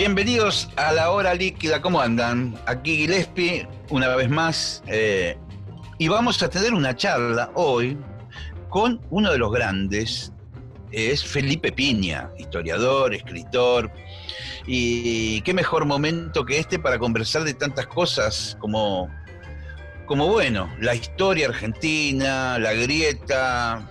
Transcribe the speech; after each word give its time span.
Bienvenidos 0.00 0.70
a 0.76 0.92
la 0.92 1.10
hora 1.10 1.34
líquida, 1.34 1.82
¿cómo 1.82 2.00
andan? 2.00 2.58
Aquí 2.64 2.96
Gillespie, 2.96 3.68
una 3.90 4.08
vez 4.16 4.30
más, 4.30 4.82
eh, 4.86 5.36
y 5.98 6.08
vamos 6.08 6.42
a 6.42 6.48
tener 6.48 6.72
una 6.72 6.96
charla 6.96 7.50
hoy 7.52 7.98
con 8.70 8.98
uno 9.10 9.30
de 9.30 9.36
los 9.36 9.52
grandes, 9.52 10.32
es 10.90 11.22
Felipe 11.22 11.70
Piña, 11.70 12.30
historiador, 12.38 13.14
escritor, 13.14 13.92
y 14.66 15.42
qué 15.42 15.52
mejor 15.52 15.84
momento 15.84 16.46
que 16.46 16.58
este 16.58 16.78
para 16.78 16.98
conversar 16.98 17.44
de 17.44 17.52
tantas 17.52 17.86
cosas 17.86 18.56
como, 18.58 19.10
como 20.06 20.28
bueno, 20.28 20.74
la 20.80 20.94
historia 20.94 21.48
argentina, 21.48 22.58
la 22.58 22.72
grieta, 22.72 23.86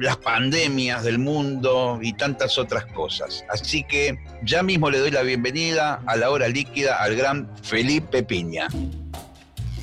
las 0.00 0.16
pandemias 0.16 1.04
del 1.04 1.20
mundo 1.20 2.00
y 2.02 2.14
tantas 2.14 2.58
otras 2.58 2.84
cosas. 2.86 3.44
Así 3.48 3.84
que 3.84 4.18
ya 4.44 4.62
mismo 4.62 4.90
le 4.90 4.98
doy 4.98 5.10
la 5.10 5.22
bienvenida 5.22 6.02
a 6.06 6.16
la 6.16 6.30
hora 6.30 6.48
líquida 6.48 7.02
al 7.02 7.14
gran 7.16 7.48
Felipe 7.62 8.22
Piña. 8.22 8.68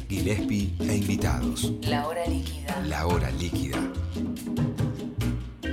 Gillespie 0.09 0.73
e 0.79 0.95
invitados. 0.97 1.71
La 1.83 2.07
hora 2.07 2.25
líquida. 2.25 2.81
La 2.87 3.05
hora 3.07 3.29
líquida. 3.31 3.77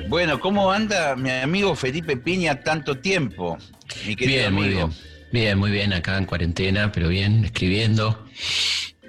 Bueno, 0.08 0.38
¿cómo 0.38 0.70
anda 0.70 1.16
mi 1.16 1.30
amigo 1.30 1.74
Felipe 1.74 2.16
Piña 2.16 2.60
tanto 2.62 2.98
tiempo? 2.98 3.58
Mi 4.06 4.14
querido 4.14 4.38
Bien, 4.40 4.54
muy 4.54 4.66
amigo? 4.66 4.86
bien. 4.88 4.98
Bien, 5.32 5.58
muy 5.58 5.70
bien, 5.70 5.92
acá 5.92 6.16
en 6.18 6.24
cuarentena, 6.24 6.92
pero 6.92 7.08
bien, 7.08 7.44
escribiendo 7.44 8.26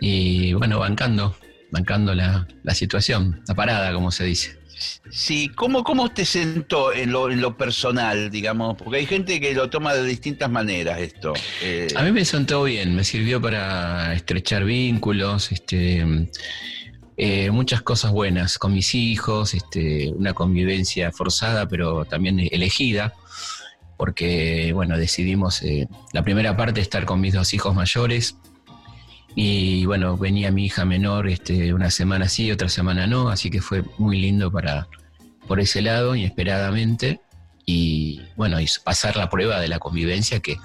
y 0.01 0.53
bueno, 0.53 0.79
bancando, 0.79 1.35
bancando 1.71 2.15
la, 2.15 2.47
la 2.63 2.73
situación, 2.73 3.43
la 3.47 3.53
parada, 3.53 3.93
como 3.93 4.11
se 4.11 4.23
dice. 4.25 4.56
Sí, 5.09 5.49
¿cómo, 5.49 5.83
cómo 5.83 6.09
te 6.11 6.25
sentó 6.25 6.93
en 6.93 7.11
lo, 7.11 7.31
en 7.31 7.41
lo 7.41 7.57
personal, 7.57 8.29
digamos? 8.29 8.75
Porque 8.77 8.97
hay 8.97 9.05
gente 9.05 9.39
que 9.39 9.53
lo 9.53 9.69
toma 9.69 9.93
de 9.93 10.03
distintas 10.03 10.49
maneras 10.49 10.99
esto. 10.99 11.33
Eh, 11.61 11.87
A 11.95 12.03
mí 12.03 12.11
me 12.11 12.25
sentó 12.25 12.63
bien, 12.63 12.95
me 12.95 13.03
sirvió 13.03 13.41
para 13.41 14.13
estrechar 14.13 14.63
vínculos, 14.65 15.51
este, 15.51 16.29
eh, 17.17 17.49
muchas 17.49 17.81
cosas 17.81 18.11
buenas 18.11 18.59
con 18.59 18.73
mis 18.73 18.93
hijos, 18.93 19.55
este, 19.55 20.11
una 20.11 20.33
convivencia 20.33 21.11
forzada, 21.11 21.67
pero 21.67 22.05
también 22.05 22.39
elegida, 22.51 23.13
porque 23.97 24.71
bueno, 24.73 24.97
decidimos 24.97 25.63
eh, 25.63 25.87
la 26.13 26.21
primera 26.23 26.55
parte 26.55 26.81
estar 26.81 27.05
con 27.05 27.19
mis 27.19 27.33
dos 27.33 27.53
hijos 27.55 27.73
mayores. 27.73 28.35
Y 29.39 29.85
bueno, 29.85 30.17
venía 30.17 30.49
mi 30.49 30.65
hija 30.65 30.83
menor 30.83 31.27
este, 31.27 31.71
una 31.71 31.91
semana 31.91 32.27
sí, 32.27 32.51
otra 32.51 32.69
semana 32.69 33.05
no, 33.05 33.29
así 33.29 33.51
que 33.51 33.61
fue 33.61 33.83
muy 33.99 34.19
lindo 34.19 34.51
para 34.51 34.87
por 35.47 35.59
ese 35.59 35.83
lado, 35.83 36.15
inesperadamente. 36.15 37.21
Y 37.63 38.19
bueno, 38.35 38.59
y 38.59 38.67
pasar 38.83 39.15
la 39.15 39.29
prueba 39.29 39.59
de 39.59 39.67
la 39.67 39.77
convivencia, 39.77 40.39
que 40.39 40.57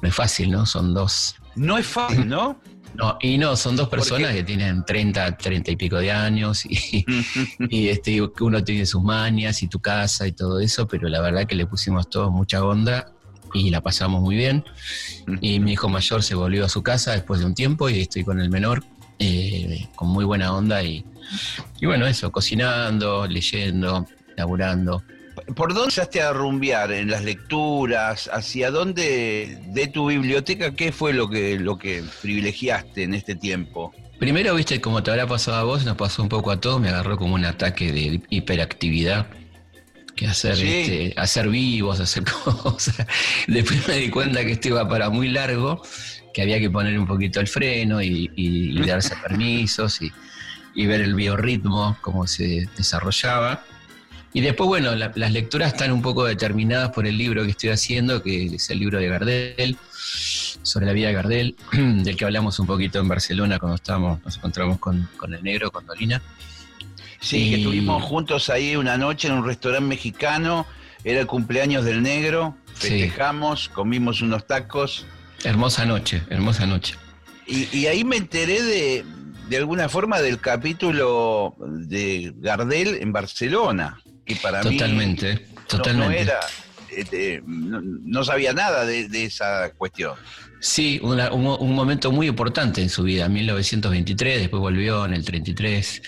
no 0.00 0.08
es 0.08 0.14
fácil, 0.14 0.52
¿no? 0.52 0.66
Son 0.66 0.94
dos. 0.94 1.34
no 1.56 1.76
es 1.78 1.86
fácil, 1.86 2.28
¿no? 2.28 2.60
No, 2.94 3.16
y 3.22 3.38
no, 3.38 3.56
son 3.56 3.74
dos 3.74 3.88
¿Por 3.88 4.00
personas 4.00 4.34
que 4.34 4.42
tienen 4.42 4.84
30, 4.84 5.38
30 5.38 5.70
y 5.70 5.76
pico 5.76 5.96
de 5.96 6.12
años 6.12 6.66
y, 6.66 7.06
y 7.70 7.88
este, 7.88 8.20
uno 8.20 8.62
tiene 8.62 8.84
sus 8.84 9.02
mañas 9.02 9.62
y 9.62 9.68
tu 9.68 9.80
casa 9.80 10.26
y 10.26 10.32
todo 10.32 10.60
eso, 10.60 10.86
pero 10.86 11.08
la 11.08 11.22
verdad 11.22 11.46
que 11.46 11.54
le 11.54 11.64
pusimos 11.64 12.10
todos 12.10 12.30
mucha 12.30 12.62
onda 12.62 13.10
y 13.52 13.70
la 13.70 13.80
pasamos 13.80 14.20
muy 14.20 14.36
bien. 14.36 14.64
Y 15.40 15.60
mi 15.60 15.72
hijo 15.72 15.88
mayor 15.88 16.22
se 16.22 16.34
volvió 16.34 16.64
a 16.64 16.68
su 16.68 16.82
casa 16.82 17.12
después 17.12 17.40
de 17.40 17.46
un 17.46 17.54
tiempo 17.54 17.88
y 17.88 18.00
estoy 18.00 18.24
con 18.24 18.40
el 18.40 18.50
menor 18.50 18.84
eh, 19.18 19.86
con 19.94 20.08
muy 20.08 20.24
buena 20.24 20.52
onda 20.52 20.82
y, 20.82 21.04
y 21.80 21.86
bueno, 21.86 22.06
eso, 22.06 22.32
cocinando, 22.32 23.26
leyendo, 23.26 24.06
laburando. 24.36 25.02
¿Por 25.54 25.70
dónde 25.70 25.84
empezaste 25.84 26.20
a 26.20 26.32
rumbear 26.32 26.92
en 26.92 27.10
las 27.10 27.22
lecturas? 27.22 28.28
¿Hacia 28.32 28.70
dónde 28.70 29.58
de 29.68 29.86
tu 29.86 30.08
biblioteca 30.08 30.74
qué 30.74 30.92
fue 30.92 31.12
lo 31.12 31.28
que, 31.30 31.58
lo 31.58 31.78
que 31.78 32.02
privilegiaste 32.20 33.04
en 33.04 33.14
este 33.14 33.34
tiempo? 33.34 33.94
Primero, 34.18 34.54
viste, 34.54 34.80
como 34.80 35.02
te 35.02 35.10
habrá 35.10 35.26
pasado 35.26 35.56
a 35.56 35.64
vos, 35.64 35.84
nos 35.84 35.96
pasó 35.96 36.22
un 36.22 36.28
poco 36.28 36.50
a 36.50 36.60
todos, 36.60 36.80
me 36.80 36.88
agarró 36.88 37.16
como 37.16 37.34
un 37.34 37.44
ataque 37.44 37.92
de 37.92 38.20
hiperactividad, 38.28 39.26
que 40.16 40.26
hacer, 40.26 40.56
Sí. 40.56 40.66
este, 40.68 41.14
hacer 41.16 41.48
vivos, 41.48 42.00
hacer 42.00 42.24
cosas. 42.64 43.06
Después 43.46 43.86
me 43.88 43.96
di 43.96 44.10
cuenta 44.10 44.44
que 44.44 44.52
esto 44.52 44.68
iba 44.68 44.88
para 44.88 45.10
muy 45.10 45.28
largo, 45.28 45.82
que 46.34 46.42
había 46.42 46.58
que 46.60 46.70
poner 46.70 46.98
un 46.98 47.06
poquito 47.06 47.40
el 47.40 47.48
freno 47.48 48.02
y, 48.02 48.30
y- 48.36 48.78
y 48.80 48.86
darse 48.86 49.14
permisos 49.22 50.00
y, 50.02 50.10
y 50.74 50.86
ver 50.86 51.00
el 51.00 51.14
biorritmo, 51.14 51.96
cómo 52.00 52.26
se 52.26 52.68
desarrollaba. 52.76 53.64
Y 54.34 54.40
después, 54.40 54.66
bueno, 54.66 54.94
la- 54.94 55.12
las 55.14 55.32
lecturas 55.32 55.72
están 55.72 55.92
un 55.92 56.00
poco 56.02 56.24
determinadas 56.24 56.90
por 56.90 57.06
el 57.06 57.18
libro 57.18 57.44
que 57.44 57.50
estoy 57.50 57.70
haciendo, 57.70 58.22
que 58.22 58.46
es 58.54 58.70
el 58.70 58.78
libro 58.78 58.98
de 58.98 59.08
Gardel, 59.08 59.76
sobre 60.62 60.86
la 60.86 60.92
vida 60.92 61.08
de 61.08 61.12
Gardel, 61.14 61.56
del 61.72 62.16
que 62.16 62.24
hablamos 62.24 62.58
un 62.58 62.66
poquito 62.66 62.98
en 63.00 63.08
Barcelona 63.08 63.58
cuando 63.58 63.76
estábamos, 63.76 64.24
nos 64.24 64.36
encontramos 64.36 64.78
con, 64.78 65.08
con 65.16 65.34
el 65.34 65.42
negro, 65.42 65.70
con 65.70 65.84
Dolina. 65.86 66.22
Sí, 67.22 67.48
que 67.50 67.56
estuvimos 67.56 68.02
juntos 68.02 68.50
ahí 68.50 68.76
una 68.76 68.98
noche 68.98 69.28
en 69.28 69.34
un 69.34 69.46
restaurante 69.46 69.86
mexicano, 69.86 70.66
era 71.04 71.20
el 71.20 71.26
cumpleaños 71.26 71.84
del 71.84 72.02
negro, 72.02 72.56
Sí. 72.74 72.88
festejamos, 72.88 73.68
comimos 73.68 74.20
unos 74.22 74.46
tacos 74.46 75.06
Hermosa 75.44 75.84
noche, 75.86 76.22
hermosa 76.30 76.66
noche. 76.66 76.94
y, 77.46 77.68
y 77.76 77.86
ahí 77.86 78.04
me 78.04 78.16
enteré 78.16 78.62
de, 78.62 79.04
de 79.48 79.56
alguna 79.56 79.88
forma 79.88 80.20
del 80.20 80.40
capítulo 80.40 81.54
de 81.58 82.32
Gardel 82.36 82.98
en 83.00 83.12
Barcelona, 83.12 84.00
que 84.26 84.36
para 84.36 84.62
mí 84.62 84.76
Totalmente, 84.76 85.46
no- 85.54 85.62
totalmente. 85.68 86.06
no 86.14 86.20
era, 86.20 86.40
este, 86.96 87.42
no, 87.46 87.80
no 87.82 88.24
sabía 88.24 88.52
nada 88.52 88.84
de, 88.84 89.08
de 89.08 89.24
esa 89.24 89.70
cuestión. 89.78 90.14
Sí, 90.60 91.00
una- 91.02 91.32
un, 91.32 91.46
un 91.46 91.74
momento 91.74 92.12
muy 92.12 92.28
importante 92.28 92.80
en 92.82 92.88
su 92.88 93.02
vida, 93.02 93.28
1923, 93.28 94.40
después 94.40 94.60
volvió 94.60 95.04
en 95.04 95.14
el 95.14 95.24
33. 95.24 96.02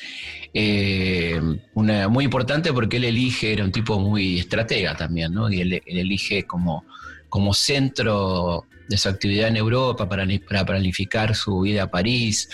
Eh, 0.56 1.40
una, 1.74 2.08
muy 2.08 2.24
importante 2.24 2.72
porque 2.72 2.98
él 2.98 3.04
elige, 3.04 3.52
era 3.52 3.64
un 3.64 3.72
tipo 3.72 3.98
muy 3.98 4.38
estratega 4.38 4.96
también, 4.96 5.34
¿no? 5.34 5.50
Y 5.50 5.60
él, 5.60 5.82
elige 5.84 6.44
como, 6.44 6.84
como 7.28 7.52
centro 7.52 8.64
de 8.88 8.96
su 8.96 9.08
actividad 9.08 9.48
en 9.48 9.56
Europa 9.56 10.08
para, 10.08 10.24
para 10.46 10.64
planificar 10.64 11.34
su 11.34 11.60
vida 11.60 11.82
a 11.82 11.90
París. 11.90 12.48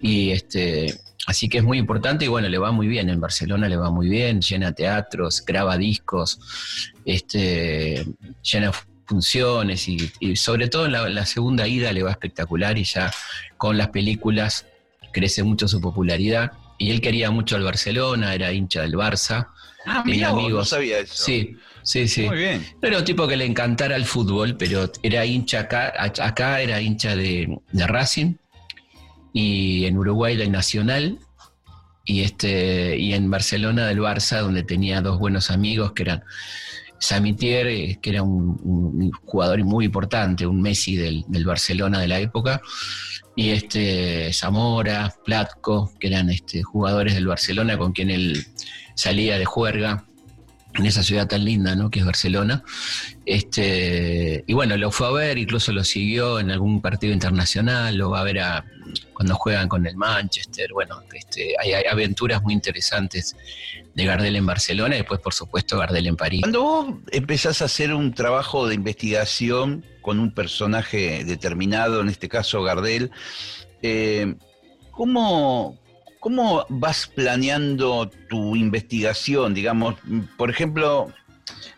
Y 0.00 0.30
este, 0.30 0.94
así 1.26 1.48
que 1.48 1.58
es 1.58 1.64
muy 1.64 1.78
importante 1.78 2.26
y 2.26 2.28
bueno, 2.28 2.48
le 2.48 2.58
va 2.58 2.70
muy 2.70 2.86
bien. 2.86 3.10
En 3.10 3.20
Barcelona 3.20 3.68
le 3.68 3.76
va 3.76 3.90
muy 3.90 4.08
bien, 4.08 4.40
llena 4.40 4.72
teatros, 4.72 5.44
graba 5.44 5.76
discos, 5.76 6.38
este, 7.04 8.06
llena 8.40 8.70
funciones 9.04 9.88
y, 9.88 10.36
sobre 10.36 10.68
todo 10.68 10.86
en 10.86 11.14
la 11.14 11.26
segunda 11.26 11.66
ida 11.66 11.92
le 11.92 12.04
va 12.04 12.12
espectacular 12.12 12.78
y 12.78 12.84
ya 12.84 13.12
con 13.58 13.76
las 13.76 13.88
películas 13.88 14.64
crece 15.12 15.42
mucho 15.42 15.66
su 15.66 15.80
popularidad. 15.80 16.52
Y 16.82 16.90
él 16.90 17.00
quería 17.00 17.30
mucho 17.30 17.54
al 17.54 17.62
Barcelona, 17.62 18.34
era 18.34 18.52
hincha 18.52 18.82
del 18.82 18.94
Barça. 18.94 19.46
Ah, 19.86 20.02
Tenía 20.04 20.30
vos, 20.30 20.36
no 20.36 20.42
amigos. 20.46 20.68
sabía 20.68 20.98
eso. 20.98 21.14
Sí, 21.24 21.56
sí, 21.84 22.08
sí. 22.08 22.22
Muy 22.22 22.38
bien. 22.38 22.66
No 22.82 22.88
Era 22.88 22.98
un 22.98 23.04
tipo 23.04 23.28
que 23.28 23.36
le 23.36 23.44
encantara 23.44 23.94
el 23.94 24.04
fútbol, 24.04 24.56
pero 24.56 24.90
era 25.00 25.24
hincha 25.24 25.60
acá, 25.60 25.92
acá 25.96 26.60
era 26.60 26.80
hincha 26.80 27.14
de, 27.14 27.56
de 27.70 27.86
Racing 27.86 28.34
y 29.32 29.84
en 29.86 29.96
Uruguay 29.96 30.36
del 30.36 30.50
Nacional 30.50 31.20
y 32.04 32.22
este 32.22 32.98
y 32.98 33.14
en 33.14 33.30
Barcelona 33.30 33.86
del 33.86 34.00
Barça 34.00 34.40
donde 34.40 34.64
tenía 34.64 35.00
dos 35.00 35.20
buenos 35.20 35.52
amigos 35.52 35.92
que 35.92 36.02
eran 36.02 36.24
Samitier, 37.02 37.66
eh, 37.66 37.98
que 38.00 38.10
era 38.10 38.22
un, 38.22 38.60
un 38.62 39.10
jugador 39.24 39.64
muy 39.64 39.86
importante, 39.86 40.46
un 40.46 40.62
Messi 40.62 40.94
del, 40.94 41.24
Barcelona 41.44 41.98
de 41.98 42.06
la 42.06 42.20
época, 42.20 42.62
y 43.34 43.50
este 43.50 44.32
Zamora, 44.32 45.12
Platko, 45.24 45.92
que 45.98 46.06
eran 46.06 46.30
este, 46.30 46.62
jugadores 46.62 47.14
del 47.14 47.26
Barcelona 47.26 47.76
con 47.76 47.92
quien 47.92 48.10
él 48.10 48.46
salía 48.94 49.36
de 49.36 49.44
juerga 49.44 50.06
en 50.74 50.86
esa 50.86 51.02
ciudad 51.02 51.26
tan 51.26 51.44
linda, 51.44 51.74
¿no? 51.74 51.90
Que 51.90 52.00
es 52.00 52.04
Barcelona. 52.04 52.62
Este, 53.26 54.44
y 54.46 54.52
bueno, 54.54 54.76
lo 54.76 54.90
fue 54.90 55.06
a 55.06 55.10
ver, 55.10 55.38
incluso 55.38 55.72
lo 55.72 55.84
siguió 55.84 56.40
en 56.40 56.50
algún 56.50 56.80
partido 56.80 57.12
internacional, 57.12 57.96
lo 57.96 58.10
va 58.10 58.20
a 58.20 58.24
ver 58.24 58.40
a, 58.40 58.64
cuando 59.12 59.34
juegan 59.34 59.68
con 59.68 59.86
el 59.86 59.96
Manchester. 59.96 60.70
Bueno, 60.72 61.02
este, 61.12 61.54
hay, 61.60 61.72
aventuras 61.84 62.42
muy 62.42 62.54
interesantes 62.54 63.36
de 63.94 64.04
Gardel 64.04 64.36
en 64.36 64.46
Barcelona 64.46 64.94
y 64.94 64.98
después, 64.98 65.20
por 65.20 65.34
supuesto, 65.34 65.78
Gardel 65.78 66.06
en 66.06 66.16
París. 66.16 66.40
Cuando 66.40 66.62
vos 66.62 66.86
empezás 67.10 67.62
a 67.62 67.66
hacer 67.66 67.92
un 67.92 68.14
trabajo 68.14 68.66
de 68.66 68.74
investigación 68.74 69.84
con 70.00 70.18
un 70.18 70.32
personaje 70.32 71.24
determinado, 71.24 72.00
en 72.00 72.08
este 72.08 72.28
caso 72.28 72.62
Gardel, 72.62 73.10
eh, 73.82 74.34
¿cómo, 74.90 75.78
¿Cómo 76.22 76.64
vas 76.68 77.08
planeando 77.08 78.08
tu 78.30 78.54
investigación? 78.54 79.54
Digamos, 79.54 79.96
por 80.36 80.50
ejemplo, 80.50 81.12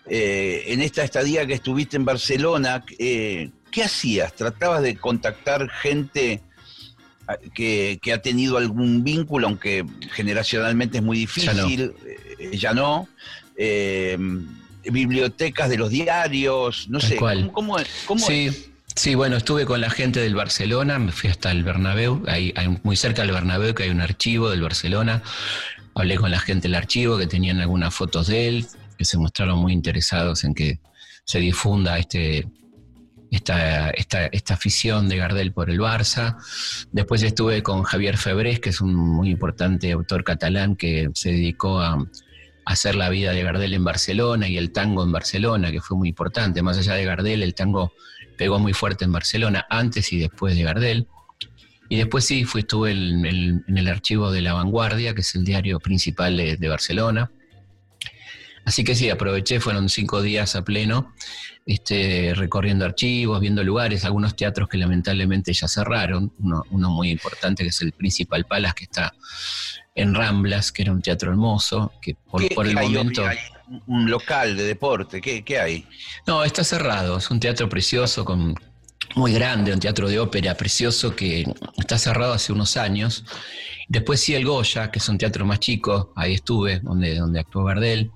eh, 0.05 0.65
en 0.67 0.83
esta 0.83 1.03
estadía 1.03 1.47
que 1.47 1.55
estuviste 1.55 1.97
en 1.97 2.05
Barcelona, 2.05 2.85
eh, 2.99 3.49
¿qué 3.73 3.85
hacías? 3.85 4.35
¿Tratabas 4.35 4.83
de 4.83 4.97
contactar 4.97 5.71
gente 5.71 6.43
ah, 7.27 7.39
que, 7.55 7.99
ha 8.13 8.21
tenido 8.21 8.59
algún 8.59 9.03
vínculo, 9.03 9.47
aunque 9.47 9.87
generacionalmente 10.13 10.99
es 10.99 11.03
muy 11.03 11.17
difícil? 11.21 11.95
Ya 12.53 12.75
no. 12.75 13.09
Eh, 13.57 14.19
bibliotecas 14.85 15.71
de 15.71 15.79
los 15.79 15.89
diarios, 15.89 16.87
no 16.91 17.01
sé. 17.01 17.17
¿Cómo, 17.17 17.51
cómo, 17.51 17.77
cómo 18.05 18.27
sí. 18.27 18.74
Sí, 18.97 19.17
bueno, 19.17 19.37
estuve 19.37 19.67
con 19.67 19.81
la 19.81 19.91
gente 19.91 20.21
del 20.21 20.37
Barcelona, 20.37 21.01
me 21.01 21.11
fui 21.11 21.29
hasta 21.29 21.51
el 21.51 21.65
Bernabéu, 21.65 22.23
hay, 22.29 22.53
muy 22.85 22.95
cerca 22.97 23.23
del 23.23 23.33
Bernabéu 23.33 23.75
que 23.75 23.83
hay 23.83 23.91
un 23.91 24.01
archivo 24.01 24.51
del 24.51 24.63
Barcelona, 24.63 25.21
hablé 25.95 26.17
con 26.17 26.31
la 26.31 26.39
gente 26.39 26.69
del 26.69 26.77
archivo 26.77 27.19
que 27.19 27.27
tenían 27.27 27.61
algunas 27.61 27.93
fotos 27.93 28.29
de 28.29 28.47
él, 28.47 28.67
que 28.97 29.05
se 29.05 29.19
mostraron 29.19 29.59
muy 29.59 29.73
interesados 29.73 30.45
en 30.45 30.55
que 30.55 30.79
se 31.25 31.41
difunda 31.41 31.99
este, 31.99 32.47
esta, 33.33 33.91
esta, 33.91 34.27
esta, 34.27 34.55
afición 34.55 35.09
de 35.09 35.17
Gardel 35.17 35.53
por 35.53 35.71
el 35.71 35.81
Barça. 35.81 36.37
Después 36.93 37.21
estuve 37.25 37.65
con 37.65 37.83
Javier 37.83 38.17
Febrés, 38.17 38.61
que 38.61 38.71
es 38.71 38.81
un 38.81 38.95
muy 38.95 39.29
importante 39.29 39.91
autor 39.91 40.23
catalán 40.23 40.77
que 40.77 41.11
se 41.15 41.33
dedicó 41.33 41.81
a 41.81 41.99
hacer 42.65 42.95
la 42.95 43.11
vida 43.11 43.33
de 43.33 43.43
Gardel 43.43 43.75
en 43.75 43.85
Barcelona 43.85 44.47
y 44.47 44.57
el 44.57 44.71
tango 44.71 45.03
en 45.03 45.11
Barcelona, 45.11 45.73
que 45.73 45.81
fue 45.81 45.97
muy 45.97 46.11
importante. 46.11 46.63
Más 46.63 46.79
allá 46.79 46.95
de 46.95 47.05
Gardel, 47.05 47.43
el 47.43 47.55
tango 47.55 47.93
pegó 48.37 48.59
muy 48.59 48.73
fuerte 48.73 49.05
en 49.05 49.13
Barcelona, 49.13 49.67
antes 49.69 50.13
y 50.13 50.19
después 50.19 50.57
de 50.57 50.63
Gardel. 50.63 51.09
Y 51.89 51.97
después 51.97 52.25
sí, 52.25 52.45
fui, 52.45 52.63
estuve 52.63 52.93
en, 52.93 53.65
el 53.67 53.89
archivo 53.89 54.31
de 54.31 54.41
La 54.41 54.55
Vanguardia, 54.55 55.15
que 55.15 55.21
es 55.21 55.35
el 55.35 55.45
diario 55.45 55.81
principal 55.81 56.37
de, 56.37 56.69
Barcelona. 56.69 57.31
Así 58.65 58.83
que 58.83 58.95
sí, 58.95 59.11
aproveché, 59.11 59.61
fueron 59.61 59.91
cinco 59.91 60.23
días 60.23 60.57
a 60.57 60.65
pleno, 60.65 61.15
este, 61.67 62.33
recorriendo 62.35 62.87
archivos, 62.87 63.41
viendo 63.41 63.63
lugares, 63.63 64.07
algunos 64.07 64.35
teatros 64.35 64.69
que 64.69 64.79
lamentablemente 64.79 65.53
ya 65.53 65.69
cerraron, 65.69 66.33
uno, 66.39 66.91
muy 66.91 67.11
importante 67.11 67.63
que 67.63 67.69
es 67.69 67.81
el 67.83 67.93
Principal 67.93 68.47
Palace, 68.47 68.75
que 68.75 68.85
está 68.85 69.15
en 69.95 70.15
Ramblas, 70.15 70.73
que 70.73 70.83
era 70.83 70.93
un 70.93 71.03
teatro 71.03 71.31
hermoso, 71.31 71.93
que 72.01 72.15
por, 72.15 72.43
el 72.67 72.75
momento 72.75 73.25
un 73.87 74.11
local 74.11 74.57
de 74.57 74.65
deporte? 74.65 75.21
¿Qué, 75.21 75.59
hay? 75.59 75.87
No, 76.27 76.45
está 76.45 76.65
cerrado. 76.65 77.19
Es 77.19 77.31
un 77.31 77.41
teatro 77.41 77.69
precioso, 77.69 78.25
con, 78.25 78.55
muy 79.15 79.33
grande, 79.33 79.73
un 79.73 79.81
teatro 79.81 80.09
de 80.09 80.19
ópera 80.19 80.55
precioso 80.57 81.15
que 81.15 81.45
está 81.77 81.99
cerrado 81.99 82.35
hace 82.35 82.53
unos 82.53 82.77
años. 82.77 83.25
Después 83.89 84.21
sí 84.21 84.35
el 84.35 84.45
Goya, 84.45 84.91
que 84.91 84.99
es 84.99 85.09
un 85.09 85.19
teatro 85.19 85.45
más 85.45 85.61
chico, 85.61 86.13
ahí 86.17 86.35
estuve, 86.35 86.81
donde, 86.81 87.17
donde 87.17 87.41
actuó 87.41 87.65
Gardel. 87.65 88.11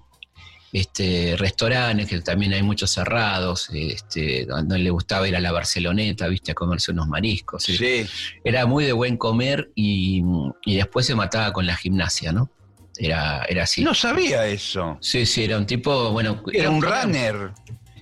Este, 0.70 1.34
restaurantes, 1.38 2.08
que 2.08 2.20
también 2.20 2.52
hay 2.52 2.62
muchos 2.62 2.90
cerrados, 2.90 3.70
este, 3.72 4.44
donde 4.44 4.78
le 4.78 4.90
gustaba 4.90 5.26
ir 5.26 5.34
a 5.34 5.40
la 5.40 5.50
Barceloneta, 5.50 6.28
viste, 6.28 6.52
a 6.52 6.54
comerse 6.54 6.92
unos 6.92 7.08
mariscos. 7.08 7.62
Sí. 7.62 8.04
Era 8.44 8.66
muy 8.66 8.84
de 8.84 8.92
buen 8.92 9.16
comer 9.16 9.70
y, 9.74 10.22
y 10.66 10.76
después 10.76 11.06
se 11.06 11.14
mataba 11.14 11.54
con 11.54 11.66
la 11.66 11.74
gimnasia, 11.74 12.32
¿no? 12.32 12.50
Era, 12.98 13.44
era 13.48 13.62
así. 13.62 13.82
No 13.82 13.94
sabía 13.94 14.46
eso. 14.46 14.98
Sí, 15.00 15.24
sí, 15.26 15.44
era 15.44 15.56
un 15.56 15.66
tipo, 15.66 16.10
bueno... 16.10 16.42
Era, 16.52 16.70
un 16.70 16.82
runner. 16.82 17.52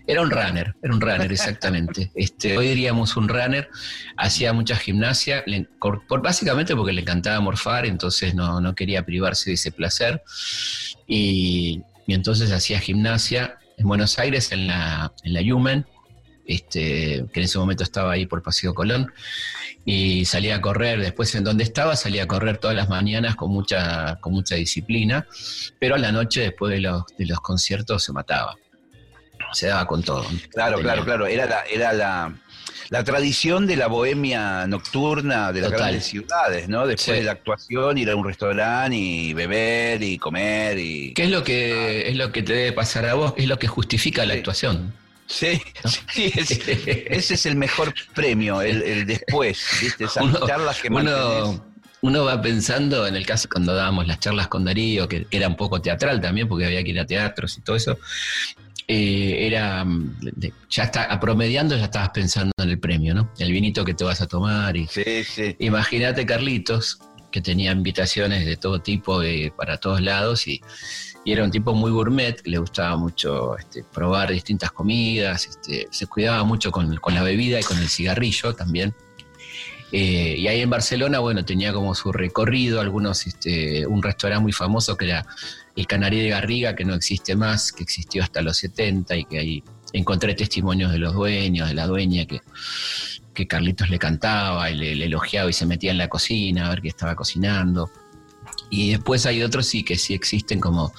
Era 0.06 0.22
un 0.22 0.30
runner, 0.30 0.74
era 0.82 0.94
un 0.94 1.00
runner, 1.00 1.32
exactamente. 1.32 2.10
Este, 2.14 2.56
hoy 2.56 2.68
diríamos 2.68 3.16
un 3.16 3.28
runner, 3.28 3.68
hacía 4.16 4.52
mucha 4.52 4.76
gimnasia, 4.76 5.44
por, 5.80 6.22
básicamente 6.22 6.76
porque 6.76 6.92
le 6.92 7.00
encantaba 7.00 7.40
morfar, 7.40 7.86
entonces 7.86 8.34
no, 8.34 8.60
no 8.60 8.74
quería 8.74 9.04
privarse 9.04 9.50
de 9.50 9.54
ese 9.54 9.72
placer. 9.72 10.22
Y, 11.06 11.82
entonces 12.06 12.52
hacía 12.52 12.78
gimnasia 12.78 13.58
en 13.76 13.88
Buenos 13.88 14.18
Aires, 14.20 14.52
en 14.52 14.68
la, 14.68 15.12
en 15.24 15.32
la 15.32 15.40
Human, 15.40 15.84
este, 16.46 17.24
que 17.32 17.40
en 17.40 17.44
ese 17.44 17.58
momento 17.58 17.82
estaba 17.82 18.12
ahí 18.12 18.26
por 18.26 18.42
Paseo 18.42 18.74
Colón, 18.74 19.12
y 19.84 20.24
salía 20.24 20.56
a 20.56 20.60
correr, 20.60 21.00
después 21.00 21.32
en 21.36 21.44
donde 21.44 21.62
estaba 21.62 21.94
salía 21.94 22.24
a 22.24 22.26
correr 22.26 22.58
todas 22.58 22.76
las 22.76 22.88
mañanas 22.88 23.36
con 23.36 23.50
mucha, 23.50 24.16
con 24.16 24.32
mucha 24.32 24.56
disciplina, 24.56 25.26
pero 25.78 25.94
a 25.94 25.98
la 25.98 26.10
noche 26.10 26.40
después 26.40 26.72
de 26.72 26.80
los, 26.80 27.04
de 27.16 27.26
los 27.26 27.38
conciertos 27.38 28.02
se 28.02 28.12
mataba, 28.12 28.56
se 29.52 29.68
daba 29.68 29.86
con 29.86 30.02
todo. 30.02 30.26
Claro, 30.50 30.80
claro, 30.80 31.04
claro, 31.04 31.26
era 31.28 31.46
la, 31.46 31.62
era 31.62 31.92
la, 31.92 32.34
la 32.90 33.04
tradición 33.04 33.68
de 33.68 33.76
la 33.76 33.86
bohemia 33.86 34.66
nocturna 34.66 35.52
de 35.52 35.60
las 35.60 35.70
grandes 35.70 36.04
ciudades, 36.04 36.68
¿no? 36.68 36.86
Después 36.86 37.18
de 37.18 37.24
la 37.24 37.32
actuación, 37.32 37.96
ir 37.96 38.10
a 38.10 38.16
un 38.16 38.24
restaurante 38.24 38.96
y 38.96 39.34
beber 39.34 40.02
y 40.02 40.18
comer 40.18 40.78
y... 40.78 41.14
¿Qué 41.14 41.24
es 41.24 41.30
lo 41.30 41.44
que, 41.44 42.08
es 42.08 42.16
lo 42.16 42.32
que 42.32 42.42
te 42.42 42.54
debe 42.54 42.72
pasar 42.72 43.06
a 43.06 43.14
vos? 43.14 43.34
Es 43.36 43.46
lo 43.46 43.58
que 43.58 43.68
justifica 43.68 44.24
la 44.26 44.34
actuación. 44.34 44.92
Sí, 45.26 45.60
sí 45.88 46.32
ese 47.06 47.34
es 47.34 47.46
el 47.46 47.56
mejor 47.56 47.94
premio, 48.14 48.62
el, 48.62 49.06
después, 49.06 49.66
¿viste? 49.80 50.04
Esas 50.04 50.24
charlas 50.46 50.80
que 50.80 50.88
uno, 50.88 51.64
uno 52.02 52.24
va 52.24 52.40
pensando, 52.40 53.06
en 53.06 53.16
el 53.16 53.26
caso 53.26 53.48
cuando 53.50 53.74
dábamos 53.74 54.06
las 54.06 54.20
charlas 54.20 54.48
con 54.48 54.64
Darío, 54.64 55.08
que, 55.08 55.26
era 55.30 55.48
un 55.48 55.56
poco 55.56 55.80
teatral 55.80 56.20
también, 56.20 56.48
porque 56.48 56.66
había 56.66 56.82
que 56.84 56.90
ir 56.90 57.00
a 57.00 57.06
teatros 57.06 57.58
y 57.58 57.60
todo 57.62 57.76
eso, 57.76 57.98
eh, 58.88 59.46
era, 59.46 59.84
ya 60.70 60.84
está, 60.84 61.18
promediando 61.18 61.76
ya 61.76 61.86
estabas 61.86 62.10
pensando 62.10 62.52
en 62.58 62.70
el 62.70 62.78
premio, 62.78 63.14
¿no? 63.14 63.32
El 63.38 63.50
vinito 63.50 63.84
que 63.84 63.94
te 63.94 64.04
vas 64.04 64.20
a 64.20 64.28
tomar. 64.28 64.76
Y, 64.76 64.86
sí, 64.86 65.24
sí. 65.24 65.56
Imagínate 65.58 66.24
Carlitos, 66.24 67.00
que 67.32 67.40
tenía 67.40 67.72
invitaciones 67.72 68.46
de 68.46 68.56
todo 68.56 68.80
tipo 68.80 69.22
eh, 69.22 69.52
para 69.56 69.78
todos 69.78 70.00
lados 70.00 70.46
y 70.46 70.60
y 71.26 71.32
era 71.32 71.42
un 71.42 71.50
tipo 71.50 71.74
muy 71.74 71.90
gourmet, 71.90 72.40
le 72.44 72.56
gustaba 72.58 72.96
mucho 72.96 73.58
este, 73.58 73.82
probar 73.82 74.30
distintas 74.30 74.70
comidas, 74.70 75.44
este, 75.46 75.88
se 75.90 76.06
cuidaba 76.06 76.44
mucho 76.44 76.70
con, 76.70 77.00
la 77.08 77.22
bebida 77.24 77.58
y 77.58 77.64
con 77.64 77.78
el 77.78 77.88
cigarrillo 77.88 78.54
también. 78.54 78.94
Eh, 79.90 80.36
y 80.38 80.46
ahí 80.46 80.60
en 80.60 80.70
Barcelona, 80.70 81.18
bueno, 81.18 81.44
tenía 81.44 81.72
como 81.72 81.96
su 81.96 82.12
recorrido, 82.12 82.80
algunos, 82.80 83.26
este, 83.26 83.84
un 83.88 84.04
restaurante 84.04 84.40
muy 84.40 84.52
famoso 84.52 84.96
que 84.96 85.06
era 85.06 85.26
el 85.74 85.88
Canarí 85.88 86.20
de 86.20 86.28
Garriga, 86.28 86.76
que 86.76 86.84
no 86.84 86.94
existe 86.94 87.34
más, 87.34 87.72
que 87.72 87.82
existió 87.82 88.22
hasta 88.22 88.40
los 88.40 88.58
70 88.58 89.16
y 89.16 89.24
que 89.24 89.38
ahí 89.40 89.64
encontré 89.92 90.32
testimonios 90.36 90.92
de 90.92 91.00
los 91.00 91.12
dueños, 91.12 91.66
de 91.66 91.74
la 91.74 91.88
dueña, 91.88 92.26
que, 92.26 92.40
que 93.34 93.48
Carlitos 93.48 93.90
le 93.90 93.98
cantaba 93.98 94.70
y 94.70 94.76
le 94.76 95.04
elogiaba 95.04 95.50
y 95.50 95.52
se 95.52 95.66
metía 95.66 95.90
en 95.90 95.98
la 95.98 96.08
cocina 96.08 96.66
a 96.66 96.70
ver 96.70 96.82
qué 96.82 96.88
estaba 96.88 97.16
cocinando. 97.16 97.90
Y 98.70 98.90
después 98.90 99.26
hay 99.26 99.42
otros 99.42 99.66
sí 99.66 99.82
que 99.82 99.96
sí 99.96 100.14
existen, 100.14 100.60
como 100.60 100.92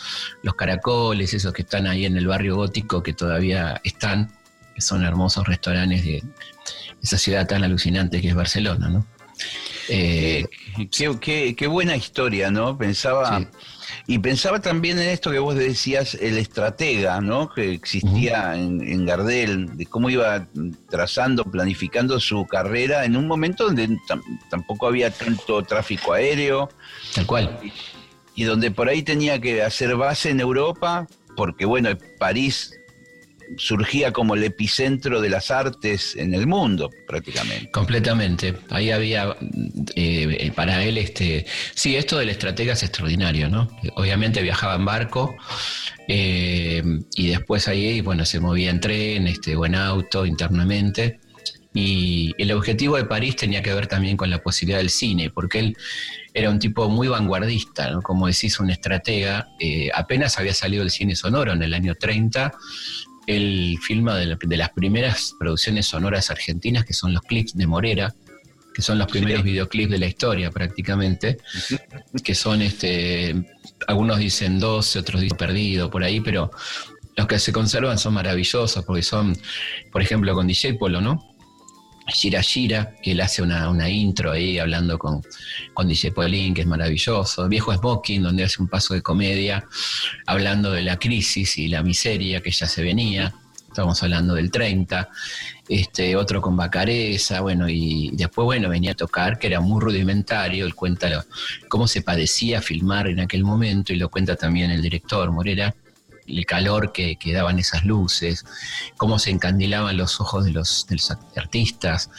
los 0.44 0.56
caracoles, 0.56 1.34
esos 1.34 1.54
que 1.54 1.64
están 1.64 1.88
ahí 1.88 2.06
en 2.06 2.18
el 2.18 2.28
barrio 2.28 2.56
gótico, 2.56 3.04
que 3.04 3.14
todavía 3.14 3.80
están, 3.84 4.32
que 4.74 4.82
son 4.82 5.04
hermosos 5.04 5.48
restaurantes 5.48 6.04
de 6.04 6.24
esa 7.02 7.18
ciudad 7.18 7.48
tan 7.48 7.64
alucinante 7.64 8.22
que 8.22 8.30
es 8.30 8.36
Barcelona, 8.36 8.90
¿no? 8.90 9.06
Eh, 9.90 10.46
qué, 10.92 11.68
buena 11.68 11.96
historia, 11.96 12.52
¿no? 12.52 12.78
Pensaba, 12.78 13.48
y 14.06 14.20
pensaba 14.20 14.60
también 14.60 15.00
en 15.00 15.10
esto 15.10 15.32
que 15.32 15.40
vos 15.40 15.56
decías, 15.56 16.16
el 16.16 16.38
estratega, 16.38 17.20
¿no? 17.22 17.50
Que 17.50 17.74
existía 17.74 18.56
en, 18.56 19.06
Gardel, 19.06 19.76
de 19.78 19.86
cómo 19.86 20.10
iba 20.10 20.48
trazando, 20.90 21.44
planificando 21.44 22.20
su 22.20 22.46
carrera 22.46 23.06
en 23.06 23.18
un 23.18 23.28
momento 23.28 23.66
donde 23.66 23.98
tampoco 24.50 24.88
había 24.88 25.10
tanto 25.10 25.64
tráfico 25.64 26.14
aéreo. 26.14 26.70
Tal 27.16 27.26
cual. 27.26 27.60
y 28.36 28.44
donde 28.44 28.70
por 28.70 28.88
ahí 28.88 29.02
tenía 29.02 29.42
que 29.42 29.64
hacer 29.64 29.96
base 29.96 30.30
en 30.30 30.40
Europa, 30.40 31.08
porque 31.36 31.66
bueno, 31.66 31.90
París 32.20 32.78
surgía 33.56 34.12
como 34.12 34.36
el 34.36 34.44
epicentro 34.44 35.22
de 35.22 35.30
las 35.30 35.52
artes 35.52 36.16
en 36.16 36.34
el 36.34 36.48
mundo, 36.48 36.90
prácticamente. 37.08 37.72
Completamente. 37.72 38.56
Ahí 38.70 38.92
había, 38.92 39.36
eh, 39.96 40.52
para 40.56 40.84
él, 40.84 40.98
este, 40.98 41.46
sí, 41.74 41.96
esto 41.96 42.18
del 42.18 42.30
estratega 42.30 42.74
es 42.74 42.84
extraordinario, 42.84 43.50
¿no? 43.50 43.70
Obviamente 43.96 44.42
viajaba 44.42 44.76
en 44.76 44.86
barco 44.86 45.36
eh, 46.08 46.84
y 47.16 47.28
después 47.28 47.68
ahí, 47.68 48.02
bueno, 48.02 48.26
se 48.26 48.40
movía 48.40 48.70
en 48.70 48.80
tren 48.80 49.28
este, 49.28 49.56
o 49.56 49.66
en 49.66 49.76
auto 49.76 50.26
internamente. 50.26 51.20
Y 51.74 52.34
el 52.40 52.52
objetivo 52.54 52.98
de 52.98 53.06
París 53.06 53.36
tenía 53.36 53.62
que 53.62 53.72
ver 53.72 53.86
también 53.86 54.18
con 54.18 54.32
la 54.32 54.42
posibilidad 54.42 54.80
del 54.80 54.90
cine, 54.90 55.30
porque 55.30 55.60
él 55.60 55.78
era 56.34 56.50
un 56.50 56.58
tipo 56.58 56.90
muy 56.90 57.08
vanguardista, 57.08 57.92
¿no? 57.92 58.02
como 58.02 58.26
decís, 58.26 58.60
un 58.60 58.72
estratega. 58.72 59.50
Eh, 59.60 59.90
apenas 59.94 60.40
había 60.40 60.54
salido 60.54 60.82
el 60.82 60.90
cine 60.90 61.16
sonoro 61.16 61.54
en 61.54 61.62
el 61.62 61.74
año 61.74 61.94
30. 61.94 62.52
Él 63.28 63.78
filma 63.82 64.16
de, 64.16 64.58
las 64.58 64.70
primeras 64.72 65.36
producciones 65.38 65.86
sonoras 65.86 66.32
argentinas, 66.32 66.86
que 66.86 66.94
son 66.94 67.14
los 67.14 67.22
clips 67.22 67.56
de 67.56 67.68
Morera, 67.68 68.16
que 68.74 68.82
son 68.82 68.98
los 68.98 69.08
primeros 69.08 69.44
videoclips 69.44 69.92
de 69.92 69.98
la 70.00 70.08
historia 70.08 70.50
prácticamente, 70.50 71.38
que 72.24 72.34
son, 72.34 72.62
este, 72.62 73.36
algunos 73.88 74.18
dicen 74.18 74.60
12, 74.60 75.00
otros 75.00 75.22
dicen 75.22 75.38
perdido 75.38 75.90
por 75.90 76.04
ahí, 76.04 76.22
pero 76.22 76.52
los 77.16 77.28
que 77.28 77.40
se 77.40 77.52
conservan 77.52 77.98
son 77.98 78.14
maravillosos 78.14 78.84
porque 78.86 79.04
son, 79.04 79.36
por 79.92 80.02
ejemplo, 80.02 80.34
con 80.34 80.48
DJ 80.48 80.76
Polo, 80.76 81.02
¿no? 81.02 81.37
Shira 82.08 82.42
Shira, 82.42 82.94
que 83.02 83.12
él 83.12 83.22
hace 83.22 83.42
una, 83.42 83.90
intro 83.90 84.32
ahí 84.32 84.60
hablando 84.60 84.98
con, 84.98 85.22
con 85.74 85.88
DJ 85.88 86.12
Paulín, 86.12 86.54
que 86.54 86.62
es 86.62 86.68
maravilloso. 86.68 87.48
Viejo 87.48 87.74
Smoking, 87.74 88.24
donde 88.24 88.44
hace 88.44 88.62
un 88.62 88.68
paso 88.68 88.94
de 88.94 89.02
comedia, 89.02 89.66
hablando 90.26 90.72
de 90.72 90.84
la 90.84 90.98
crisis 90.98 91.58
y 91.58 91.68
la 91.68 91.84
miseria 91.84 92.42
que 92.42 92.52
ya 92.52 92.68
se 92.68 92.82
venía. 92.82 93.34
Estamos 93.68 94.02
hablando 94.02 94.36
del 94.36 94.50
30. 94.50 95.10
Este, 95.70 96.16
otro 96.16 96.42
con 96.42 96.56
Bacareza, 96.56 97.42
bueno, 97.42 97.68
y 97.68 98.12
después, 98.14 98.46
bueno, 98.46 98.70
venía 98.70 98.94
a 98.94 98.96
tocar, 98.96 99.38
que 99.38 99.48
era 99.48 99.60
muy 99.60 99.82
rudimentario. 99.82 100.66
Él 100.66 100.74
cuenta 100.74 101.26
cómo 101.68 101.88
se 101.88 102.02
padecía 102.02 102.62
filmar 102.62 103.08
en 103.08 103.20
aquel 103.20 103.44
momento, 103.44 103.92
y 103.92 103.98
lo 103.98 104.10
cuenta 104.10 104.36
también 104.36 104.72
el 104.72 104.82
director 104.82 105.30
Morera 105.32 105.76
el 106.28 106.46
calor 106.46 106.92
que, 106.92 107.18
daban 107.34 107.60
esas 107.60 107.86
luces, 107.86 108.46
cómo 108.98 109.20
se 109.20 109.32
encandilaban 109.32 109.98
los 109.98 110.20
ojos 110.20 110.46
de 110.46 110.52
los, 110.52 110.86
artistas, 111.36 112.10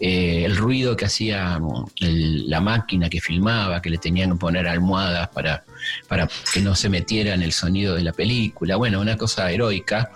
eh, 0.00 0.44
el 0.44 0.56
ruido 0.56 0.96
que 0.96 1.06
hacía 1.06 1.60
la 2.00 2.60
máquina 2.60 3.08
que 3.08 3.20
filmaba, 3.20 3.80
que 3.80 3.90
le 3.90 3.98
tenían 3.98 4.32
que 4.32 4.36
poner 4.36 4.66
almohadas 4.68 5.28
para, 5.28 5.64
para 6.08 6.28
que 6.52 6.60
no 6.60 6.74
se 6.74 6.88
metiera 6.88 7.34
en 7.34 7.42
el 7.42 7.52
sonido 7.52 7.94
de 7.94 8.02
la 8.02 8.12
película. 8.12 8.76
Bueno, 8.76 9.00
una 9.00 9.16
cosa 9.16 9.50
heroica. 9.50 10.10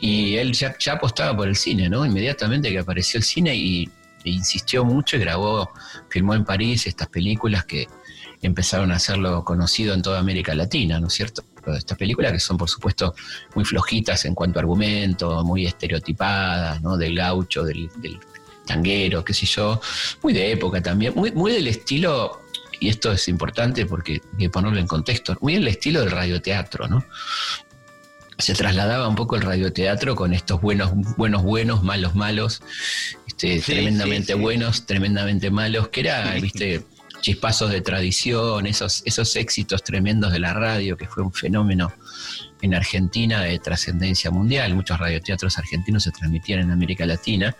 Y 0.00 0.36
él 0.36 0.52
ya, 0.52 0.76
ya 0.78 0.94
apostaba 0.94 1.36
por 1.36 1.48
el 1.48 1.56
cine, 1.56 1.88
¿no? 1.88 2.04
Inmediatamente 2.04 2.70
que 2.70 2.78
apareció 2.78 3.18
el 3.18 3.24
cine 3.24 3.54
y, 3.54 3.88
e 4.24 4.30
insistió 4.30 4.84
mucho 4.84 5.16
y 5.16 5.20
grabó, 5.20 5.70
filmó 6.08 6.34
en 6.34 6.44
París 6.44 6.86
estas 6.86 7.08
películas 7.08 7.64
que 7.64 7.86
empezaron 8.42 8.92
a 8.92 8.96
hacerlo 8.96 9.44
conocido 9.44 9.94
en 9.94 10.02
toda 10.02 10.18
América 10.18 10.54
Latina, 10.54 11.00
¿no 11.00 11.08
es 11.08 11.14
cierto? 11.14 11.44
estas 11.74 11.98
películas 11.98 12.32
que 12.32 12.40
son 12.40 12.56
por 12.56 12.68
supuesto 12.68 13.14
muy 13.54 13.64
flojitas 13.64 14.24
en 14.24 14.34
cuanto 14.34 14.58
a 14.58 14.62
argumento, 14.62 15.42
muy 15.44 15.66
estereotipadas, 15.66 16.80
¿no? 16.82 16.96
Del 16.96 17.16
gaucho, 17.16 17.64
del, 17.64 17.90
tanguero, 18.66 19.24
qué 19.24 19.32
sé 19.32 19.46
yo, 19.46 19.80
muy 20.22 20.32
de 20.32 20.50
época 20.50 20.82
también, 20.82 21.12
muy, 21.14 21.30
muy 21.30 21.52
del 21.52 21.68
estilo, 21.68 22.42
y 22.80 22.88
esto 22.88 23.12
es 23.12 23.28
importante 23.28 23.86
porque 23.86 24.20
hay 24.32 24.38
que 24.38 24.50
ponerlo 24.50 24.80
en 24.80 24.88
contexto, 24.88 25.36
muy 25.40 25.54
el 25.54 25.68
estilo 25.68 26.00
del 26.00 26.10
radioteatro, 26.10 26.88
¿no? 26.88 27.04
Se 28.38 28.54
trasladaba 28.54 29.08
un 29.08 29.14
poco 29.14 29.36
el 29.36 29.42
radioteatro 29.42 30.16
con 30.16 30.34
estos 30.34 30.60
buenos, 30.60 30.90
buenos, 31.16 31.42
buenos, 31.42 31.84
malos, 31.84 32.16
malos, 32.16 32.60
este, 33.26 33.60
tremendamente 33.60 34.34
buenos, 34.34 34.84
tremendamente 34.84 35.50
malos, 35.50 35.88
que 35.88 36.00
era, 36.00 36.34
viste, 36.40 36.84
chispazos 37.26 37.72
de 37.72 37.80
tradición, 37.80 38.68
esos, 38.68 39.02
esos 39.04 39.34
éxitos 39.34 39.82
tremendos 39.82 40.30
de 40.32 40.38
la 40.38 40.54
radio, 40.54 40.96
que 40.96 41.08
fue 41.08 41.24
un 41.24 41.32
fenómeno 41.32 41.92
en 42.62 42.72
Argentina 42.72 43.42
de 43.42 43.58
trascendencia 43.58 44.30
mundial. 44.30 44.76
Muchos 44.76 44.96
radioteatros 44.96 45.58
argentinos 45.58 46.04
se 46.04 46.12
transmitían 46.12 46.60
en 46.60 46.70
América 46.70 47.04
Latina 47.04 47.56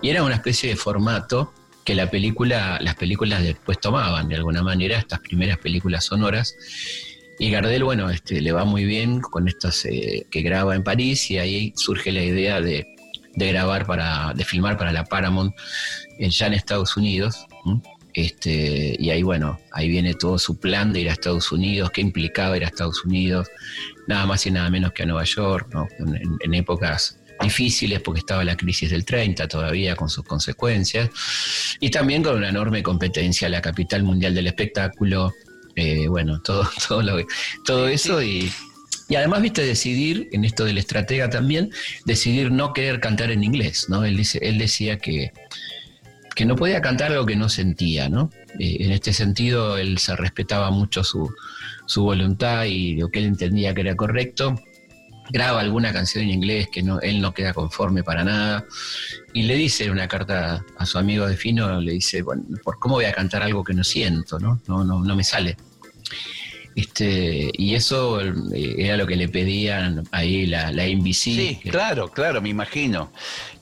y 0.00 0.08
era 0.08 0.22
una 0.22 0.36
especie 0.36 0.70
de 0.70 0.76
formato 0.76 1.52
que 1.84 1.94
la 1.94 2.10
película, 2.10 2.78
las 2.80 2.94
películas 2.94 3.42
después 3.42 3.78
tomaban 3.78 4.26
de 4.26 4.36
alguna 4.36 4.62
manera, 4.62 4.96
estas 4.96 5.18
primeras 5.18 5.58
películas 5.58 6.06
sonoras. 6.06 6.56
Y 7.38 7.50
Gardel, 7.50 7.84
bueno, 7.84 8.08
este, 8.08 8.40
le 8.40 8.52
va 8.52 8.64
muy 8.64 8.86
bien 8.86 9.20
con 9.20 9.48
estas 9.48 9.84
eh, 9.84 10.26
que 10.30 10.40
graba 10.40 10.74
en 10.74 10.82
París 10.82 11.30
y 11.30 11.36
ahí 11.36 11.74
surge 11.76 12.10
la 12.10 12.22
idea 12.22 12.62
de, 12.62 12.86
grabar 13.34 13.84
para, 13.84 14.32
de 14.32 14.46
filmar 14.46 14.78
para 14.78 14.92
la 14.92 15.04
Paramount 15.04 15.54
ya 16.18 16.46
en 16.46 16.54
Estados 16.54 16.96
Unidos. 16.96 17.46
Este, 18.14 18.96
y 18.98 19.10
ahí, 19.10 19.22
bueno, 19.22 19.60
ahí 19.72 19.88
viene 19.88 20.14
todo 20.14 20.38
su 20.38 20.58
plan 20.58 20.92
de 20.92 21.00
ir 21.00 21.08
a 21.08 21.12
Estados 21.12 21.52
Unidos, 21.52 21.90
qué 21.90 22.00
implicaba 22.00 22.56
ir 22.56 22.64
a 22.64 22.68
Estados 22.68 23.04
Unidos, 23.04 23.48
nada 24.08 24.26
más 24.26 24.46
y 24.46 24.50
nada 24.50 24.68
menos 24.70 24.92
que 24.92 25.04
a 25.04 25.06
Nueva 25.06 25.24
York, 25.24 25.72
en, 26.40 26.54
épocas 26.54 27.16
difíciles 27.40 28.00
porque 28.00 28.20
estaba 28.20 28.44
la 28.44 28.56
crisis 28.56 28.90
del 28.90 29.04
30 29.04 29.48
todavía 29.48 29.96
con 29.96 30.10
sus 30.10 30.24
consecuencias, 30.24 31.08
y 31.78 31.90
también 31.90 32.22
con 32.22 32.36
una 32.36 32.48
enorme 32.48 32.82
competencia, 32.82 33.48
la 33.48 33.62
capital 33.62 34.02
mundial 34.02 34.34
del 34.34 34.48
espectáculo, 34.48 35.32
eh, 35.76 36.08
bueno, 36.08 36.40
todo, 36.42 36.68
todo, 36.88 37.02
todo 37.64 37.88
eso 37.88 38.22
y, 38.22 38.50
y 39.10 39.16
además, 39.16 39.42
viste, 39.42 39.64
decidir, 39.64 40.28
en 40.30 40.44
esto 40.44 40.64
del 40.64 40.78
estratega 40.78 41.28
también, 41.28 41.72
decidir 42.04 42.52
no 42.52 42.72
querer 42.72 43.00
cantar 43.00 43.32
en 43.32 43.42
inglés, 43.42 43.86
¿no? 43.88 44.04
Él, 44.04 44.16
dice, 44.16 44.38
él 44.40 44.56
decía 44.56 44.98
que 44.98 45.32
que 46.34 46.44
no 46.44 46.56
podía 46.56 46.80
cantar 46.80 47.12
algo 47.12 47.26
que 47.26 47.36
no 47.36 47.48
sentía, 47.48 48.08
¿no? 48.08 48.30
Eh, 48.58 48.78
en 48.80 48.92
este 48.92 49.12
sentido, 49.12 49.76
él 49.76 49.98
se 49.98 50.16
respetaba 50.16 50.70
mucho 50.70 51.04
su, 51.04 51.30
voluntad 51.96 52.64
y 52.64 52.96
lo 52.96 53.08
que 53.08 53.18
él 53.18 53.26
entendía 53.26 53.74
que 53.74 53.82
era 53.82 53.96
correcto. 53.96 54.54
Graba 55.30 55.60
alguna 55.60 55.92
canción 55.92 56.24
en 56.24 56.30
inglés 56.30 56.68
que 56.72 56.82
no, 56.82 57.00
él 57.00 57.20
no 57.20 57.32
queda 57.32 57.52
conforme 57.52 58.02
para 58.02 58.24
nada. 58.24 58.64
Y 59.32 59.42
le 59.42 59.54
dice 59.54 59.90
una 59.90 60.08
carta 60.08 60.64
a 60.76 60.86
su 60.86 60.98
amigo 60.98 61.26
de 61.26 61.36
Fino, 61.36 61.80
le 61.80 61.92
dice, 61.92 62.22
bueno, 62.22 62.42
¿por 62.64 62.78
cómo 62.78 62.96
voy 62.96 63.04
a 63.04 63.12
cantar 63.12 63.42
algo 63.42 63.62
que 63.62 63.74
no 63.74 63.84
siento, 63.84 64.38
no? 64.38 64.60
No, 64.66 64.84
no, 64.84 65.00
no 65.00 65.16
me 65.16 65.24
sale. 65.24 65.56
Este, 66.76 67.50
y 67.52 67.74
eso 67.74 68.20
eh, 68.20 68.74
era 68.78 68.96
lo 68.96 69.06
que 69.06 69.16
le 69.16 69.28
pedían 69.28 70.04
ahí 70.12 70.46
la, 70.46 70.70
la 70.70 70.86
NBC. 70.86 71.14
Sí, 71.14 71.60
claro, 71.70 72.08
claro, 72.08 72.40
me 72.40 72.48
imagino 72.48 73.12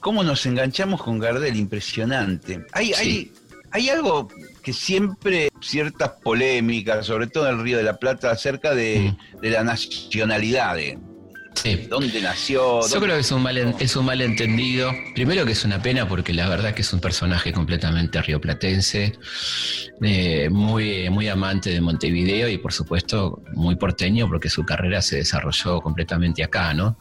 cómo 0.00 0.22
nos 0.22 0.44
enganchamos 0.46 1.02
con 1.02 1.18
Gardel, 1.18 1.56
impresionante. 1.56 2.64
Hay, 2.72 2.92
hay, 2.92 3.32
hay 3.70 3.88
algo 3.88 4.28
que 4.62 4.72
siempre, 4.72 5.48
ciertas 5.60 6.10
polémicas, 6.22 7.06
sobre 7.06 7.26
todo 7.26 7.48
en 7.48 7.56
el 7.56 7.62
Río 7.62 7.78
de 7.78 7.82
la 7.82 7.98
Plata, 7.98 8.30
acerca 8.30 8.74
de, 8.74 9.14
mm. 9.34 9.40
de 9.40 9.50
la 9.50 9.64
nacionalidad 9.64 10.76
de, 11.62 11.86
¿Dónde 11.88 12.20
nació? 12.20 12.80
Yo 12.88 13.00
creo 13.00 13.14
que 13.14 13.20
es 13.20 13.32
un, 13.32 13.42
mal, 13.42 13.56
es 13.78 13.96
un 13.96 14.04
malentendido. 14.04 14.92
Primero 15.14 15.44
que 15.44 15.52
es 15.52 15.64
una 15.64 15.80
pena 15.80 16.08
porque 16.08 16.32
la 16.32 16.48
verdad 16.48 16.74
que 16.74 16.82
es 16.82 16.92
un 16.92 17.00
personaje 17.00 17.52
completamente 17.52 18.20
rioplatense, 18.22 19.18
eh, 20.02 20.48
muy, 20.50 21.10
muy 21.10 21.28
amante 21.28 21.70
de 21.70 21.80
Montevideo 21.80 22.48
y 22.48 22.58
por 22.58 22.72
supuesto 22.72 23.42
muy 23.54 23.76
porteño 23.76 24.28
porque 24.28 24.48
su 24.48 24.64
carrera 24.64 25.02
se 25.02 25.16
desarrolló 25.16 25.80
completamente 25.80 26.42
acá, 26.42 26.74
¿no? 26.74 26.98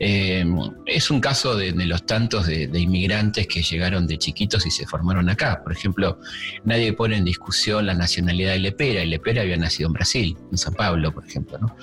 Eh, 0.00 0.44
es 0.86 1.10
un 1.10 1.20
caso 1.20 1.56
de, 1.56 1.72
los 1.72 2.04
tantos 2.06 2.46
de, 2.46 2.68
inmigrantes 2.78 3.46
que 3.46 3.62
llegaron 3.62 4.06
de 4.06 4.18
chiquitos 4.18 4.66
y 4.66 4.70
se 4.70 4.86
formaron 4.86 5.28
acá. 5.28 5.62
Por 5.62 5.72
ejemplo, 5.72 6.18
nadie 6.64 6.92
pone 6.92 7.16
en 7.16 7.24
discusión 7.24 7.86
la 7.86 7.94
nacionalidad 7.94 8.52
de 8.52 8.58
Lepera, 8.58 9.02
y 9.02 9.06
Lepera 9.08 9.42
había 9.42 9.56
nacido 9.56 9.88
en 9.88 9.92
Brasil, 9.92 10.36
en 10.50 10.58
San 10.58 10.74
Pablo, 10.74 11.12
por 11.12 11.26
ejemplo. 11.26 11.58
No, 11.58 11.76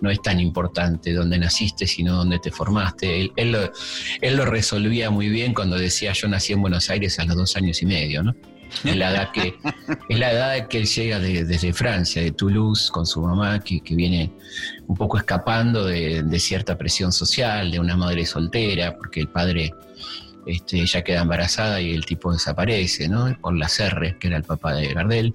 no 0.00 0.10
es 0.10 0.22
tan 0.22 0.40
importante 0.40 1.12
dónde 1.12 1.38
naciste, 1.38 1.86
sino 1.86 2.16
dónde 2.16 2.38
te 2.38 2.50
formaste. 2.50 3.30
Él, 3.36 3.52
lo, 3.52 3.72
él, 4.20 4.36
lo, 4.36 4.44
resolvía 4.44 5.10
muy 5.10 5.28
bien 5.28 5.54
cuando 5.54 5.76
decía 5.76 6.12
yo 6.12 6.28
nací 6.28 6.52
en 6.52 6.60
Buenos 6.60 6.88
Aires 6.90 7.18
a 7.18 7.24
los 7.24 7.36
dos 7.36 7.56
años 7.56 7.82
y 7.82 7.86
medio. 7.86 8.22
¿no? 8.22 8.34
Es 8.84 8.96
la 8.96 9.10
edad 9.10 9.32
que, 9.32 9.54
es 10.08 10.18
la 10.18 10.32
edad 10.32 10.68
que 10.68 10.78
él 10.78 10.86
llega 10.86 11.18
desde 11.18 11.72
Francia, 11.72 12.22
de 12.22 12.32
Toulouse, 12.32 12.90
con 12.90 13.06
su 13.06 13.22
mamá, 13.22 13.60
que, 13.60 13.80
viene 13.90 14.30
un 14.86 14.96
poco 14.96 15.18
escapando 15.18 15.84
de, 15.84 16.38
cierta 16.38 16.76
presión 16.76 17.12
social, 17.12 17.70
de 17.70 17.80
una 17.80 17.96
madre 17.96 18.26
soltera, 18.26 18.96
porque 18.96 19.20
el 19.20 19.28
padre, 19.28 19.72
este, 20.46 20.80
ella 20.80 21.02
queda 21.02 21.22
embarazada 21.22 21.80
y 21.80 21.92
el 21.92 22.04
tipo 22.04 22.32
desaparece, 22.32 23.08
¿no? 23.08 23.36
Por 23.40 23.56
la 23.56 23.68
Serre, 23.68 24.16
que 24.18 24.28
era 24.28 24.36
el 24.36 24.44
papá 24.44 24.74
de 24.74 24.92
Gardel. 24.92 25.34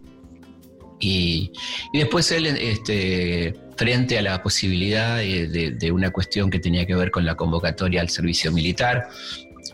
Y, 1.00 1.52
después 1.94 2.32
él, 2.32 2.46
este, 2.46 3.56
frente 3.76 4.20
a 4.20 4.22
la 4.22 4.44
posibilidad 4.44 5.18
de, 5.18 5.72
de, 5.72 5.92
una 5.92 6.12
cuestión 6.12 6.52
que 6.52 6.60
tenía 6.60 6.86
que 6.86 6.96
ver 6.96 7.10
con 7.10 7.26
la 7.26 7.36
convocatoria 7.36 8.02
al 8.02 8.10
servicio 8.10 8.52
militar, 8.52 9.10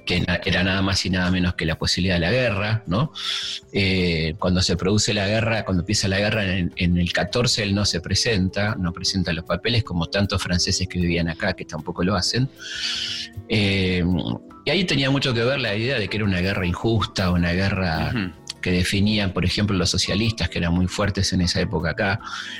que 0.07 0.25
era 0.45 0.63
nada 0.63 0.81
más 0.81 1.05
y 1.05 1.11
nada 1.11 1.29
menos 1.29 1.53
que 1.53 1.65
la 1.65 1.77
posibilidad 1.77 2.15
de 2.15 2.21
la 2.21 2.31
guerra, 2.31 2.83
¿no? 2.87 3.11
Eh, 3.71 4.33
cuando 4.39 4.61
se 4.63 4.75
produce 4.75 5.13
la 5.13 5.27
guerra, 5.27 5.63
cuando 5.65 5.81
empieza 5.81 6.07
la 6.07 6.17
guerra 6.17 6.57
en, 6.57 6.97
el 6.97 7.13
14, 7.13 7.61
él 7.61 7.75
no 7.75 7.85
se 7.85 8.01
presenta, 8.01 8.75
no 8.79 8.91
presenta 8.93 9.33
los 9.33 9.45
papeles, 9.45 9.83
como 9.83 10.07
tantos 10.07 10.41
franceses 10.41 10.87
que 10.87 10.99
vivían 10.99 11.29
acá, 11.29 11.53
que 11.53 11.65
tampoco 11.65 12.03
lo 12.03 12.15
hacen. 12.15 12.49
Eh, 13.49 14.03
y 14.65 14.69
ahí 14.69 14.83
tenía 14.85 15.11
mucho 15.11 15.33
que 15.33 15.43
ver 15.43 15.59
la 15.59 15.75
idea 15.75 15.99
de 15.99 16.07
que 16.07 16.17
era 16.17 16.25
una 16.25 16.39
guerra 16.39 16.65
injusta, 16.65 17.29
una 17.31 17.51
guerra 17.51 18.11
que 18.61 18.71
definían, 18.71 19.33
por 19.33 19.45
ejemplo, 19.45 19.75
los 19.77 19.89
socialistas, 19.89 20.49
que 20.49 20.59
eran 20.59 20.73
muy 20.73 20.87
fuertes 20.87 21.33
en 21.33 21.41
esa 21.41 21.61
época 21.61 21.91
acá, 21.91 22.19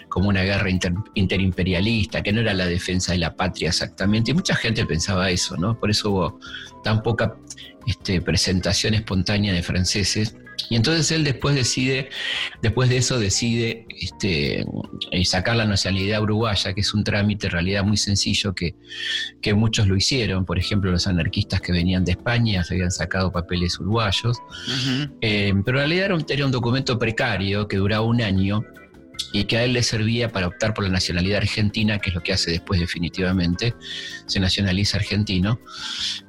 como 0.10 0.30
una 0.30 0.44
guerra 0.44 0.70
interimperialista, 1.14 2.22
que 2.22 2.32
no 2.32 2.42
era 2.42 2.54
la 2.54 2.66
defensa 2.66 3.12
de 3.14 3.20
la 3.20 3.36
patria 3.36 3.70
exactamente, 3.70 4.32
y 4.32 4.34
mucha 4.34 4.56
gente 4.56 4.86
pensaba 4.86 5.30
eso, 5.30 5.58
¿no? 5.58 5.80
Por 5.80 5.90
eso 5.90 6.12
hubo 6.12 6.40
tan 6.84 7.02
poca 7.04 7.36
este, 7.86 8.22
presentación 8.22 8.94
espontánea 8.94 9.54
de 9.54 9.64
franceses 9.64 10.36
y 10.70 10.76
entonces 10.76 11.12
él 11.12 11.24
después 11.24 11.56
decide, 11.56 12.10
después 12.62 12.90
de 12.90 12.98
eso 12.98 13.20
decide 13.20 13.86
este, 13.90 14.66
eh, 15.12 15.26
sacar 15.26 15.56
la 15.56 15.66
nacionalidad 15.66 16.22
uruguaya, 16.22 16.74
que 16.74 16.82
es 16.82 16.94
un 16.94 17.04
trámite 17.04 17.48
en 17.48 17.54
realidad 17.54 17.84
muy 17.84 17.98
sencillo 17.98 18.54
que, 18.54 18.76
muchos 19.56 19.88
lo 19.88 19.96
hicieron. 19.96 20.44
Por 20.44 20.60
ejemplo, 20.60 20.92
los 20.92 21.08
anarquistas 21.08 21.62
que 21.62 21.72
venían 21.72 22.04
de 22.04 22.12
España 22.12 22.66
se 22.66 22.74
habían 22.74 22.92
sacado 22.92 23.32
papeles 23.32 23.80
uruguayos. 23.80 24.38
Eh, 25.22 25.54
pero 25.64 25.78
en 25.80 25.88
realidad 25.88 26.06
era 26.06 26.16
un, 26.16 26.26
era 26.28 26.46
un 26.46 26.52
documento 26.52 27.00
precario 27.00 27.66
que 27.66 27.78
duraba 27.78 28.04
un 28.04 28.22
año 28.22 28.66
y 29.34 29.46
que 29.46 29.58
a 29.58 29.64
él 29.64 29.74
le 29.74 29.84
servía 29.84 30.32
para 30.32 30.48
optar 30.48 30.74
por 30.74 30.84
la 30.84 30.90
nacionalidad 30.90 31.40
argentina, 31.40 32.00
que 32.00 32.10
es 32.10 32.16
lo 32.16 32.22
que 32.22 32.34
hace 32.34 32.52
después 32.52 32.80
definitivamente, 32.80 33.76
se 34.26 34.40
nacionaliza 34.40 34.98
argentino. 34.98 35.60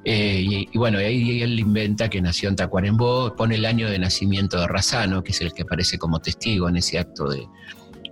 Eh, 0.05 0.67
y, 0.71 0.77
bueno, 0.77 0.99
ahí 0.99 1.41
él 1.41 1.59
inventa 1.59 2.09
que 2.09 2.21
nació 2.21 2.49
en 2.49 2.55
Tacuarembó, 2.55 3.35
pone 3.35 3.55
el 3.55 3.65
año 3.65 3.89
de 3.89 3.99
nacimiento 3.99 4.59
de 4.59 4.67
Razano, 4.67 5.23
que 5.23 5.31
es 5.31 5.41
el 5.41 5.53
que 5.53 5.63
aparece 5.63 5.97
como 5.97 6.19
testigo 6.19 6.69
en 6.69 6.77
ese 6.77 6.99
acto 6.99 7.29
de, 7.29 7.47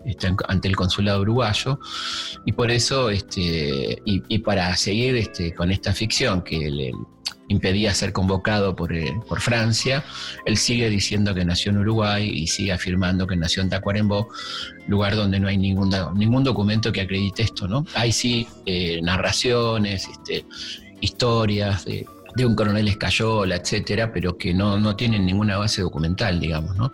este, 0.05 0.34
ante 0.48 0.67
el 0.69 0.75
consulado 0.75 1.22
uruguayo 1.22 1.79
y 2.46 2.53
por 2.53 2.72
eso 2.72 3.10
este, 3.10 4.01
y, 4.05 4.38
para 4.39 4.75
seguir 4.77 5.17
este, 5.17 5.53
con 5.53 5.69
esta 5.69 5.91
ficción 5.93 6.43
que 6.43 6.72
le, 6.72 6.91
impedía 7.47 7.93
ser 7.93 8.13
convocado 8.13 8.75
por, 8.75 8.93
eh, 8.93 9.19
por, 9.27 9.41
Francia, 9.41 10.03
él 10.45 10.57
sigue 10.57 10.89
diciendo 10.89 11.33
que 11.33 11.45
nació 11.45 11.71
en 11.71 11.77
Uruguay 11.77 12.29
y 12.29 12.47
sigue 12.47 12.71
afirmando 12.71 13.27
que 13.27 13.35
nació 13.35 13.61
en 13.61 13.69
Tacuarembó, 13.69 14.29
lugar 14.87 15.15
donde 15.15 15.39
no 15.39 15.47
hay 15.47 15.57
ningún, 15.57 15.93
ningún 16.15 16.43
documento 16.43 16.91
que 16.91 17.01
acredite 17.01 17.43
esto, 17.43 17.67
¿no? 17.67 17.85
Hay 17.95 18.11
sí 18.11 18.47
eh, 18.65 19.01
narraciones, 19.01 20.07
este, 20.07 20.45
historias 21.01 21.85
de, 21.85 22.05
de 22.38 22.46
un 22.46 22.56
coronel 22.56 22.88
Escayola, 22.88 23.56
etcétera, 23.56 24.13
pero 24.13 24.38
que 24.38 24.53
no, 24.53 24.79
no 24.79 24.96
tienen 24.96 25.25
ninguna 25.25 25.58
base 25.58 25.82
documental, 25.82 26.39
digamos, 26.39 26.75
¿no? 26.75 26.91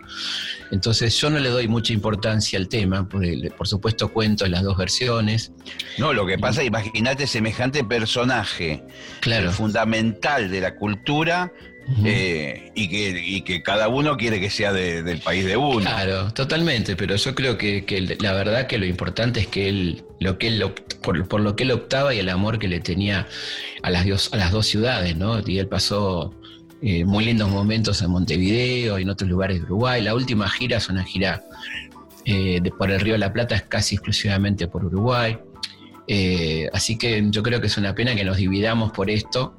Entonces 0.70 1.14
yo 1.20 1.28
no 1.28 1.38
le 1.38 1.50
doy 1.50 1.68
mucha 1.68 1.92
importancia 1.92 2.58
al 2.58 2.66
tema, 2.66 3.06
porque 3.06 3.52
por 3.56 3.68
supuesto 3.68 4.08
cuento 4.08 4.46
las 4.46 4.62
dos 4.62 4.78
versiones. 4.78 5.52
No, 5.98 6.14
lo 6.14 6.24
que 6.24 6.38
pasa, 6.38 6.64
imagínate 6.64 7.26
semejante 7.26 7.84
personaje 7.84 8.82
claro. 9.20 9.52
fundamental 9.52 10.50
de 10.50 10.62
la 10.62 10.76
cultura 10.76 11.52
eh, 12.04 12.72
y, 12.74 12.88
que, 12.88 13.44
que, 13.44 13.62
cada 13.62 13.88
uno 13.88 14.16
quiere 14.16 14.40
que 14.40 14.48
sea 14.48 14.72
del 14.72 15.18
país 15.20 15.44
de 15.44 15.56
uno. 15.56 15.80
Claro, 15.80 16.32
totalmente, 16.32 16.96
pero 16.96 17.16
yo 17.16 17.34
creo 17.34 17.58
que, 17.58 18.16
la 18.20 18.32
verdad 18.32 18.66
que 18.66 18.78
lo 18.78 18.86
importante 18.86 19.40
es 19.40 19.46
que 19.46 19.68
él, 19.68 20.04
lo 20.18 20.38
que 20.38 20.48
él 20.48 20.72
por, 21.02 21.40
lo 21.40 21.56
que 21.56 21.64
él 21.64 21.72
optaba 21.72 22.14
y 22.14 22.18
el 22.18 22.28
amor 22.28 22.58
que 22.58 22.68
le 22.68 22.80
tenía 22.80 23.26
a 23.82 23.90
las, 23.90 24.32
a 24.32 24.36
las 24.36 24.50
dos 24.50 24.66
ciudades, 24.66 25.16
¿no? 25.16 25.40
Y 25.46 25.58
él 25.58 25.68
pasó 25.68 26.34
eh, 26.80 27.04
muy 27.04 27.24
lindos 27.24 27.50
momentos 27.50 28.00
en 28.00 28.10
Montevideo 28.10 28.98
y 28.98 29.02
en 29.02 29.10
otros 29.10 29.28
lugares 29.28 29.58
de 29.58 29.64
Uruguay. 29.64 30.02
La 30.02 30.14
última 30.14 30.48
gira 30.48 30.78
es 30.78 30.88
una 30.88 31.04
gira 31.04 31.44
eh, 32.24 32.60
de, 32.62 32.70
por 32.70 32.90
el 32.90 33.00
Río 33.00 33.14
de 33.14 33.18
la 33.18 33.32
Plata, 33.32 33.54
es 33.54 33.62
casi 33.62 33.96
exclusivamente 33.96 34.68
por 34.68 34.84
Uruguay. 34.84 35.36
así 36.72 36.96
que 36.96 37.22
yo 37.28 37.42
creo 37.42 37.60
que 37.60 37.66
es 37.66 37.76
una 37.76 37.94
pena 37.94 38.14
que 38.14 38.24
nos 38.24 38.38
dividamos 38.38 38.90
por 38.92 39.10
esto, 39.10 39.58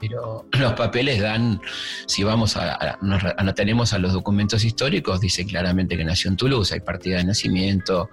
pero 0.00 0.46
los 0.58 0.72
papeles 0.74 1.20
dan, 1.20 1.60
si 2.06 2.24
vamos 2.24 2.56
a, 2.56 2.98
nos 3.02 3.22
atenemos 3.24 3.92
a 3.92 3.98
los 3.98 4.12
documentos 4.12 4.64
históricos, 4.64 5.20
dice 5.20 5.46
claramente 5.46 5.96
que 5.96 6.04
nació 6.04 6.30
en 6.30 6.36
Toulouse, 6.36 6.74
hay 6.74 6.80
partida 6.80 7.18
de 7.18 7.24
nacimiento, 7.24 8.10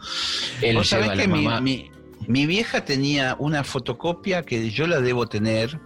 él 0.61 0.81
lleva 0.81 1.11
a 1.11 1.15
la 1.15 1.27
mamá. 1.27 1.61
Mi, 1.61 1.89
mi, 2.27 2.45
vieja 2.45 2.85
tenía 2.85 3.35
una 3.39 3.63
fotocopia 3.63 4.43
que 4.43 4.69
yo 4.71 4.87
la 4.87 5.01
debo 5.01 5.27
tener, 5.27 5.79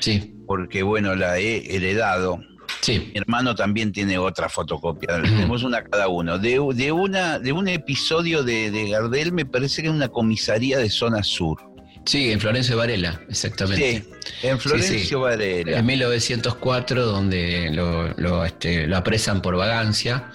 sí. 0.00 0.34
porque 0.46 0.82
bueno, 0.82 1.14
la 1.14 1.38
he 1.38 1.74
heredado. 1.74 2.40
Sí. 2.82 3.10
Mi 3.12 3.20
hermano 3.20 3.54
también 3.54 3.92
tiene 3.92 4.16
otra 4.16 4.48
fotocopia, 4.48 5.20
tenemos 5.22 5.62
una 5.62 5.82
cada 5.84 6.08
uno. 6.08 6.38
De, 6.38 6.60
de, 6.74 6.92
una, 6.92 7.38
de 7.38 7.52
un 7.52 7.68
episodio 7.68 8.42
de, 8.42 8.70
de 8.70 8.90
Gardel, 8.90 9.32
me 9.32 9.44
parece 9.44 9.82
que 9.82 9.88
es 9.88 9.94
una 9.94 10.08
comisaría 10.08 10.78
de 10.78 10.88
zona 10.88 11.22
sur. 11.22 11.69
Sí, 12.04 12.32
en 12.32 12.40
Florencio 12.40 12.76
Varela, 12.76 13.20
exactamente. 13.28 14.02
Sí, 14.02 14.48
en 14.48 14.58
Florencio 14.58 15.20
Varela. 15.20 15.78
En 15.78 15.86
1904, 15.86 17.04
donde 17.04 17.70
lo, 17.70 18.44
este, 18.44 18.86
lo, 18.86 18.96
apresan 18.96 19.42
por 19.42 19.56
vagancia, 19.56 20.30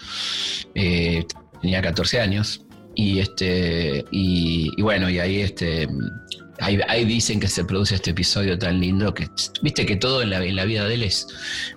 eh, 0.74 1.26
tenía 1.62 1.82
14 1.82 2.22
años, 2.22 2.66
y, 2.96 3.20
este, 3.20 4.06
y, 4.12 4.82
bueno, 4.82 5.10
y 5.10 5.20
ahí 5.20 5.42
este, 5.42 5.88
Ahí, 6.60 7.06
dicen 7.06 7.40
que 7.40 7.48
se 7.48 7.66
produce 7.66 7.96
este 7.96 8.12
episodio 8.12 8.58
tan 8.58 8.80
lindo 8.80 9.14
que, 9.14 9.28
viste 9.62 9.86
que 9.86 9.98
todo 9.98 10.22
en 10.22 10.30
la, 10.30 10.66
vida 10.66 10.88
de 10.88 10.94
él 10.94 11.04
es 11.04 11.28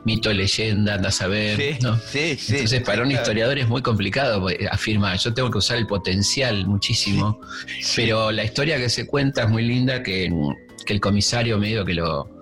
mito, 0.04 0.32
leyenda, 0.32 0.94
anda 0.94 1.08
a 1.08 1.12
saber. 1.12 1.78
¿no? 1.82 1.98
sí, 1.98 2.36
sí, 2.38 2.54
Entonces, 2.54 2.82
para 2.82 3.02
un 3.02 3.10
historiador 3.10 3.58
es 3.58 3.68
muy 3.68 3.82
complicado 3.82 4.46
afirmar. 4.70 5.18
Yo 5.18 5.34
tengo 5.34 5.50
que 5.50 5.58
usar 5.58 5.78
el 5.78 5.86
potencial 5.86 6.66
muchísimo, 6.66 7.40
pero 7.96 8.30
la 8.30 8.44
historia 8.44 8.78
que 8.78 8.88
se 8.88 9.06
cuenta 9.06 9.42
es 9.42 9.48
muy 9.48 9.64
linda, 9.64 10.02
que, 10.02 10.30
el 10.86 11.00
comisario 11.00 11.58
medio 11.58 11.84
que 11.84 11.92
lo, 11.92 12.40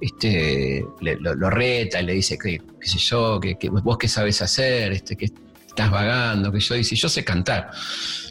este, 0.00 0.84
lo, 1.00 1.50
reta 1.50 2.00
y 2.00 2.06
le 2.06 2.14
dice 2.14 2.36
que, 2.36 2.60
qué 2.80 2.88
sé 2.88 2.98
yo, 2.98 3.38
que, 3.38 3.56
vos 3.68 3.96
qué 3.96 4.08
sabes 4.08 4.42
hacer, 4.42 4.92
este, 4.92 5.16
que 5.16 5.26
estás 5.68 5.90
vagando, 5.90 6.50
que 6.50 6.58
yo 6.58 6.74
dice, 6.74 6.96
yo 6.96 7.08
sé 7.08 7.22
cantar. 7.22 7.70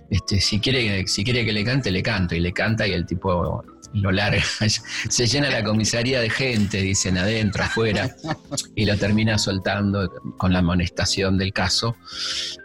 Este, 0.09 0.39
si, 0.39 0.59
quiere, 0.59 1.07
si 1.07 1.23
quiere 1.23 1.45
que 1.45 1.53
le 1.53 1.63
cante, 1.63 1.91
le 1.91 2.03
canto. 2.03 2.35
Y 2.35 2.39
le 2.39 2.53
canta 2.53 2.87
y 2.87 2.93
el 2.93 3.05
tipo 3.05 3.63
lo 3.95 4.11
larga. 4.11 4.43
Se 5.09 5.27
llena 5.27 5.49
la 5.49 5.63
comisaría 5.63 6.19
de 6.19 6.29
gente, 6.29 6.81
dicen 6.81 7.17
adentro, 7.17 7.63
afuera, 7.63 8.15
y 8.75 8.85
lo 8.85 8.97
termina 8.97 9.37
soltando 9.37 10.09
con 10.37 10.53
la 10.53 10.59
amonestación 10.59 11.37
del 11.37 11.53
caso. 11.53 11.95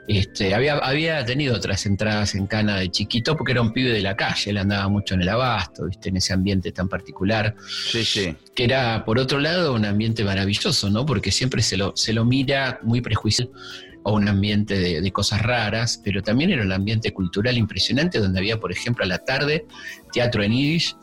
Este, 0.09 0.55
había, 0.55 0.79
había 0.79 1.25
tenido 1.25 1.55
otras 1.55 1.87
entradas 1.87 2.35
en 2.35 2.49
cana 2.49 2.77
de 2.77 2.91
chiquito 2.91 3.37
porque 3.37 3.53
era 3.53 3.63
un 3.63 3.73
pibe 3.73 3.91
de 3.91 4.01
la 4.01 4.17
calle, 4.17 4.51
él 4.51 4.57
andaba 4.59 4.89
mucho 4.89 5.15
en 5.15 5.23
el 5.23 5.29
abasto, 5.29 5.87
¿viste? 5.87 6.09
en 6.09 6.17
ese 6.17 6.33
ambiente 6.33 6.73
tan 6.73 6.89
particular. 6.89 7.55
Sí, 7.91 8.05
sí. 8.05 8.35
Que 8.55 8.65
era, 8.65 9.05
por 9.05 9.21
otro 9.21 9.39
lado, 9.39 9.73
un 9.73 9.85
ambiente 9.85 10.25
maravilloso, 10.25 10.91
¿no? 10.91 11.07
Porque 11.07 11.31
siempre 11.31 11.63
se 11.63 11.77
lo, 11.77 11.93
se 11.97 12.13
lo 12.13 12.25
mira 12.25 12.81
muy 12.83 13.01
prejuicioso 13.01 13.53
o 14.03 14.15
un 14.15 14.29
ambiente 14.29 14.79
de, 14.79 15.13
cosas 15.13 15.43
raras, 15.43 16.01
pero 16.03 16.23
también 16.23 16.51
era 16.51 16.63
un 16.63 16.73
ambiente 16.73 17.13
cultural 17.13 17.57
impresionante 17.57 18.19
donde 18.19 18.39
había, 18.39 18.59
por 18.59 18.73
ejemplo, 18.73 19.05
a 19.05 19.09
la 19.09 19.19
tarde 19.19 19.67
teatro 20.13 20.43
en 20.43 20.53
Yiddish, 20.53 20.97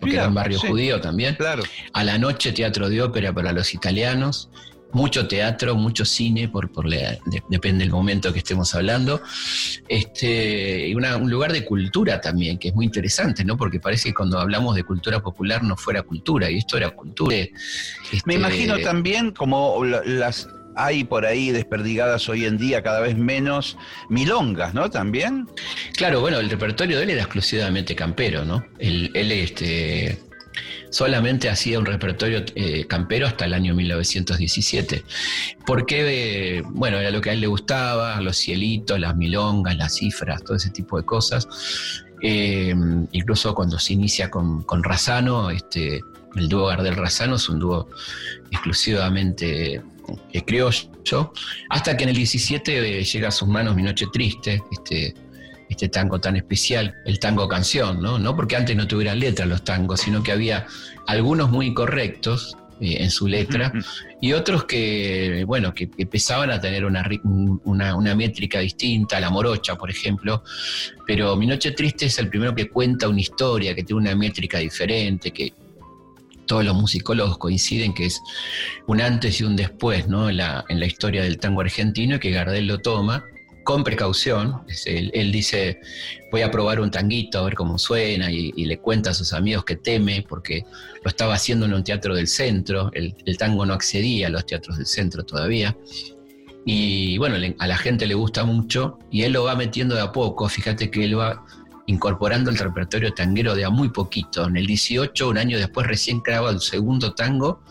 porque 0.00 0.16
era 0.16 0.28
un 0.28 0.34
barrio 0.34 0.58
judío 0.58 1.00
también. 1.00 1.34
Claro. 1.34 1.62
A 1.92 2.04
la 2.04 2.18
noche 2.18 2.52
teatro 2.52 2.88
de 2.88 3.02
ópera 3.02 3.32
para 3.32 3.52
los 3.52 3.74
italianos, 3.74 4.50
mucho 4.94 5.26
teatro, 5.26 5.74
mucho 5.74 6.04
cine, 6.04 6.48
por, 6.48 6.70
por 6.70 6.88
depende 7.48 7.84
del 7.84 7.90
momento 7.90 8.32
que 8.32 8.38
estemos 8.38 8.74
hablando. 8.74 9.20
Este, 9.88 10.88
y 10.88 10.94
un 10.94 11.30
lugar 11.30 11.52
de 11.52 11.64
cultura 11.64 12.20
también, 12.20 12.58
que 12.58 12.68
es 12.68 12.74
muy 12.74 12.86
interesante, 12.86 13.44
¿no? 13.44 13.56
Porque 13.56 13.80
parece 13.80 14.10
que 14.10 14.14
cuando 14.14 14.38
hablamos 14.38 14.76
de 14.76 14.84
cultura 14.84 15.20
popular 15.20 15.62
no 15.62 15.76
fuera 15.76 16.02
cultura, 16.02 16.50
y 16.50 16.58
esto 16.58 16.76
era 16.76 16.90
cultura. 16.90 17.36
Me 17.36 17.50
este, 18.12 18.34
imagino 18.34 18.78
también 18.78 19.32
como 19.32 19.84
las 19.84 20.48
hay 20.76 21.04
por 21.04 21.26
ahí 21.26 21.50
desperdigadas 21.50 22.28
hoy 22.28 22.44
en 22.44 22.58
día 22.58 22.82
cada 22.82 23.00
vez 23.00 23.16
menos 23.16 23.76
milongas, 24.08 24.74
¿no? 24.74 24.90
También. 24.90 25.48
Claro, 25.96 26.20
bueno, 26.20 26.38
el 26.38 26.50
repertorio 26.50 26.96
de 26.96 27.04
él 27.04 27.10
era 27.10 27.22
exclusivamente 27.22 27.94
campero, 27.94 28.44
¿no? 28.44 28.64
Él, 28.78 29.10
este, 29.14 30.18
solamente 30.90 31.48
hacía 31.48 31.78
un 31.78 31.86
repertorio 31.86 32.44
eh, 32.54 32.86
campero 32.86 33.26
hasta 33.26 33.44
el 33.44 33.54
año 33.54 33.74
1917. 33.74 35.04
Porque, 35.66 36.62
bueno, 36.66 36.98
era 36.98 37.10
lo 37.10 37.20
que 37.20 37.30
a 37.30 37.32
él 37.32 37.40
le 37.40 37.46
gustaba, 37.46 38.20
los 38.20 38.36
cielitos, 38.36 38.98
las 38.98 39.16
milongas, 39.16 39.76
las 39.76 39.94
cifras, 39.94 40.42
todo 40.42 40.56
ese 40.56 40.70
tipo 40.70 40.98
de 40.98 41.04
cosas. 41.04 41.48
Eh, 42.22 42.74
incluso 43.12 43.54
cuando 43.54 43.78
se 43.78 43.92
inicia 43.92 44.30
con, 44.30 44.62
con 44.62 44.82
Razano, 44.82 45.50
este, 45.50 46.00
el 46.36 46.48
dúo 46.48 46.66
Gardel 46.66 46.96
Razano 46.96 47.36
es 47.36 47.48
un 47.48 47.58
dúo 47.58 47.88
exclusivamente 48.50 49.82
que 50.32 50.44
criollo, 50.44 51.32
hasta 51.70 51.96
que 51.96 52.04
en 52.04 52.10
el 52.10 52.16
17 52.16 53.00
eh, 53.00 53.04
llega 53.04 53.28
a 53.28 53.30
sus 53.30 53.48
manos 53.48 53.74
Mi 53.74 53.82
Noche 53.82 54.06
Triste, 54.12 54.62
este, 54.70 55.14
este 55.68 55.88
tango 55.88 56.20
tan 56.20 56.36
especial, 56.36 56.94
el 57.04 57.18
tango 57.18 57.48
canción, 57.48 58.00
¿no? 58.00 58.18
No 58.18 58.36
porque 58.36 58.56
antes 58.56 58.76
no 58.76 58.86
tuvieran 58.86 59.18
letra 59.18 59.46
los 59.46 59.64
tangos, 59.64 60.00
sino 60.00 60.22
que 60.22 60.32
había 60.32 60.66
algunos 61.06 61.50
muy 61.50 61.72
correctos 61.72 62.56
eh, 62.80 62.96
en 63.00 63.10
su 63.10 63.28
letra 63.28 63.72
y 64.20 64.32
otros 64.32 64.64
que, 64.64 65.44
bueno, 65.46 65.72
que 65.72 65.88
empezaban 65.96 66.50
a 66.50 66.60
tener 66.60 66.84
una, 66.84 67.08
una, 67.62 68.14
métrica 68.14 68.58
distinta, 68.58 69.20
la 69.20 69.30
morocha, 69.30 69.76
por 69.76 69.90
ejemplo, 69.90 70.42
pero 71.06 71.36
Mi 71.36 71.46
Noche 71.46 71.70
Triste 71.70 72.06
es 72.06 72.18
el 72.18 72.28
primero 72.28 72.54
que 72.54 72.68
cuenta 72.68 73.08
una 73.08 73.20
historia, 73.20 73.74
que 73.74 73.84
tiene 73.84 74.02
una 74.02 74.16
métrica 74.16 74.58
diferente, 74.58 75.30
que 75.30 75.52
todos 76.46 76.64
los 76.64 76.74
musicólogos 76.74 77.38
coinciden 77.38 77.94
que 77.94 78.06
es 78.06 78.20
un 78.86 79.00
antes 79.00 79.40
y 79.40 79.44
un 79.44 79.56
después 79.56 80.08
¿no? 80.08 80.28
en, 80.28 80.36
la, 80.36 80.64
historia 80.86 81.22
del 81.22 81.38
tango 81.38 81.60
argentino 81.60 82.16
y 82.16 82.18
que 82.18 82.30
Gardel 82.30 82.66
lo 82.66 82.78
toma 82.78 83.24
con 83.64 83.82
precaución. 83.82 84.62
Él, 84.84 85.32
dice, 85.32 85.80
voy 86.30 86.42
a 86.42 86.50
probar 86.50 86.80
un 86.80 86.90
tanguito 86.90 87.38
a 87.38 87.44
ver 87.44 87.54
cómo 87.54 87.78
suena 87.78 88.30
y, 88.30 88.52
le 88.52 88.78
cuenta 88.78 89.10
a 89.10 89.14
sus 89.14 89.32
amigos 89.32 89.64
que 89.64 89.76
teme 89.76 90.24
porque 90.28 90.64
lo 91.02 91.08
estaba 91.08 91.34
haciendo 91.34 91.66
en 91.66 91.74
un 91.74 91.82
teatro 91.82 92.14
del 92.14 92.28
centro, 92.28 92.90
el, 92.92 93.14
tango 93.38 93.64
no 93.64 93.72
accedía 93.72 94.26
a 94.26 94.30
los 94.30 94.44
teatros 94.46 94.76
del 94.76 94.86
centro 94.86 95.24
todavía. 95.24 95.76
Y 96.66 97.18
bueno, 97.18 97.36
a 97.58 97.66
la 97.66 97.76
gente 97.76 98.06
le 98.06 98.14
gusta 98.14 98.44
mucho 98.44 98.98
y 99.10 99.22
él 99.22 99.32
lo 99.32 99.44
va 99.44 99.54
metiendo 99.54 99.94
de 99.94 100.00
a 100.00 100.12
poco, 100.12 100.48
fíjate 100.48 100.90
que 100.90 101.04
él 101.04 101.18
va 101.18 101.44
incorporando 101.86 102.50
el 102.50 102.58
repertorio 102.58 103.12
tanguero 103.12 103.54
de 103.54 103.64
a 103.64 103.70
muy 103.70 103.90
poquito. 103.90 104.46
En 104.46 104.56
el 104.56 104.66
18, 104.66 105.28
un 105.28 105.38
año 105.38 105.58
después, 105.58 105.86
recién 105.86 106.22
graba 106.22 106.50
el 106.50 106.60
segundo 106.60 107.14
tango, 107.14 107.62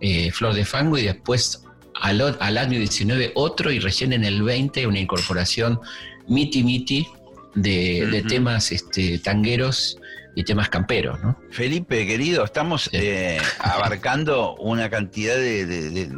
eh, 0.00 0.30
Flor 0.30 0.54
de 0.54 0.64
Fango, 0.64 0.98
y 0.98 1.02
después 1.02 1.64
al, 2.00 2.58
año 2.58 2.78
19 2.78 3.32
otro 3.34 3.70
y 3.70 3.78
recién 3.80 4.12
en 4.12 4.24
el 4.24 4.42
20 4.42 4.86
una 4.86 5.00
incorporación 5.00 5.80
miti 6.28 6.62
miti 6.62 7.06
de, 7.54 8.24
temas 8.28 8.70
este, 8.72 9.18
tangueros 9.18 9.98
y 10.34 10.44
temas 10.44 10.68
camperos, 10.68 11.20
¿no? 11.20 11.36
Felipe, 11.50 12.06
querido, 12.06 12.44
estamos 12.44 12.88
eh, 12.92 13.38
abarcando 13.58 14.54
una 14.56 14.88
cantidad 14.88 15.34
de, 15.34 16.12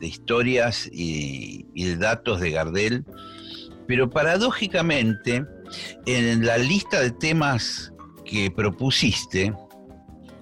historias 0.00 0.88
y, 0.90 1.64
de 1.74 1.96
datos 1.96 2.40
de 2.40 2.50
Gardel, 2.52 3.04
pero 3.86 4.08
paradójicamente, 4.08 5.44
en 6.06 6.44
la 6.44 6.58
lista 6.58 7.00
de 7.00 7.10
temas 7.10 7.92
que 8.24 8.50
propusiste, 8.50 9.52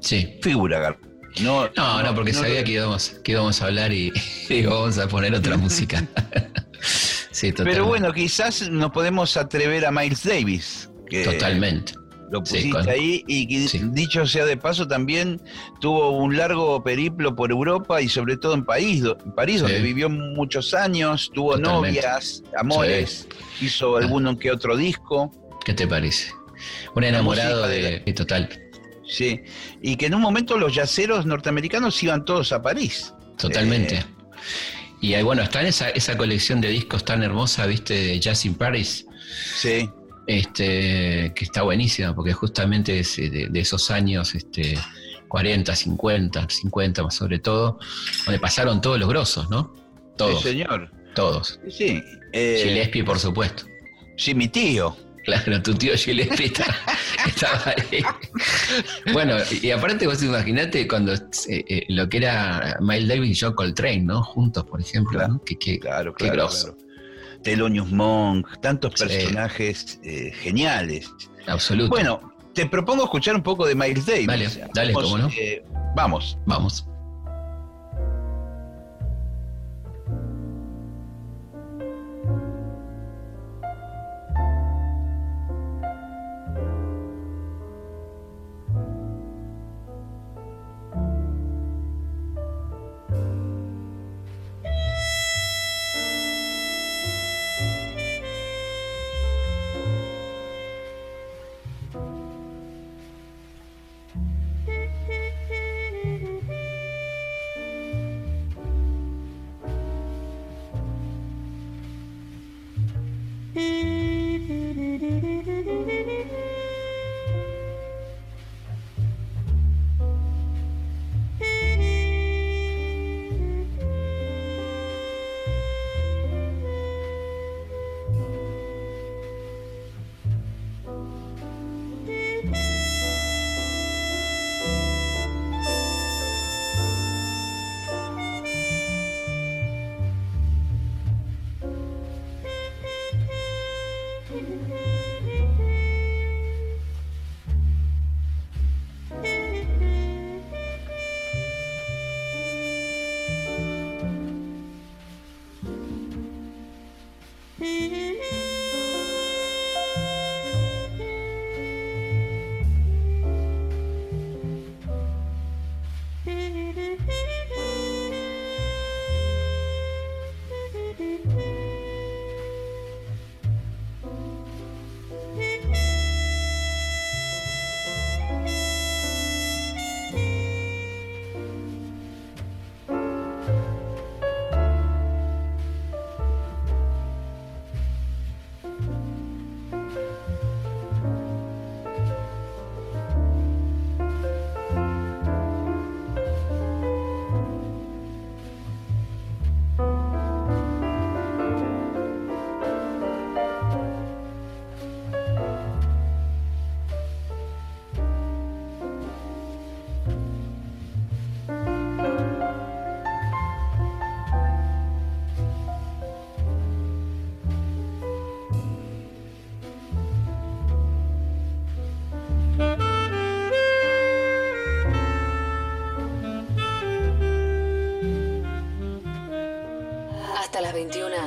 sí. 0.00 0.38
figura 0.42 0.78
Gardel. 0.78 1.14
No, 1.40 1.68
no, 1.74 2.14
porque 2.14 2.32
sabía 2.32 2.62
que, 2.62 2.72
íbamos, 2.72 3.16
que 3.24 3.32
íbamos 3.32 3.60
a 3.60 3.66
hablar 3.66 3.92
y, 3.92 4.12
íbamos 4.48 4.98
a 4.98 5.08
poner 5.08 5.34
otra 5.34 5.56
música. 5.56 5.98
sí, 7.30 7.50
totalmente. 7.50 7.64
Pero 7.64 7.86
bueno, 7.86 8.12
quizás 8.12 8.68
nos 8.70 8.92
podemos 8.92 9.36
atrever 9.36 9.84
a 9.86 9.90
Miles 9.90 10.22
Davis. 10.22 10.90
totalmente. 11.24 11.94
Lo 12.30 12.42
pusiste 12.42 12.90
ahí 12.90 13.24
y 13.26 13.46
dicho 13.46 14.26
sea 14.26 14.44
de 14.44 14.56
paso 14.56 14.88
también 14.88 15.40
tuvo 15.80 16.10
un 16.10 16.36
largo 16.36 16.82
periplo 16.82 17.34
por 17.34 17.50
Europa 17.50 18.00
y 18.00 18.08
sobre 18.08 18.36
todo 18.36 18.54
en 18.54 18.64
París, 18.64 19.04
París 19.36 19.60
donde 19.60 19.80
vivió 19.80 20.08
muchos 20.08 20.74
años, 20.74 21.30
tuvo 21.32 21.56
novias, 21.56 22.42
amores, 22.58 23.28
hizo 23.60 23.96
alguno 23.96 24.38
que 24.38 24.50
otro 24.50 24.76
disco. 24.76 25.30
¿Qué 25.64 25.74
te 25.74 25.86
parece? 25.86 26.32
Un 26.94 27.04
enamorado 27.04 27.66
de, 27.68 28.00
de, 28.00 28.12
total. 28.12 28.48
Sí, 29.06 29.42
y 29.82 29.96
que 29.96 30.06
en 30.06 30.14
un 30.14 30.22
momento 30.22 30.56
los 30.56 30.74
yaceros 30.74 31.26
norteamericanos 31.26 32.02
iban 32.02 32.24
todos 32.24 32.52
a 32.52 32.62
París. 32.62 33.12
Totalmente. 33.36 33.96
Eh, 33.96 34.04
y 35.00 35.22
bueno, 35.22 35.42
está 35.42 35.60
en 35.60 35.66
esa, 35.66 35.90
esa 35.90 36.16
colección 36.16 36.60
de 36.62 36.68
discos 36.68 37.04
tan 37.04 37.22
hermosa, 37.22 37.66
viste, 37.66 37.94
de 37.94 38.20
Jazz 38.20 38.46
in 38.46 38.54
Paris. 38.54 39.04
Sí. 39.56 39.90
Este, 40.26 41.32
que 41.34 41.44
está 41.44 41.62
buenísima, 41.62 42.14
porque 42.14 42.32
justamente 42.32 42.98
es 42.98 43.18
eh, 43.18 43.48
de, 43.50 43.60
esos 43.60 43.90
años 43.90 44.34
este, 44.34 44.78
40, 45.28 45.76
50, 45.76 46.48
50 46.48 47.02
más 47.02 47.14
sobre 47.14 47.38
todo, 47.38 47.78
donde 48.24 48.38
pasaron 48.38 48.80
todos 48.80 48.98
los 48.98 49.08
grosos, 49.08 49.50
¿no? 49.50 49.74
Todos. 50.16 50.42
Sí, 50.42 50.48
señor. 50.48 50.90
Todos. 51.14 51.60
Sí. 51.68 52.02
Eh, 52.32 52.62
Gillespie, 52.64 53.04
por 53.04 53.18
supuesto. 53.18 53.64
Sí, 54.16 54.34
mi 54.34 54.48
tío. 54.48 54.96
Claro, 55.24 55.62
tu 55.62 55.74
tío 55.74 55.96
Gillespie 55.96 56.52
estaba 57.26 57.74
ahí. 57.76 58.04
Bueno, 59.12 59.36
y 59.62 59.70
aparte 59.70 60.06
vos 60.06 60.22
imaginate 60.22 60.86
cuando 60.86 61.14
eh, 61.14 61.18
eh, 61.48 61.84
lo 61.88 62.08
que 62.08 62.18
era 62.18 62.76
Miles 62.80 63.08
Davis 63.08 63.38
y 63.38 63.44
John 63.44 63.54
Coltrane, 63.54 64.02
¿no? 64.02 64.22
Juntos, 64.22 64.64
por 64.64 64.80
ejemplo. 64.80 65.18
Claro, 65.18 65.40
claro, 65.80 66.14
qué 66.14 66.28
grosso. 66.28 66.76
Thelonious 67.44 67.90
Monk, 67.92 68.48
tantos 68.60 68.94
personajes 68.94 70.00
eh, 70.02 70.32
geniales. 70.32 71.10
Absoluto. 71.46 71.90
Bueno, 71.90 72.34
te 72.54 72.66
propongo 72.66 73.04
escuchar 73.04 73.36
un 73.36 73.42
poco 73.42 73.66
de 73.66 73.74
Miles 73.74 74.06
Davis. 74.06 74.26
Dale, 74.26 74.48
dale, 74.74 74.92
cómo 74.92 75.18
no. 75.18 75.30
vamos. 75.94 76.36
Vamos. 76.46 76.86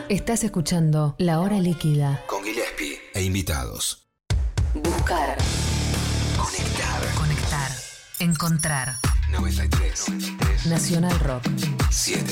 Estás 0.10 0.46
escuchando 0.46 1.16
La 1.18 1.42
Hora 1.42 1.60
Líquida. 1.60 2.24
Con 2.28 2.42
Gillespie 2.42 2.98
e 3.14 3.24
invitados. 3.24 4.08
Buscar. 4.74 5.38
Conectar. 6.38 7.16
Conectar. 7.16 7.72
Encontrar. 8.20 8.96
93. 9.30 10.66
Nacional 10.68 11.20
Rock. 11.20 11.44
7. 11.90 12.24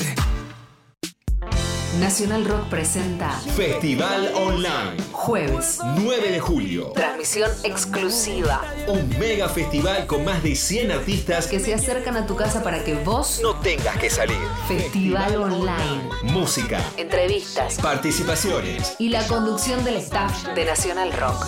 Nacional 2.00 2.44
Rock 2.44 2.68
presenta 2.68 3.30
Festival 3.56 4.30
Online. 4.34 4.96
Jueves. 5.12 5.78
9 5.96 6.30
de 6.30 6.40
julio. 6.40 6.88
Transmisión 6.94 7.50
exclusiva. 7.64 8.62
Un 8.86 9.08
mega 9.18 9.48
festival 9.48 10.06
con 10.06 10.24
más 10.24 10.42
de 10.42 10.54
100 10.54 10.90
artistas 10.92 11.46
Que 11.46 11.58
se 11.58 11.72
acercan 11.72 12.16
a 12.16 12.26
tu 12.26 12.36
casa 12.36 12.62
para 12.62 12.84
que 12.84 12.94
vos... 12.96 13.40
no 13.42 13.54
tengas 13.60 13.96
que 13.96 14.10
salir. 14.10 14.36
Festival 14.68 15.36
Online. 15.36 16.02
Música, 16.24 16.80
Entrevistas. 16.96 17.76
participaciones. 17.80 18.94
Y 18.98 19.08
la 19.08 19.26
conducción 19.26 19.82
del 19.84 19.96
staff 19.96 20.48
de 20.54 20.64
Nacional 20.66 21.12
Rock. 21.14 21.46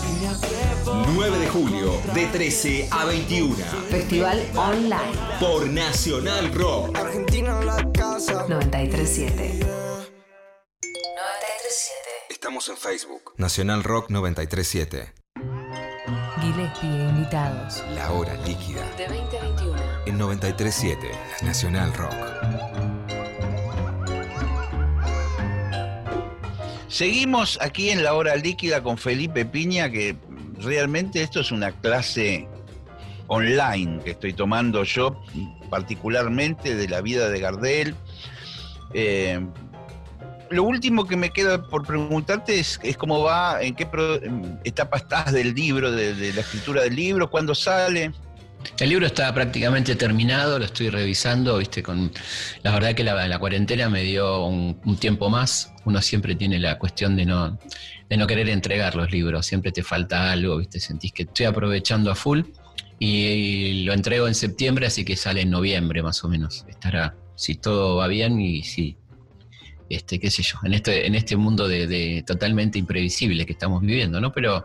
9 1.14 1.38
de 1.38 1.48
julio, 1.48 1.92
de 2.14 2.26
13 2.26 2.88
a 2.90 3.04
21. 3.04 3.54
Festival 3.90 4.42
Online. 4.56 4.96
Por 5.40 5.68
Nacional 5.68 6.52
Rock. 6.54 6.96
937. 6.96 8.48
937. 8.48 9.88
Estamos 12.48 12.68
en 12.70 12.76
Facebook. 12.78 13.34
Nacional 13.37 13.84
Rock 13.84 14.08
937. 14.08 15.12
Gillespie 16.40 16.88
e 16.88 17.08
invitados. 17.11 17.84
La 17.94 18.11
hora 18.11 18.34
líquida. 18.46 18.90
De 18.96 19.06
20 19.06 19.38
a 19.38 19.42
21. 19.42 19.76
En 20.06 20.16
937. 20.16 21.11
Nacional 21.42 21.92
Rock. 21.92 22.14
Seguimos 26.88 27.58
aquí 27.61 27.90
en 27.90 28.02
la 28.02 28.14
hora 28.14 28.34
líquida 28.37 28.82
con 28.82 28.96
Felipe 28.96 29.44
Piña, 29.44 29.90
que 29.90 30.16
realmente 30.58 31.22
esto 31.22 31.40
es 31.40 31.52
una 31.52 31.72
clase 31.72 32.48
online 33.26 34.02
que 34.02 34.12
estoy 34.12 34.32
tomando 34.32 34.84
yo, 34.84 35.22
particularmente 35.68 36.74
de 36.74 36.88
la 36.88 37.02
vida 37.02 37.28
de 37.28 37.40
Gardel. 37.40 37.94
Eh, 38.94 39.38
lo 40.50 40.62
último 40.64 41.06
que 41.06 41.16
me 41.16 41.30
queda 41.30 41.62
por 41.62 41.87
preguntarte 41.87 42.58
es, 42.58 42.78
cómo 42.96 43.22
va, 43.22 43.62
en 43.62 43.74
qué 43.74 43.87
pro- 43.87 44.20
etapa 44.64 44.98
estás 44.98 45.32
del 45.32 45.54
libro, 45.54 45.90
de, 45.90 46.32
la 46.32 46.40
escritura 46.40 46.82
del 46.82 46.96
libro, 46.96 47.30
cuándo 47.30 47.54
sale. 47.54 48.12
El 48.78 48.88
libro 48.88 49.06
está 49.06 49.32
prácticamente 49.32 49.94
terminado, 49.94 50.58
lo 50.58 50.64
estoy 50.64 50.90
revisando, 50.90 51.58
viste, 51.58 51.82
con 51.82 52.11
la 52.62 52.72
verdad 52.72 52.94
que 52.94 53.04
la, 53.04 53.38
cuarentena 53.38 53.88
me 53.88 54.02
dio 54.02 54.44
un, 54.46 54.80
un 54.84 54.96
tiempo 54.96 55.30
más. 55.30 55.72
Uno 55.84 56.02
siempre 56.02 56.34
tiene 56.34 56.58
la 56.58 56.76
cuestión 56.76 57.14
de 57.16 57.24
no, 57.24 57.58
de 58.08 58.16
no 58.16 58.26
querer 58.26 58.48
entregar 58.48 58.94
los 58.96 59.11
libros, 59.11 59.46
siempre 59.46 59.70
te 59.72 59.82
falta 59.82 60.32
algo, 60.32 60.56
viste, 60.58 60.80
sentís 60.80 61.12
que 61.12 61.24
estoy 61.24 61.46
aprovechando 61.46 62.11
a 62.11 62.14
full 62.14 62.42
y, 62.98 63.84
lo 63.84 63.92
entrego 63.92 64.26
en 64.26 64.34
septiembre, 64.34 64.87
así 64.87 65.04
que 65.04 65.16
sale 65.16 65.42
en 65.42 65.50
noviembre 65.50 66.02
más 66.02 66.24
o 66.24 66.28
menos. 66.28 66.64
Estará, 66.68 67.14
si 67.34 67.54
todo 67.54 67.96
va 67.96 68.06
bien 68.08 68.40
y 68.40 68.62
si, 68.62 68.96
este, 69.90 70.18
qué 70.18 70.31
sé 70.31 70.42
yo, 70.42 70.59
en 70.64 70.74
este, 70.74 71.07
en 71.07 71.14
este 71.14 71.37
mundo 71.37 71.66
de, 71.68 71.87
de 71.87 72.22
totalmente 72.27 72.79
imprevisible 72.79 73.46
que 73.46 73.53
estamos 73.53 73.81
viviendo, 73.81 74.20
¿no? 74.20 74.33
Pero 74.33 74.64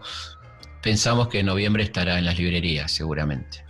pensamos 0.81 1.27
que 1.29 1.39
en 1.39 1.45
noviembre 1.47 1.83
estará 1.83 2.17
en 2.19 2.25
las 2.25 2.37
librerías, 2.37 2.91
seguramente. 2.91 3.63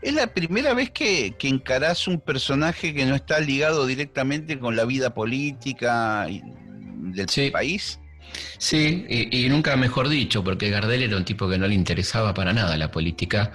¿Es 0.00 0.14
la 0.14 0.28
primera 0.28 0.74
vez 0.74 0.90
que, 0.90 1.34
que 1.38 1.48
encarás 1.48 2.06
un 2.06 2.20
personaje 2.20 2.94
que 2.94 3.04
no 3.04 3.14
está 3.16 3.40
ligado 3.40 3.84
directamente 3.86 4.58
con 4.58 4.76
la 4.76 4.84
vida 4.84 5.12
política 5.12 6.26
del 6.26 7.28
Sí. 7.28 7.50
país? 7.50 7.98
Sí, 8.58 9.06
y, 9.08 9.44
y 9.44 9.48
nunca 9.48 9.76
mejor 9.76 10.08
dicho, 10.08 10.42
porque 10.42 10.70
Gardel 10.70 11.02
era 11.02 11.16
un 11.16 11.24
tipo 11.24 11.48
que 11.48 11.58
no 11.58 11.66
le 11.66 11.74
interesaba 11.74 12.34
para 12.34 12.52
nada 12.52 12.76
la 12.76 12.90
política 12.90 13.52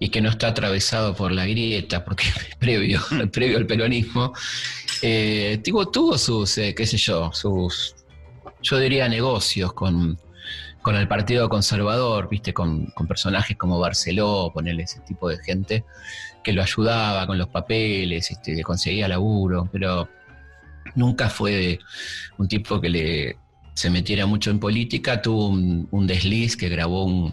y 0.00 0.10
que 0.10 0.20
no 0.20 0.30
está 0.30 0.48
atravesado 0.48 1.14
por 1.14 1.32
la 1.32 1.46
grieta, 1.46 2.04
porque 2.04 2.24
previo, 2.58 3.00
previo 3.32 3.58
al 3.58 3.66
peronismo, 3.66 4.32
eh, 5.02 5.60
tuvo, 5.64 5.88
tuvo 5.90 6.18
sus, 6.18 6.58
eh, 6.58 6.74
qué 6.76 6.86
sé 6.86 6.96
yo, 6.96 7.30
sus, 7.32 7.94
yo 8.62 8.78
diría 8.78 9.08
negocios 9.08 9.72
con, 9.72 10.18
con 10.82 10.96
el 10.96 11.08
Partido 11.08 11.48
Conservador, 11.48 12.28
viste, 12.28 12.54
con, 12.54 12.86
con 12.86 13.06
personajes 13.06 13.56
como 13.56 13.78
Barceló, 13.78 14.50
ponerle 14.52 14.84
ese 14.84 15.00
tipo 15.00 15.28
de 15.28 15.38
gente 15.38 15.84
que 16.42 16.52
lo 16.52 16.62
ayudaba 16.62 17.26
con 17.26 17.38
los 17.38 17.48
papeles, 17.48 18.30
este, 18.30 18.54
le 18.54 18.62
conseguía 18.62 19.08
laburo, 19.08 19.68
pero 19.70 20.08
nunca 20.94 21.28
fue 21.28 21.78
un 22.38 22.48
tipo 22.48 22.80
que 22.80 22.88
le 22.88 23.36
se 23.78 23.90
metiera 23.90 24.26
mucho 24.26 24.50
en 24.50 24.58
política, 24.58 25.22
tuvo 25.22 25.50
un, 25.50 25.86
un 25.92 26.08
desliz 26.08 26.56
que 26.56 26.68
grabó 26.68 27.04
un, 27.04 27.32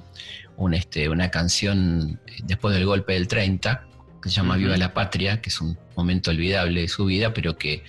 un, 0.58 0.75
este, 0.75 1.10
una 1.10 1.31
canción 1.31 2.19
después 2.43 2.75
del 2.75 2.86
golpe 2.86 3.13
del 3.13 3.27
30, 3.27 3.88
que 4.21 4.29
se 4.29 4.36
llama. 4.36 4.55
Viva 4.55 4.77
la 4.77 4.93
Patria, 4.93 5.41
que 5.41 5.49
es 5.49 5.60
un 5.60 5.75
momento 5.95 6.29
olvidable 6.29 6.81
de 6.81 6.88
su 6.88 7.05
vida, 7.05 7.34
pero 7.34 7.58
que 7.58 7.84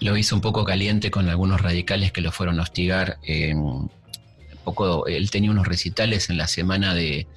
lo 0.00 0.16
hizo 0.16 0.34
un 0.34 0.40
poco 0.40 0.64
caliente 0.64 1.12
con 1.12 1.28
algunos 1.28 1.60
radicales 1.60 2.10
que 2.10 2.20
lo 2.20 2.32
fueron 2.32 2.58
a 2.58 2.64
hostigar. 2.64 3.18
eh, 3.22 3.54
un 3.54 3.90
poco, 4.64 5.06
él 5.06 5.30
tenía 5.30 5.52
unos 5.52 5.68
recitales 5.68 6.30
en 6.30 6.36
la 6.36 6.48
semana 6.48 6.94
de, 6.94 7.28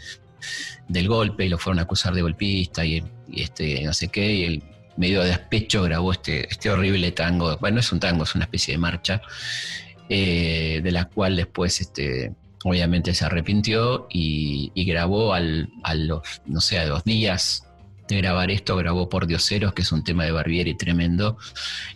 del 0.88 1.08
golpe 1.08 1.46
y 1.46 1.50
lo 1.50 1.60
fueron 1.60 1.78
a 1.78 1.84
acusar 1.84 2.16
de 2.16 2.24
golpista 2.24 2.84
y, 2.84 3.04
y 3.30 3.44
este, 3.44 3.84
no 3.84 3.94
sé 3.94 4.08
qué, 4.08 4.34
y 4.34 4.44
él 4.46 4.64
medio 4.96 5.22
de 5.22 5.30
despecho 5.30 5.84
grabó 5.84 6.12
este, 6.14 6.52
este 6.52 6.72
horrible 6.72 7.12
tango, 7.12 7.56
bueno, 7.58 7.76
no 7.76 7.82
es 7.82 7.92
un 7.92 8.00
tango, 8.00 8.24
es 8.24 8.34
una 8.34 8.46
especie 8.46 8.74
de 8.74 8.80
marcha, 8.80 9.22
eh, 10.10 10.82
de 10.84 10.92
la 10.92 11.06
cual 11.06 11.36
después 11.36 11.82
este, 11.82 12.34
obviamente 12.64 13.14
se 13.14 13.26
arrepintió 13.26 14.08
y, 14.10 14.72
y 14.74 14.86
grabó 14.86 15.34
al, 15.34 15.70
a 15.84 15.96
los, 15.96 16.22
no 16.46 16.62
sé, 16.62 16.80
a 16.80 16.88
dos 16.88 17.04
días 17.04 17.64
de 18.08 18.18
grabar 18.18 18.50
esto, 18.52 18.76
grabó 18.78 19.10
Por 19.10 19.28
Dioseros, 19.28 19.74
que 19.74 19.82
es 19.82 19.92
un 19.92 20.04
tema 20.04 20.24
de 20.24 20.32
Barbieri 20.32 20.76
tremendo, 20.76 21.38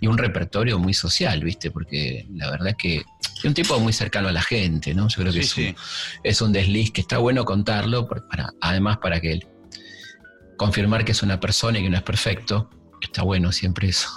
y 0.01 0.07
un 0.07 0.17
repertorio 0.17 0.77
muy 0.77 0.93
social, 0.93 1.41
¿viste? 1.43 1.71
Porque 1.71 2.25
la 2.35 2.51
verdad 2.51 2.69
es 2.69 2.75
que 2.75 2.95
es 2.97 3.45
un 3.45 3.53
tipo 3.53 3.79
muy 3.79 3.93
cercano 3.93 4.27
a 4.27 4.31
la 4.31 4.41
gente, 4.41 4.93
¿no? 4.93 5.07
Yo 5.07 5.21
creo 5.21 5.33
que 5.33 5.43
Sí, 5.43 5.61
es, 5.63 5.69
un, 5.69 5.75
sí. 5.75 5.75
es 6.23 6.41
un 6.41 6.51
desliz 6.51 6.91
que 6.91 7.01
está 7.01 7.17
bueno 7.17 7.45
contarlo, 7.45 8.07
para, 8.07 8.51
además 8.59 8.97
para 8.97 9.21
que 9.21 9.31
él 9.33 9.47
confirmar 10.57 11.05
que 11.05 11.13
es 11.13 11.23
una 11.23 11.39
persona 11.39 11.79
y 11.79 11.83
que 11.83 11.89
no 11.89 11.97
es 11.97 12.03
perfecto, 12.03 12.69
está 13.07 13.23
bueno 13.23 13.51
siempre 13.51 13.89
eso. 13.89 14.09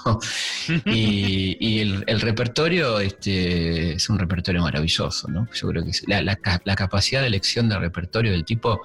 y 0.86 1.56
y 1.60 1.80
el, 1.80 2.04
el 2.06 2.20
repertorio 2.20 3.00
este, 3.00 3.92
es 3.94 4.08
un 4.08 4.18
repertorio 4.18 4.62
maravilloso, 4.62 5.28
¿no? 5.28 5.48
Yo 5.54 5.68
creo 5.68 5.84
que 5.84 5.92
la, 6.06 6.22
la 6.22 6.38
la 6.64 6.74
capacidad 6.76 7.20
de 7.20 7.26
elección 7.28 7.68
de 7.68 7.78
repertorio 7.78 8.32
del 8.32 8.44
tipo 8.44 8.80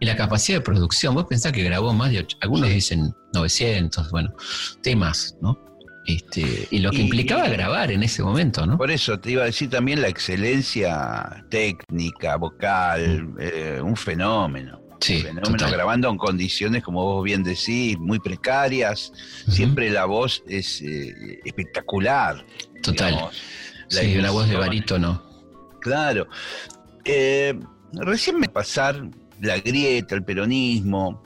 y 0.00 0.06
la 0.06 0.16
capacidad 0.16 0.58
de 0.58 0.62
producción. 0.64 1.14
Vos 1.14 1.26
pensás 1.28 1.52
que 1.52 1.62
grabó 1.62 1.92
más 1.92 2.10
de, 2.10 2.20
ocho- 2.20 2.36
algunos 2.40 2.68
dicen 2.70 3.14
900, 3.34 4.10
bueno, 4.10 4.34
temas, 4.82 5.36
¿no? 5.40 5.58
Este, 6.06 6.66
y 6.70 6.78
lo 6.78 6.90
que 6.90 6.98
Y- 6.98 7.02
implicaba 7.02 7.48
grabar 7.48 7.90
en 7.92 8.02
ese 8.02 8.22
momento, 8.22 8.64
¿no? 8.66 8.78
Por 8.78 8.90
eso 8.90 9.20
te 9.20 9.32
iba 9.32 9.42
a 9.42 9.46
decir 9.46 9.68
también 9.68 10.00
la 10.00 10.08
excelencia 10.08 11.44
técnica, 11.50 12.36
vocal, 12.36 13.34
eh, 13.38 13.78
un 13.82 13.94
fenómeno. 13.94 14.80
Sí, 15.00 15.22
fenómeno 15.22 15.70
grabando 15.70 16.08
en 16.10 16.16
condiciones, 16.16 16.82
como 16.82 17.02
vos 17.04 17.24
bien 17.24 17.42
decís, 17.44 17.98
muy 17.98 18.18
precarias. 18.18 19.12
Siempre 19.48 19.90
la 19.90 20.04
voz 20.06 20.42
es 20.48 20.82
eh, 20.82 21.40
espectacular. 21.44 22.44
Total. 22.82 23.12
digamos. 23.12 23.42
La 23.90 24.00
Sí, 24.02 24.16
una 24.18 24.30
voz 24.30 24.48
de 24.48 24.56
barítono. 24.56 25.22
Claro. 25.80 26.26
Eh, 27.04 27.58
recién 27.92 28.38
me 28.38 28.48
pasar 28.48 29.08
la 29.40 29.58
grieta, 29.58 30.14
el 30.14 30.24
peronismo. 30.24 31.22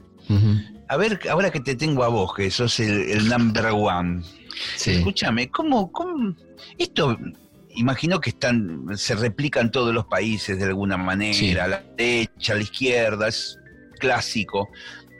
A 0.89 0.97
ver, 0.97 1.21
ahora 1.31 1.51
que 1.51 1.61
te 1.61 1.75
tengo 1.75 2.05
a 2.05 2.09
vos, 2.09 2.35
que 2.35 2.51
sos 2.51 2.79
el, 2.81 3.11
el 3.11 3.29
number 3.29 3.67
one. 3.73 4.23
Sí. 4.77 4.93
Escúchame, 4.93 5.49
¿cómo, 5.51 5.91
cómo 5.91 6.35
esto 6.79 7.19
imagino 7.75 8.21
que 8.21 8.31
están, 8.31 8.87
se 8.97 9.15
replica 9.15 9.61
en 9.61 9.71
todos 9.71 9.95
los 9.95 10.05
países 10.07 10.59
de 10.59 10.67
alguna 10.67 10.97
manera, 10.97 11.35
Sí. 11.35 11.57
a 11.57 11.67
la 11.67 11.83
derecha, 11.97 12.53
a 12.53 12.57
la 12.57 12.63
izquierda, 12.63 13.29
es 13.29 13.59
clásico. 14.03 14.69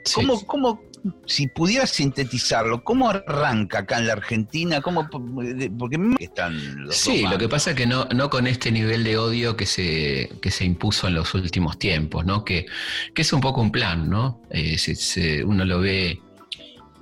sí. 0.05 0.15
¿Cómo, 0.15 0.45
cómo, 0.45 0.81
si 1.25 1.47
pudieras 1.47 1.89
sintetizarlo, 1.89 2.83
cómo 2.83 3.09
arranca 3.09 3.79
acá 3.79 3.97
en 3.99 4.07
la 4.07 4.13
Argentina? 4.13 4.79
¿Cómo, 4.81 5.09
porque 5.09 5.97
están 6.19 6.85
los 6.85 6.95
Sí, 6.95 7.23
lo 7.29 7.37
que 7.37 7.49
pasa 7.49 7.71
es 7.71 7.75
que 7.75 7.85
no, 7.85 8.05
no 8.15 8.29
con 8.29 8.47
este 8.47 8.71
nivel 8.71 9.03
de 9.03 9.17
odio 9.17 9.57
que 9.57 9.65
se, 9.65 10.29
que 10.41 10.49
se 10.49 10.63
impuso 10.65 11.07
en 11.07 11.15
los 11.15 11.33
últimos 11.33 11.77
tiempos, 11.77 12.25
¿no? 12.25 12.45
Que, 12.45 12.65
que 13.13 13.21
es 13.21 13.33
un 13.33 13.41
poco 13.41 13.59
un 13.61 13.71
plan, 13.71 14.09
¿no? 14.09 14.41
Eh, 14.49 14.77
se- 14.77 14.95
se- 14.95 15.43
uno 15.43 15.65
lo 15.65 15.79
ve. 15.81 16.21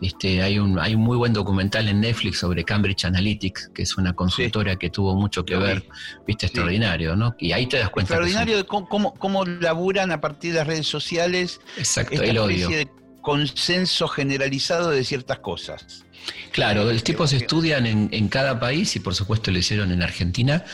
Este, 0.01 0.41
hay, 0.41 0.57
un, 0.57 0.79
hay 0.79 0.95
un 0.95 1.01
muy 1.01 1.15
buen 1.15 1.31
documental 1.31 1.87
en 1.87 2.01
Netflix 2.01 2.39
sobre 2.39 2.63
Cambridge 2.63 3.05
Analytics, 3.05 3.69
que 3.73 3.83
es 3.83 3.97
una 3.97 4.13
consultora 4.13 4.75
que 4.75 4.89
tuvo 4.89 5.15
mucho 5.15 5.45
que 5.45 5.55
ver, 5.55 5.83
viste, 6.25 6.47
extraordinario, 6.47 7.15
¿no? 7.15 7.35
Y 7.37 7.51
ahí 7.51 7.67
te 7.67 7.77
das 7.77 7.89
cuenta. 7.91 8.13
Extraordinario 8.15 8.57
de 8.57 8.63
cómo, 8.65 8.89
cómo, 8.89 9.13
cómo 9.13 9.45
laburan 9.45 10.11
a 10.11 10.19
partir 10.19 10.53
de 10.53 10.57
las 10.59 10.67
redes 10.67 10.87
sociales 10.87 11.61
exacto, 11.77 12.15
esta 12.15 12.25
el 12.25 12.37
especie 12.37 12.65
odio. 12.65 12.77
de 12.77 12.87
consenso 13.21 14.07
generalizado 14.07 14.89
de 14.89 15.03
ciertas 15.03 15.39
cosas. 15.39 16.03
Claro, 16.51 16.83
los 16.85 17.03
tipos 17.03 17.29
que- 17.29 17.37
estudian 17.37 17.85
en, 17.85 18.09
en 18.11 18.27
cada 18.27 18.59
país 18.59 18.95
y 18.95 18.99
por 18.99 19.13
supuesto 19.13 19.51
lo 19.51 19.59
hicieron 19.59 19.91
en 19.91 20.01
Argentina, 20.01 20.65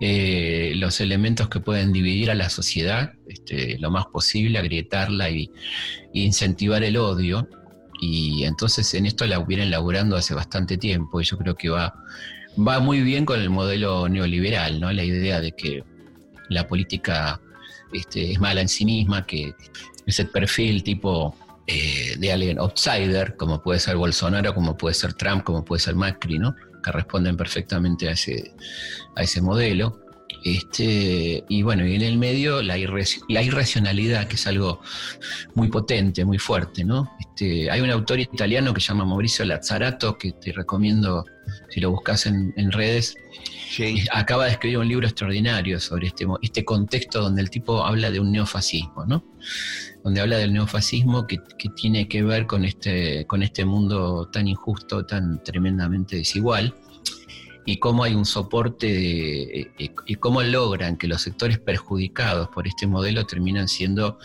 eh, 0.00 0.72
los 0.76 1.00
elementos 1.00 1.48
que 1.48 1.60
pueden 1.60 1.92
dividir 1.92 2.30
a 2.30 2.34
la 2.34 2.50
sociedad 2.50 3.12
este, 3.26 3.78
lo 3.78 3.90
más 3.90 4.04
posible, 4.12 4.58
agrietarla 4.58 5.30
y, 5.30 5.50
y 6.12 6.24
incentivar 6.24 6.84
el 6.84 6.98
odio. 6.98 7.48
Y 8.00 8.44
entonces 8.44 8.92
en 8.94 9.06
esto 9.06 9.26
la 9.26 9.38
vienen 9.40 9.70
laburando 9.70 10.16
hace 10.16 10.34
bastante 10.34 10.76
tiempo 10.76 11.20
y 11.20 11.24
yo 11.24 11.38
creo 11.38 11.54
que 11.54 11.68
va, 11.68 11.94
va 12.56 12.78
muy 12.80 13.00
bien 13.00 13.24
con 13.24 13.40
el 13.40 13.50
modelo 13.50 14.08
neoliberal, 14.08 14.80
¿no? 14.80 14.92
La 14.92 15.04
idea 15.04 15.40
de 15.40 15.52
que 15.52 15.84
la 16.48 16.66
política 16.66 17.40
este, 17.92 18.32
es 18.32 18.40
mala 18.40 18.60
en 18.60 18.68
sí 18.68 18.84
misma, 18.84 19.26
que 19.26 19.54
ese 20.06 20.24
perfil 20.26 20.82
tipo 20.82 21.34
eh, 21.66 22.16
de 22.18 22.32
alguien 22.32 22.58
outsider, 22.58 23.36
como 23.36 23.62
puede 23.62 23.80
ser 23.80 23.96
Bolsonaro, 23.96 24.54
como 24.54 24.76
puede 24.76 24.94
ser 24.94 25.14
Trump, 25.14 25.42
como 25.42 25.64
puede 25.64 25.80
ser 25.80 25.94
Macri, 25.94 26.38
¿no? 26.38 26.54
que 26.86 26.92
responden 26.92 27.36
perfectamente 27.36 28.08
a 28.08 28.12
ese, 28.12 28.54
a 29.16 29.22
ese 29.22 29.42
modelo. 29.42 30.00
Este, 30.44 31.44
y 31.48 31.62
bueno, 31.62 31.84
y 31.84 31.96
en 31.96 32.02
el 32.02 32.18
medio 32.18 32.62
la, 32.62 32.76
la, 33.28 33.42
irracionalidad, 33.42 34.28
que 34.28 34.36
es 34.36 34.46
algo 34.46 34.80
muy 35.54 35.68
potente, 35.68 36.24
muy 36.24 36.38
fuerte, 36.38 36.84
¿no? 36.84 37.10
Este, 37.18 37.68
hay 37.68 37.80
un 37.80 37.90
autor 37.90 38.20
italiano 38.20 38.72
que 38.72 38.80
se 38.80 38.88
llama 38.88 39.04
Mauricio 39.04 39.44
Lazzarato, 39.44 40.16
que 40.16 40.32
te 40.32 40.52
recomiendo 40.52 41.24
si 41.68 41.80
lo 41.80 41.90
buscas 41.90 42.26
en, 42.26 42.70
redes. 42.70 43.16
Acaba 44.12 44.44
de 44.44 44.52
escribir 44.52 44.78
un 44.78 44.88
libro 44.88 45.06
extraordinario 45.06 45.80
sobre 45.80 46.06
este, 46.06 46.26
este 46.42 46.64
contexto 46.64 47.22
donde 47.22 47.42
el 47.42 47.50
tipo 47.50 47.84
habla 47.84 48.12
de 48.12 48.20
un 48.20 48.30
neofascismo, 48.30 49.04
¿no? 49.04 49.24
Donde 50.04 50.20
habla 50.20 50.38
del 50.38 50.52
neofascismo 50.52 51.26
que, 51.26 51.38
que 51.58 51.70
tiene 51.70 52.06
que 52.06 52.22
ver 52.22 52.46
con 52.46 52.64
este, 52.64 53.26
con 53.26 53.42
este 53.42 53.64
mundo 53.64 54.28
tan 54.32 54.46
injusto, 54.46 55.04
tan 55.04 55.42
tremendamente 55.42 56.14
desigual 56.14 56.72
y 57.66 57.78
cómo 57.78 58.04
hay 58.04 58.14
un 58.14 58.24
soporte 58.24 58.88
eh, 58.88 59.70
eh, 59.78 59.90
y 60.06 60.14
cómo 60.14 60.42
logran 60.42 60.96
que 60.96 61.08
los 61.08 61.20
sectores 61.20 61.58
perjudicados 61.58 62.48
por 62.48 62.66
este 62.66 62.86
modelo 62.86 63.26
terminan 63.26 63.68
siendo 63.68 64.18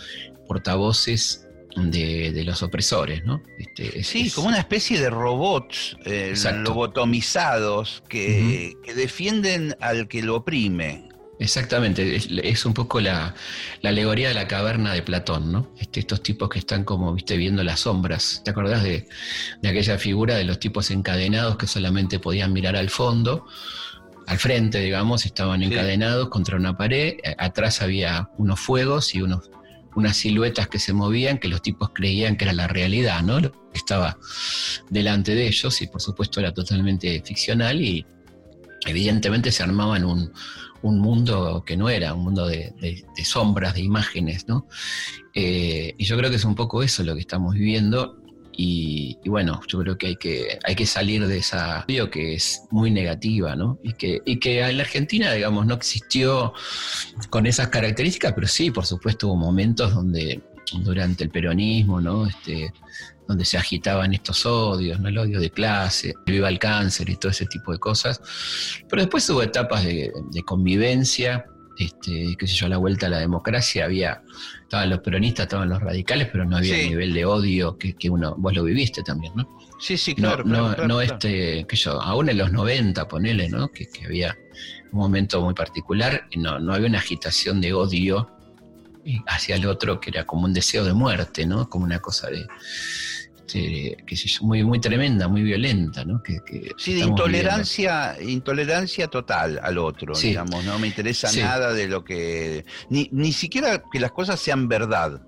portavoces 0.47 1.47
de, 1.75 2.43
los 2.45 2.61
opresores, 2.63 3.23
¿no? 3.25 3.41
Este, 3.57 4.03
sí, 4.03 4.29
como 4.31 4.49
una 4.49 4.59
especie 4.59 4.99
de 4.99 5.09
robots 5.09 5.97
eh, 6.05 6.33
lobotomizados 6.63 8.03
que, 8.07 8.75
que, 8.83 8.93
defienden 8.93 9.75
al 9.79 10.07
que 10.07 10.21
lo 10.21 10.35
oprime. 10.37 11.10
Exactamente, 11.41 12.17
es, 12.17 12.65
un 12.67 12.75
poco 12.75 13.01
la, 13.01 13.33
alegoría 13.83 14.27
de 14.27 14.35
la 14.35 14.47
caverna 14.47 14.93
de 14.93 15.01
Platón, 15.01 15.51
¿no? 15.51 15.73
Este, 15.79 15.99
estos 15.99 16.21
tipos 16.21 16.49
que 16.49 16.59
están 16.59 16.83
como, 16.83 17.15
viste, 17.15 17.35
viendo 17.35 17.63
las 17.63 17.79
sombras. 17.79 18.43
¿Te 18.45 18.51
acordás 18.51 18.83
de, 18.83 19.07
aquella 19.67 19.97
figura 19.97 20.35
de 20.35 20.43
los 20.43 20.59
tipos 20.59 20.91
encadenados 20.91 21.57
que 21.57 21.65
solamente 21.65 22.19
podían 22.19 22.53
mirar 22.53 22.75
al 22.75 22.91
fondo? 22.91 23.47
Al 24.27 24.37
frente, 24.37 24.81
digamos, 24.81 25.25
estaban 25.25 25.63
encadenados 25.63 26.29
contra 26.29 26.57
una 26.57 26.77
pared, 26.77 27.15
atrás 27.39 27.81
había 27.81 28.29
unos 28.37 28.59
fuegos 28.59 29.15
y 29.15 29.23
unos, 29.23 29.49
unas 29.95 30.17
siluetas 30.17 30.67
que 30.67 30.77
se 30.77 30.93
movían 30.93 31.39
que 31.39 31.47
los 31.47 31.63
tipos 31.63 31.89
creían 31.91 32.37
que 32.37 32.45
era 32.45 32.53
la 32.53 32.67
realidad, 32.67 33.23
¿no? 33.23 33.39
Lo 33.39 33.51
que 33.51 33.79
estaba 33.79 34.19
delante 34.91 35.33
de 35.33 35.47
ellos 35.47 35.81
y 35.81 35.87
por 35.87 36.01
supuesto 36.01 36.39
era 36.39 36.53
totalmente 36.53 37.19
ficcional 37.25 37.81
y 37.81 38.05
evidentemente 38.85 39.51
se 39.51 39.63
armaban 39.63 40.05
un, 40.05 40.31
un 40.81 40.99
mundo 40.99 41.63
que 41.65 41.77
no 41.77 41.89
era, 41.89 42.13
un 42.13 42.23
mundo 42.23 42.47
de, 42.47 42.73
sombras, 43.23 43.75
de 43.75 43.81
imágenes, 43.81 44.47
¿no? 44.47 44.67
Eh, 45.33 45.93
y 45.97 46.03
yo 46.05 46.17
creo 46.17 46.29
que 46.29 46.35
es 46.37 46.45
un 46.45 46.55
poco 46.55 46.83
eso 46.83 47.03
lo 47.03 47.15
que 47.15 47.21
estamos 47.21 47.53
viviendo. 47.53 48.17
Y, 48.63 49.17
bueno, 49.25 49.61
yo 49.67 49.79
creo 49.79 49.97
que 49.97 50.07
hay 50.07 50.15
que, 50.17 50.59
hay 50.63 50.75
que 50.75 50.85
salir 50.85 51.25
de 51.25 51.37
esa 51.37 51.83
video 51.87 52.11
que 52.11 52.35
es 52.35 52.63
muy 52.69 52.91
negativa, 52.91 53.55
¿no? 53.55 53.79
Y 53.81 53.93
que, 53.93 54.21
y 54.25 54.39
que 54.39 54.61
en 54.61 54.77
la 54.77 54.83
Argentina, 54.83 55.31
digamos, 55.31 55.65
no 55.65 55.73
existió 55.73 56.53
con 57.29 57.45
esas 57.45 57.69
características, 57.69 58.33
pero 58.33 58.47
sí, 58.47 58.69
por 58.69 58.85
supuesto, 58.85 59.27
hubo 59.27 59.37
momentos 59.37 59.95
donde 59.95 60.41
durante 60.83 61.23
el 61.23 61.29
peronismo, 61.29 62.01
¿no? 62.01 62.27
Este, 62.27 62.71
donde 63.31 63.45
se 63.45 63.57
agitaban 63.57 64.13
estos 64.13 64.45
odios, 64.45 64.99
¿no? 64.99 65.07
el 65.07 65.17
odio 65.17 65.39
de 65.39 65.49
clase, 65.49 66.15
viva 66.25 66.49
el 66.49 66.59
cáncer 66.59 67.09
y 67.09 67.15
todo 67.15 67.31
ese 67.31 67.45
tipo 67.45 67.71
de 67.71 67.79
cosas. 67.79 68.21
Pero 68.89 69.01
después 69.01 69.29
hubo 69.29 69.41
etapas 69.41 69.85
de, 69.85 70.11
convivencia, 70.45 71.45
este, 71.77 72.35
qué 72.37 72.47
sé 72.47 72.53
yo, 72.53 72.65
a 72.65 72.69
la 72.69 72.77
vuelta 72.77 73.07
a 73.07 73.09
la 73.09 73.19
democracia 73.19 73.85
había, 73.85 74.21
estaban 74.63 74.89
los 74.89 74.99
peronistas, 74.99 75.45
estaban 75.45 75.69
los 75.69 75.79
radicales, 75.79 76.27
pero 76.29 76.45
no 76.45 76.57
había 76.57 76.77
el 76.77 76.89
nivel 76.89 77.13
de 77.13 77.25
odio 77.25 77.77
que, 77.77 78.09
uno, 78.09 78.35
vos 78.37 78.53
lo 78.53 78.63
viviste 78.63 79.01
también, 79.01 79.33
¿no? 79.35 79.47
Sí, 79.79 79.97
sí, 79.97 80.13
claro. 80.13 80.43
No, 80.43 80.75
no, 80.75 81.01
este, 81.01 81.65
qué 81.67 81.75
yo, 81.75 82.01
aún 82.01 82.29
en 82.29 82.37
los 82.37 82.51
90, 82.51 83.07
ponele, 83.07 83.49
¿no? 83.49 83.69
Que, 83.69 83.87
había 84.05 84.37
un 84.91 84.99
momento 84.99 85.41
muy 85.41 85.53
particular, 85.53 86.27
no, 86.35 86.59
no 86.59 86.73
había 86.73 86.87
una 86.87 86.99
agitación 86.99 87.61
de 87.61 87.73
odio 87.73 88.29
hacia 89.25 89.55
el 89.55 89.65
otro 89.65 89.99
que 89.99 90.09
era 90.09 90.25
como 90.25 90.45
un 90.45 90.53
deseo 90.53 90.83
de 90.83 90.93
muerte, 90.93 91.45
¿no? 91.45 91.69
Como 91.69 91.85
una 91.85 91.99
cosa 91.99 92.29
de, 92.29 92.45
este, 93.55 94.03
que 94.05 94.15
es 94.15 94.41
muy, 94.41 94.63
muy 94.63 94.79
tremenda, 94.79 95.27
muy 95.27 95.43
violenta, 95.43 96.05
¿no? 96.05 96.21
Que, 96.21 96.39
sí, 96.77 96.93
de 96.93 97.01
intolerancia, 97.01 98.17
intolerancia 98.21 99.07
total 99.07 99.59
al 99.61 99.77
otro, 99.77 100.13
digamos, 100.13 100.63
no 100.63 100.79
me 100.79 100.87
interesa 100.87 101.31
nada 101.33 101.73
de 101.73 101.87
lo 101.87 102.03
que. 102.03 102.65
Ni, 102.89 103.09
ni 103.11 103.33
siquiera 103.33 103.83
que 103.91 103.99
las 103.99 104.11
cosas 104.11 104.39
sean 104.39 104.67
verdad. 104.67 105.21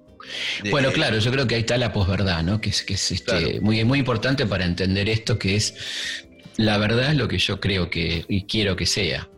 Bueno, 0.69 0.91
claro, 0.91 1.19
yo 1.19 1.31
creo 1.31 1.47
que 1.47 1.55
ahí 1.55 1.61
está 1.61 1.77
la 1.77 1.91
posverdad, 1.91 2.43
¿no? 2.43 2.61
Que 2.61 2.69
es, 2.69 2.83
que 2.83 2.93
es 2.93 3.11
este, 3.11 3.59
muy, 3.59 3.83
muy 3.83 3.99
importante 3.99 4.45
para 4.45 4.65
entender 4.65 5.09
esto, 5.09 5.37
que 5.37 5.55
es 5.55 5.75
la 6.57 6.77
verdad 6.77 7.11
es 7.11 7.17
lo 7.17 7.27
que 7.27 7.37
yo 7.37 7.59
creo 7.59 7.89
que 7.89 8.25
y 8.27 8.45
quiero 8.45 8.75
que 8.75 8.85
sea. 8.85 9.29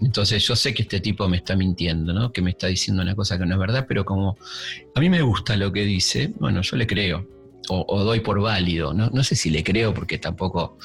Entonces 0.00 0.46
yo 0.46 0.56
sé 0.56 0.74
que 0.74 0.82
este 0.82 1.00
tipo 1.00 1.28
me 1.28 1.38
está 1.38 1.56
mintiendo, 1.56 2.12
¿no? 2.12 2.32
Que 2.32 2.42
me 2.42 2.50
está 2.50 2.66
diciendo 2.66 3.02
una 3.02 3.14
cosa 3.14 3.38
que 3.38 3.46
no 3.46 3.54
es 3.54 3.60
verdad, 3.60 3.86
pero 3.88 4.04
como 4.04 4.36
a 4.94 5.00
mí 5.00 5.08
me 5.08 5.22
gusta 5.22 5.56
lo 5.56 5.72
que 5.72 5.84
dice, 5.84 6.32
bueno, 6.38 6.60
yo 6.62 6.76
le 6.76 6.86
creo 6.86 7.26
o, 7.68 8.04
doy 8.04 8.20
por 8.20 8.40
válido. 8.40 8.92
¿no? 8.94 9.10
no 9.10 9.24
sé 9.24 9.36
si 9.36 9.50
le 9.50 9.62
creo 9.62 9.94
porque 9.94 10.18
tampoco, 10.18 10.78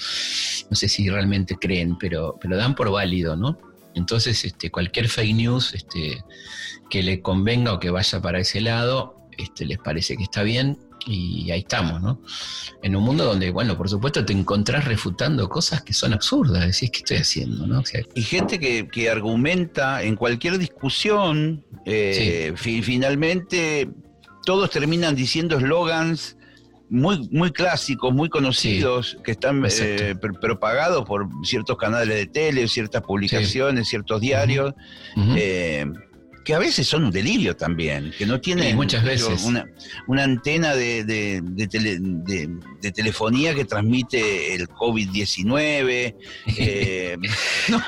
no 0.69 0.75
sé 0.75 0.87
si 0.89 1.09
realmente 1.09 1.55
creen, 1.55 1.97
pero, 1.97 2.37
pero 2.41 2.57
dan 2.57 2.75
por 2.75 2.91
válido, 2.91 3.35
¿no? 3.35 3.57
Entonces, 3.95 4.45
este, 4.45 4.69
cualquier 4.69 5.09
fake 5.09 5.35
news 5.35 5.73
este, 5.73 6.23
que 6.89 7.03
le 7.03 7.21
convenga 7.21 7.73
o 7.73 7.79
que 7.79 7.89
vaya 7.89 8.21
para 8.21 8.39
ese 8.39 8.61
lado, 8.61 9.15
este, 9.37 9.65
les 9.65 9.77
parece 9.79 10.15
que 10.15 10.23
está 10.23 10.43
bien 10.43 10.77
y 11.05 11.49
ahí 11.51 11.59
estamos, 11.59 12.01
¿no? 12.01 12.21
En 12.83 12.95
un 12.95 13.03
mundo 13.03 13.25
donde, 13.25 13.51
bueno, 13.51 13.77
por 13.77 13.89
supuesto 13.89 14.23
te 14.23 14.33
encontrás 14.33 14.85
refutando 14.85 15.49
cosas 15.49 15.81
que 15.81 15.93
son 15.93 16.13
absurdas, 16.13 16.65
decís, 16.65 16.91
¿qué 16.91 16.97
estoy 16.99 17.17
haciendo? 17.17 17.65
¿no? 17.65 17.83
y 18.13 18.21
gente 18.21 18.59
que, 18.59 19.09
argumenta 19.09 20.03
en 20.03 20.15
cualquier 20.15 20.57
discusión, 20.57 21.65
eh, 21.85 22.53
finalmente 22.55 23.89
todos 24.45 24.69
terminan 24.69 25.15
diciendo 25.15 25.57
eslogans 25.57 26.37
muy, 26.89 27.27
muy 27.31 27.51
clásicos, 27.51 28.13
muy 28.13 28.29
conocidos, 28.29 29.17
que 29.23 29.31
están 29.31 29.63
eh, 29.69 30.15
propagados 30.41 31.05
por 31.05 31.27
ciertos 31.43 31.77
canales 31.77 32.15
de 32.15 32.25
tele, 32.25 32.67
ciertas 32.67 33.01
publicaciones, 33.03 33.87
ciertos 33.87 34.21
diarios, 34.21 34.73
eh, 35.35 35.85
que 36.43 36.55
a 36.55 36.59
veces 36.59 36.87
son 36.87 37.03
un 37.03 37.11
delirio 37.11 37.55
también, 37.55 38.11
que 38.17 38.25
no 38.25 38.41
tienen 38.41 38.75
muchas 38.75 39.03
veces. 39.03 39.43
Una, 40.07 40.23
antena 40.23 40.73
de, 40.75 41.03
de, 41.03 42.91
telefonía 42.91 43.53
que 43.53 43.65
transmite 43.65 44.55
el 44.55 44.67
COVID-19. 44.67 46.15
Eh, 46.61 47.15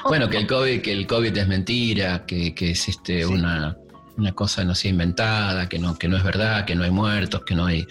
bueno, 0.08 0.30
que 0.30 0.38
el 0.38 0.48
COVID, 0.48 0.82
que 0.82 0.92
el 0.92 1.08
COVID 1.08 1.36
es 1.36 1.48
mentira, 1.48 2.26
que, 2.26 2.54
que 2.54 2.72
es 2.72 2.88
este, 2.88 3.26
una 3.26 3.76
una 4.18 4.34
cosa 4.34 4.64
no 4.64 4.76
sea 4.76 4.92
inventada, 4.92 5.68
que 5.70 5.80
no, 5.80 5.98
que 5.98 6.08
no 6.08 6.18
es 6.18 6.24
verdad, 6.24 6.66
que 6.66 6.76
no 6.76 6.84
hay 6.84 6.92
muertos, 6.92 7.44
que 7.44 7.56
no 7.56 7.66
hay... 7.66 7.88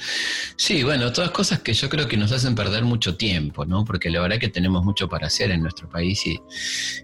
Sí, 0.57 0.83
bueno, 0.83 1.13
todas 1.13 1.31
cosas 1.31 1.61
que 1.61 1.73
yo 1.73 1.89
creo 1.89 2.09
que 2.09 2.17
nos 2.17 2.33
hacen 2.33 2.55
perder 2.55 2.85
mucho 2.85 3.17
tiempo, 3.17 3.65
¿no? 3.65 3.85
Porque 3.85 4.11
la 4.11 4.21
verdad 4.21 4.37
es 4.37 4.41
que 4.41 4.49
tenemos 4.49 4.85
mucho 4.85 5.09
para 5.09 5.27
hacer 5.27 5.51
en 5.51 5.63
nuestro 5.63 5.89
país 5.89 6.27
y 6.27 6.41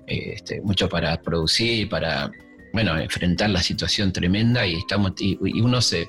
eh, 0.07 0.35
este, 0.35 0.61
mucho 0.61 0.89
para 0.89 1.21
producir, 1.23 1.89
para, 1.89 2.31
bueno, 2.73 2.99
enfrentar 2.99 3.51
la 3.51 3.63
situación 3.63 4.13
tremenda 4.13 4.67
y, 4.67 4.75
estamos, 4.75 5.13
y, 5.19 5.39
uno 5.61 5.81
se, 5.81 6.09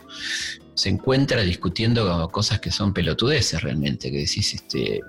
se 0.76 0.90
encuentra 0.90 1.42
discutiendo 1.42 2.30
cosas 2.30 2.60
que 2.60 2.72
son 2.72 2.94
pelotudeces 2.94 3.62
realmente, 3.62 4.12
que 4.12 4.20
decís, 4.20 4.54
este, 4.54 5.02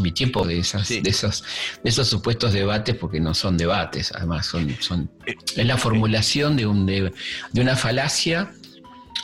mi 0.00 0.12
tiempo 0.12 0.46
de, 0.46 0.58
esas, 0.58 0.88
de, 0.88 1.02
esos, 1.04 1.42
de 1.82 1.90
esos 1.90 2.08
supuestos 2.08 2.52
debates, 2.52 2.94
porque 2.94 3.20
no 3.20 3.34
son 3.34 3.56
debates, 3.56 4.12
además, 4.14 4.46
son, 4.46 4.76
son 4.80 5.10
es 5.26 5.66
la 5.66 5.76
formulación 5.76 6.56
de, 6.56 6.66
un, 6.66 6.86
de, 6.86 7.12
una 7.54 7.76
falacia 7.76 8.52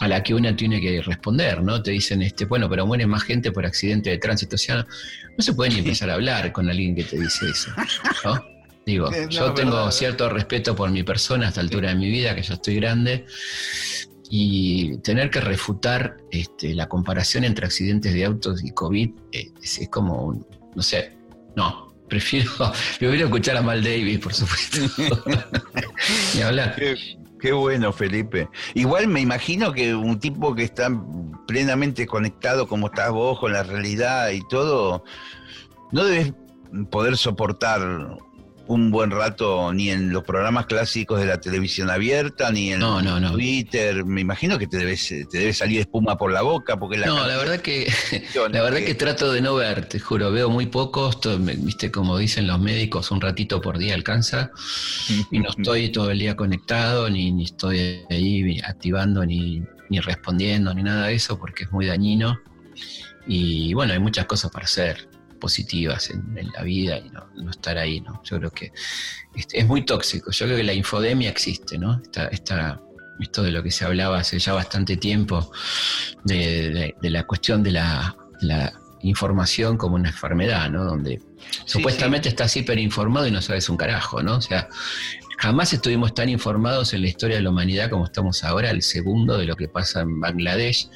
a 0.01 0.09
la 0.09 0.23
que 0.23 0.35
uno 0.35 0.55
tiene 0.57 0.81
que 0.81 1.03
responder, 1.03 1.63
¿no? 1.63 1.83
Te 1.83 1.93
dicen, 1.93 2.23
este, 2.23 2.47
bueno, 2.47 2.69
pero 2.69 2.87
muere 2.87 3.07
más 3.07 3.23
gente 3.23 3.53
por 3.53 3.65
accidente 3.65 4.11
de 4.11 4.19
tránsito. 4.19 4.57
O 4.57 4.59
sea, 4.59 4.87
no 5.37 5.45
se 5.45 5.53
puede 5.53 5.71
ni 5.71 5.79
empezar 5.81 6.11
a 6.11 6.15
hablar 6.15 6.51
con 6.53 6.69
alguien 6.69 6.97
que 6.97 7.05
te 7.05 7.19
dice 7.19 7.47
eso, 7.51 7.71
¿no? 8.25 8.43
Digo, 8.87 9.11
yo 9.31 9.55
tengo 9.55 9.91
cierto 9.91 10.29
respeto 10.29 10.75
por 10.75 10.91
mi 10.91 11.03
persona 11.03 11.47
a 11.47 11.49
esta 11.51 11.61
altura 11.61 11.91
de 11.91 11.95
mi 11.95 12.11
vida, 12.11 12.35
que 12.35 12.43
ya 12.43 12.55
estoy 12.55 12.77
grande, 12.77 13.25
y 14.31 14.99
tener 14.99 15.31
que 15.31 15.41
refutar 15.41 16.17
este, 16.31 16.75
la 16.75 16.89
comparación 16.89 17.45
entre 17.45 17.67
accidentes 17.67 18.13
de 18.13 18.25
autos 18.25 18.65
y 18.65 18.71
COVID 18.73 19.11
eh, 19.33 19.53
es, 19.63 19.89
como 19.91 20.25
un, 20.25 20.47
no 20.75 20.83
sé, 20.83 21.17
no, 21.57 21.95
prefiero, 22.09 22.51
prefiero 22.99 23.27
escuchar 23.27 23.57
a 23.57 23.63
Mal 23.63 23.83
Davis, 23.83 24.19
por 24.19 24.35
supuesto. 24.35 24.79
Ni 26.35 26.43
hablar. 26.43 26.77
Qué 27.41 27.53
bueno, 27.53 27.93
Felipe. 27.93 28.49
Igual 28.73 29.09
me 29.09 29.21
imagino 29.21 29.73
que 29.73 29.95
un 29.95 30.19
tipo 30.19 30.55
que 30.55 30.63
está 30.63 30.89
plenamente 31.47 32.07
conectado 32.07 32.67
como 32.67 32.87
estás 32.87 33.11
vos 33.11 33.39
con 33.39 33.53
la 33.53 33.63
realidad 33.63 34.31
y 34.31 34.41
todo, 34.49 35.05
no 35.93 36.05
debes 36.05 36.33
poder 36.91 37.19
soportar 37.19 38.19
un 38.67 38.91
buen 38.91 39.11
rato 39.11 39.73
ni 39.75 39.91
en 39.91 40.11
los 40.11 40.25
programas 40.25 40.65
clásicos 40.67 41.21
de 41.21 41.27
la 41.27 41.39
televisión 41.39 41.91
abierta, 41.91 42.51
ni 42.51 42.73
en 42.73 42.79
No, 42.81 43.03
no, 43.03 43.21
no. 43.21 43.33
Twitter. 43.33 44.05
Me 44.07 44.23
imagino 44.23 44.59
que 44.59 44.67
te 44.67 44.79
debe, 44.79 44.97
te 44.97 45.39
debe 45.39 45.53
salir 45.53 45.81
espuma 45.81 46.17
por 46.17 46.33
la 46.33 46.41
boca, 46.43 46.77
porque 46.79 46.97
la 46.97 47.07
No, 47.07 47.27
la 47.27 47.37
verdad 47.37 47.61
que 47.61 47.93
la 48.51 48.63
verdad 48.63 48.79
que- 48.79 48.85
que 48.87 48.95
trato 48.95 49.33
de 49.33 49.43
no 49.43 49.55
ver, 49.55 49.87
te 49.87 49.99
juro, 50.01 50.31
veo 50.33 50.49
muy 50.49 50.67
pocos, 50.67 51.19
viste 51.59 51.91
como 51.91 52.17
dicen 52.17 52.47
los 52.47 52.59
médicos, 52.59 53.11
un 53.11 53.21
ratito 53.21 53.61
por 53.61 53.77
día 53.77 53.95
alcanza 53.95 54.51
y 55.31 55.39
no 55.41 55.51
estoy 55.51 55.91
todo 55.93 56.11
el 56.11 56.19
día 56.19 56.35
conectado, 56.35 57.11
ni, 57.11 57.33
ni 57.33 57.45
estoy 57.45 58.01
ahí 58.09 58.61
activando, 58.65 59.27
ni, 59.27 59.63
ni 59.91 60.01
respondiendo, 60.01 60.73
ni 60.73 60.83
nada 60.83 61.09
de 61.09 61.15
eso, 61.15 61.39
porque 61.39 61.65
es 61.65 61.71
muy 61.71 61.85
dañino. 61.87 62.41
Y 63.27 63.73
bueno, 63.75 63.93
hay 63.93 63.99
muchas 63.99 64.25
cosas 64.27 64.51
para 64.51 64.65
hacer 64.65 65.09
positivas 65.45 66.11
en, 66.11 66.21
en 66.39 66.49
la 66.57 66.63
vida 66.63 66.97
y 66.99 67.09
no, 67.11 67.23
no 67.45 67.51
estar 67.51 67.77
ahí, 67.79 68.01
¿no? 68.01 68.13
Yo 68.25 68.39
creo 68.39 68.51
que 68.51 68.73
es 69.61 69.67
muy 69.67 69.83
tóxico. 69.85 70.31
Yo 70.31 70.47
creo 70.47 70.57
que 70.57 70.65
la 70.65 70.73
infodemia 70.73 71.29
existe, 71.31 71.77
¿no? 71.79 72.01
Esta, 72.03 72.23
esta- 72.29 72.81
esto 73.21 73.43
de 73.43 73.51
lo 73.53 73.63
que 73.63 73.71
se 73.71 73.85
hablaba 73.85 74.19
hace 74.19 74.39
ya 74.39 74.53
bastante 74.55 74.97
tiempo, 74.97 75.53
de, 76.25 76.71
de- 76.77 76.95
de 77.03 77.11
la 77.11 77.23
cuestión 77.25 77.63
de 77.63 77.71
la, 77.73 78.17
la 78.41 78.73
información 79.03 79.77
como 79.77 79.95
una 79.97 80.09
enfermedad, 80.09 80.71
¿no? 80.71 80.85
Donde 80.85 81.21
supuestamente 81.67 82.29
estás 82.31 82.57
hiperinformado 82.57 83.27
y 83.27 83.31
no 83.31 83.43
sabes 83.43 83.69
un 83.69 83.77
carajo, 83.77 84.23
¿no? 84.23 84.37
O 84.37 84.41
sea, 84.41 84.69
jamás 85.39 85.73
estuvimos 85.75 86.15
tan 86.15 86.29
informados 86.31 86.95
en 86.95 87.03
la 87.03 87.09
historia 87.09 87.37
de 87.37 87.43
la 87.43 87.51
humanidad 87.51 87.91
como 87.91 88.05
estamos 88.07 88.43
ahora, 88.45 88.71
el 88.71 88.81
segundo 88.83 89.37
de 89.37 89.45
lo 89.45 89.57
que 89.57 89.69
pasa 89.69 90.01
en 90.01 90.19
Bangladesh. 90.21 90.89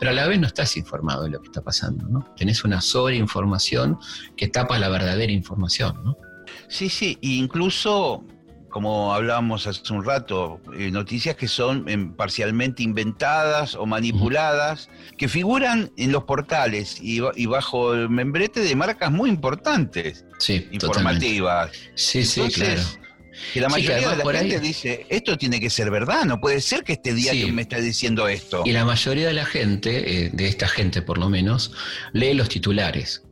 Pero 0.00 0.10
a 0.10 0.14
la 0.14 0.26
vez 0.26 0.40
no 0.40 0.46
estás 0.48 0.76
informado 0.76 1.22
de 1.24 1.30
lo 1.30 1.40
que 1.40 1.46
está 1.48 1.60
pasando, 1.62 2.06
¿no? 2.08 2.26
Tenés 2.36 2.64
una 2.64 2.80
sobreinformación 2.80 3.98
que 4.36 4.48
tapa 4.48 4.78
la 4.78 4.88
verdadera 4.88 5.30
información, 5.30 6.02
¿no? 6.04 6.16
Sí, 6.68 6.88
sí, 6.88 7.18
e 7.22 7.28
incluso, 7.34 8.24
como 8.70 9.12
hablábamos 9.14 9.66
hace 9.66 9.92
un 9.92 10.02
rato, 10.04 10.60
eh, 10.76 10.90
noticias 10.90 11.36
que 11.36 11.46
son 11.48 11.86
em, 11.88 12.12
parcialmente 12.14 12.82
inventadas 12.82 13.74
o 13.74 13.84
manipuladas, 13.86 14.88
que 15.18 15.28
figuran 15.28 15.90
en 15.98 16.12
los 16.12 16.24
portales 16.24 16.98
y, 17.02 17.20
ba- 17.20 17.32
y 17.36 17.46
bajo 17.46 17.92
el 17.92 18.08
membrete 18.08 18.60
de 18.60 18.74
marcas 18.74 19.12
muy 19.12 19.28
importantes, 19.28 20.24
Sí, 20.38 20.66
informativas. 20.72 21.72
Sí, 21.94 22.24
sí, 22.24 22.40
Entonces, 22.40 22.96
claro. 22.96 23.09
Que 23.52 23.60
la 23.60 23.68
Sí, 23.68 23.72
mayoría 23.72 23.96
además 24.08 24.18
de 24.18 24.24
la 24.32 24.38
gente 24.40 24.54
ahí- 24.56 24.60
dice, 24.60 25.06
esto 25.08 25.36
tiene 25.38 25.60
que 25.60 25.70
ser 25.70 25.90
verdad, 25.90 26.24
no 26.24 26.40
puede 26.40 26.60
ser 26.60 26.84
que 26.84 26.92
este 26.94 27.14
diario 27.14 27.46
Sí. 27.46 27.52
me 27.52 27.62
está 27.62 27.78
diciendo 27.78 28.28
esto. 28.28 28.62
Y 28.64 28.72
la 28.72 28.84
mayoría 28.84 29.26
de 29.28 29.34
la 29.34 29.44
gente, 29.46 30.24
eh, 30.26 30.30
de 30.32 30.46
esta 30.48 30.68
gente 30.68 31.02
por 31.02 31.18
lo 31.18 31.28
menos, 31.28 31.72
lee 32.12 32.34
los 32.34 32.48
titulares. 32.48 33.22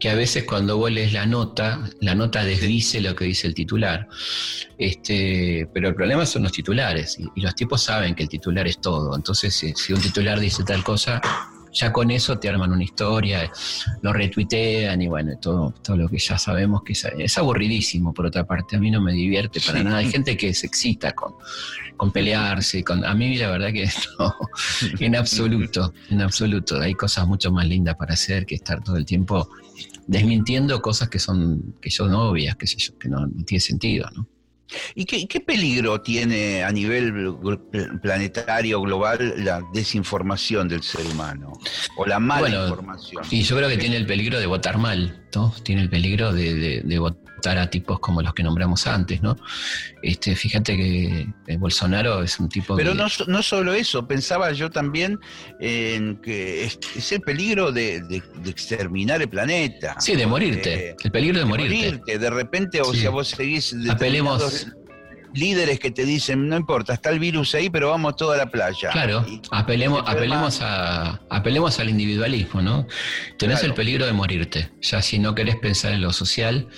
Que 0.00 0.10
a 0.10 0.14
veces 0.16 0.42
cuando 0.42 0.76
vos 0.78 0.90
lees 0.90 1.12
la 1.12 1.26
nota, 1.26 1.88
la 2.00 2.16
nota 2.16 2.44
desdice 2.44 3.00
lo 3.00 3.14
que 3.14 3.24
dice 3.26 3.46
el 3.46 3.54
titular. 3.54 4.08
Este, 4.78 5.68
pero 5.72 5.88
el 5.88 5.94
problema 5.94 6.26
son 6.26 6.42
los 6.42 6.52
titulares. 6.52 7.18
Y, 7.20 7.28
y 7.36 7.40
los 7.42 7.54
tipos 7.54 7.82
saben 7.82 8.14
que 8.16 8.24
el 8.24 8.28
titular 8.28 8.66
es 8.66 8.80
todo. 8.80 9.14
Entonces, 9.14 9.54
si, 9.54 9.72
si 9.74 9.92
un 9.92 10.00
titular 10.00 10.40
dice 10.40 10.64
tal 10.64 10.82
cosa, 10.82 11.20
ya 11.72 11.92
con 11.92 12.10
eso 12.10 12.38
te 12.38 12.48
arman 12.48 12.72
una 12.72 12.84
historia, 12.84 13.50
lo 14.02 14.12
retuitean 14.12 15.00
y 15.00 15.08
bueno, 15.08 15.32
todo, 15.40 15.72
todo 15.82 15.96
lo 15.96 16.08
que 16.08 16.18
ya 16.18 16.38
sabemos 16.38 16.82
que 16.82 16.92
es, 16.92 17.04
es 17.18 17.38
aburridísimo, 17.38 18.12
por 18.12 18.26
otra 18.26 18.44
parte. 18.44 18.76
A 18.76 18.78
mí 18.78 18.90
no 18.90 19.00
me 19.00 19.12
divierte 19.12 19.60
para 19.60 19.78
Sí. 19.78 19.84
nada. 19.84 19.96
Hay 19.98 20.10
gente 20.10 20.36
que 20.36 20.52
se 20.54 20.66
excita 20.66 21.12
con, 21.12 21.34
con 21.96 22.12
pelearse. 22.12 22.84
Con, 22.84 23.04
a 23.04 23.14
mí 23.14 23.36
la 23.36 23.50
verdad 23.50 23.72
que 23.72 23.88
no, 24.18 24.34
en 25.00 25.16
absoluto, 25.16 25.92
en 26.10 26.20
absoluto. 26.20 26.80
Hay 26.80 26.94
cosas 26.94 27.26
mucho 27.26 27.50
más 27.50 27.66
lindas 27.66 27.96
para 27.96 28.14
hacer 28.14 28.44
que 28.46 28.54
estar 28.54 28.82
todo 28.82 28.96
el 28.96 29.06
tiempo 29.06 29.48
desmintiendo 30.06 30.82
cosas 30.82 31.08
que 31.08 31.18
son, 31.18 31.74
que 31.80 31.90
son 31.90 32.12
obvias, 32.12 32.56
que 32.56 32.66
sé 32.66 32.76
yo, 32.76 32.98
que 32.98 33.08
no, 33.08 33.26
no 33.26 33.44
tiene 33.44 33.60
sentido, 33.60 34.08
¿no? 34.14 34.26
¿Y 34.94 35.04
qué, 35.04 35.26
qué 35.26 35.40
peligro 35.40 36.00
tiene 36.00 36.62
a 36.64 36.70
nivel 36.70 37.36
planetario, 38.02 38.80
global, 38.80 39.34
la 39.44 39.62
desinformación 39.72 40.68
del 40.68 40.82
ser 40.82 41.06
humano? 41.06 41.52
O 41.96 42.06
la 42.06 42.18
mala 42.18 42.40
Bueno, 42.40 42.68
información. 42.68 43.22
Y 43.30 43.42
yo 43.42 43.56
creo 43.56 43.68
que 43.68 43.76
tiene 43.78 43.96
el 43.96 44.06
peligro 44.06 44.38
de 44.40 44.46
votar 44.46 44.78
mal, 44.78 45.26
¿no? 45.34 45.52
Tiene 45.62 45.82
el 45.82 45.90
peligro 45.90 46.32
de, 46.32 46.54
de- 46.54 46.80
de 46.82 46.98
votar 46.98 47.21
a 47.50 47.68
tipos 47.70 47.98
como 48.00 48.22
los 48.22 48.32
que 48.34 48.42
nombramos 48.42 48.86
antes, 48.86 49.22
¿no? 49.22 49.36
Este, 50.02 50.34
fíjate 50.36 50.76
que 50.76 51.26
eh, 51.46 51.56
Bolsonaro 51.56 52.22
es 52.22 52.38
un 52.40 52.48
tipo 52.48 52.76
Pero 52.76 52.92
que- 52.92 52.98
no, 52.98 53.06
no 53.28 53.42
solo 53.42 53.74
eso, 53.74 54.06
pensaba 54.06 54.52
yo 54.52 54.70
también 54.70 55.18
en 55.60 56.16
que 56.22 56.64
es, 56.64 56.78
es 56.96 57.12
el 57.12 57.20
peligro 57.20 57.72
de, 57.72 58.00
de- 58.02 58.22
de 58.42 58.50
exterminar 58.50 59.20
el 59.22 59.28
planeta. 59.28 59.96
Sí, 60.00 60.14
de 60.16 60.26
morirte. 60.26 60.96
El 61.02 61.10
peligro 61.10 61.38
de 61.38 61.44
de 61.44 61.48
morirte. 61.48 61.76
morirte. 61.76 62.18
De 62.18 62.30
repente, 62.30 62.80
o 62.80 62.92
Sí. 62.92 63.00
sea, 63.00 63.10
vos 63.10 63.28
seguís 63.28 63.74
Apelemos- 63.88 64.66
líderes 65.34 65.78
que 65.80 65.90
te 65.90 66.04
dicen, 66.04 66.48
no 66.48 66.56
importa, 66.56 66.94
está 66.94 67.10
el 67.10 67.18
virus 67.18 67.54
ahí, 67.54 67.70
pero 67.70 67.90
vamos 67.90 68.16
toda 68.16 68.36
la 68.36 68.50
playa. 68.50 68.90
Claro, 68.90 69.24
Y- 69.28 69.40
apelemos, 69.50 70.02
apelemos, 70.06 70.60
a, 70.62 71.20
apelemos 71.30 71.78
al 71.80 71.88
individualismo, 71.88 72.62
¿no? 72.62 72.86
Tenés 73.38 73.58
Claro. 73.60 73.68
el 73.72 73.74
peligro 73.74 74.06
de 74.06 74.12
morirte. 74.12 74.70
Ya 74.80 75.00
si 75.02 75.18
no 75.18 75.34
querés 75.34 75.56
pensar 75.56 75.92
en 75.92 76.02
lo 76.02 76.12
social, 76.12 76.68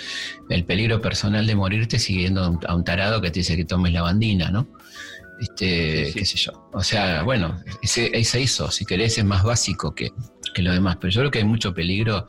el 0.48 0.64
peligro 0.64 1.00
personal 1.00 1.46
de 1.46 1.54
morirte 1.54 1.98
siguiendo 1.98 2.58
a 2.66 2.74
un, 2.74 2.84
tarado 2.84 3.20
que 3.20 3.30
te 3.30 3.40
dice 3.40 3.56
que 3.56 3.64
tomes 3.64 3.92
la 3.92 4.02
bandina, 4.02 4.50
¿no? 4.50 4.68
Este, 5.40 6.06
Sí, 6.06 6.12
sí. 6.12 6.18
qué 6.20 6.24
sé 6.24 6.36
yo. 6.38 6.70
O 6.72 6.82
sea, 6.82 7.22
bueno, 7.22 7.60
ese, 7.82 8.10
ese 8.16 8.40
eso, 8.42 8.70
si 8.70 8.84
querés, 8.84 9.18
es 9.18 9.24
más 9.24 9.42
básico 9.42 9.94
que, 9.94 10.12
que 10.54 10.62
lo 10.62 10.72
demás. 10.72 10.96
Pero 11.00 11.10
yo 11.10 11.20
creo 11.20 11.30
que 11.30 11.38
hay 11.40 11.44
mucho 11.44 11.74
peligro. 11.74 12.28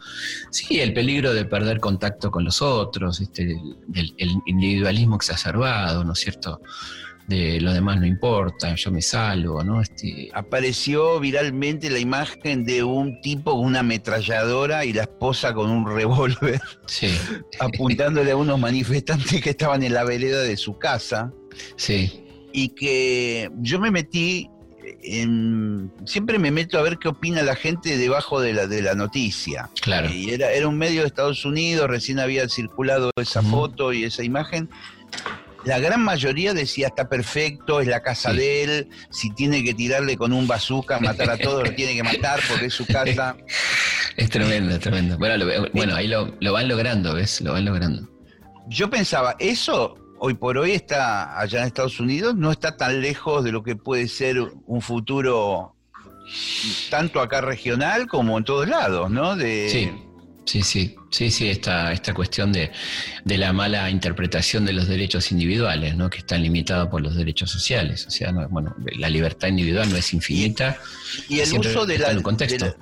Sí, 0.51 0.81
el 0.81 0.93
peligro 0.93 1.33
de 1.33 1.45
perder 1.45 1.79
contacto 1.79 2.31
con 2.31 2.43
los 2.43 2.61
otros, 2.61 3.21
este, 3.21 3.45
del 3.87 4.13
el 4.17 4.31
individualismo 4.47 5.15
exacerbado, 5.15 6.03
¿no 6.03 6.13
es 6.13 6.19
cierto? 6.19 6.61
De 7.27 7.59
lo 7.59 7.73
demás 7.73 7.99
no 7.99 8.05
importa, 8.05 8.75
yo 8.75 8.91
me 8.91 9.01
salvo, 9.01 9.63
¿no? 9.63 9.81
Este, 9.81 10.29
Apareció 10.33 11.19
viralmente 11.19 11.89
la 11.89 11.97
imagen 11.97 12.65
de 12.65 12.83
un 12.83 13.19
tipo 13.21 13.53
con 13.53 13.65
una 13.65 13.79
ametralladora 13.79 14.85
y 14.85 14.93
la 14.93 15.03
esposa 15.03 15.53
con 15.53 15.71
un 15.71 15.87
revólver 15.87 16.61
sí, 16.85 17.07
apuntándole 17.59 18.29
a 18.29 18.35
unos 18.35 18.59
manifestantes 18.59 19.41
que 19.41 19.49
estaban 19.51 19.81
en 19.81 19.95
la 19.95 20.03
vereda 20.03 20.41
de 20.41 20.55
su 20.55 20.77
casa. 20.77 21.31
sí, 21.77 22.21
y 22.57 22.69
que 22.69 23.51
yo 23.57 23.79
me 23.79 23.91
metí 23.91 24.49
en, 25.03 25.91
siempre 26.05 26.39
me 26.39 26.51
meto 26.51 26.77
a 26.77 26.81
ver 26.81 26.97
qué 26.97 27.07
opina 27.07 27.41
la 27.43 27.55
gente 27.55 27.97
debajo 27.97 28.39
de 28.41 28.53
la, 28.53 28.67
de 28.67 28.81
la 28.81 28.95
noticia. 28.95 29.69
claro. 29.81 30.09
Y 30.09 30.29
era, 30.31 30.51
era 30.51 30.67
un 30.67 30.77
medio 30.77 31.01
de 31.01 31.07
Estados 31.07 31.45
Unidos, 31.45 31.87
recién 31.89 32.19
había 32.19 32.47
circulado 32.49 33.11
esa 33.15 33.41
foto 33.41 33.93
y 33.93 34.03
esa 34.03 34.23
imagen. 34.23 34.69
La 35.63 35.79
gran 35.79 36.03
mayoría 36.03 36.53
decía 36.53 36.87
está 36.87 37.09
perfecto, 37.09 37.81
es 37.81 37.87
la 37.87 38.01
casa 38.03 38.31
Sí. 38.31 38.37
de 38.37 38.63
él, 38.63 38.89
si 39.09 39.31
tiene 39.33 39.63
que 39.63 39.73
tirarle 39.73 40.15
con 40.15 40.31
un 40.31 40.45
bazooka, 40.47 40.99
matar 40.99 41.29
a 41.31 41.37
todos, 41.37 41.67
lo 41.67 41.73
tiene 41.75 41.95
que 41.95 42.03
matar 42.03 42.39
porque 42.47 42.67
es 42.67 42.73
su 42.73 42.85
casa. 42.85 43.35
Es 44.15 44.29
tremendo, 44.29 44.75
es 44.75 44.79
tremendo. 44.79 45.17
Bueno, 45.17 45.37
lo- 45.37 45.69
bueno 45.71 45.95
ahí 45.95 46.07
lo, 46.07 46.35
lo 46.39 46.53
van 46.53 46.67
logrando, 46.67 47.15
¿ves? 47.15 47.41
Lo 47.41 47.53
van 47.53 47.65
logrando. 47.65 48.07
Yo 48.67 48.89
pensaba, 48.91 49.35
eso 49.39 49.97
hoy 50.19 50.33
por 50.33 50.57
hoy 50.57 50.71
está 50.71 51.39
allá 51.39 51.61
en 51.61 51.67
Estados 51.67 51.99
Unidos, 51.99 52.35
no 52.35 52.51
está 52.51 52.77
tan 52.77 53.01
lejos 53.01 53.43
de 53.43 53.51
lo 53.51 53.63
que 53.63 53.75
puede 53.75 54.07
ser 54.07 54.37
un 54.65 54.81
futuro 54.81 55.75
tanto 56.89 57.19
acá 57.21 57.41
regional 57.41 58.07
como 58.07 58.37
en 58.37 58.43
todos 58.43 58.67
lados, 58.67 59.11
¿no? 59.11 59.35
De, 59.35 59.69
Sí, 59.69 59.91
sí, 60.45 60.63
sí, 60.63 60.95
sí, 61.11 61.29
sí, 61.31 61.49
esta, 61.49 61.91
esta 61.93 62.13
cuestión 62.13 62.51
de, 62.51 62.71
de 63.23 63.37
la 63.37 63.53
mala 63.53 63.89
interpretación 63.91 64.65
de 64.65 64.73
los 64.73 64.87
derechos 64.87 65.31
individuales, 65.31 65.95
¿no? 65.95 66.09
Que 66.09 66.19
están 66.19 66.41
limitados 66.41 66.87
por 66.89 67.01
los 67.01 67.15
derechos 67.15 67.51
sociales. 67.51 68.05
O 68.07 68.11
sea, 68.11 68.31
no- 68.31 68.47
bueno, 68.49 68.75
la 68.97 69.09
libertad 69.09 69.49
individual 69.49 69.89
no 69.89 69.97
es 69.97 70.13
infinita. 70.13 70.77
Y 71.29 71.39
el 71.41 71.53
uso 71.59 71.85
de 71.85 71.99
la, 71.99 72.09
de 72.09 72.59
la- 72.59 72.75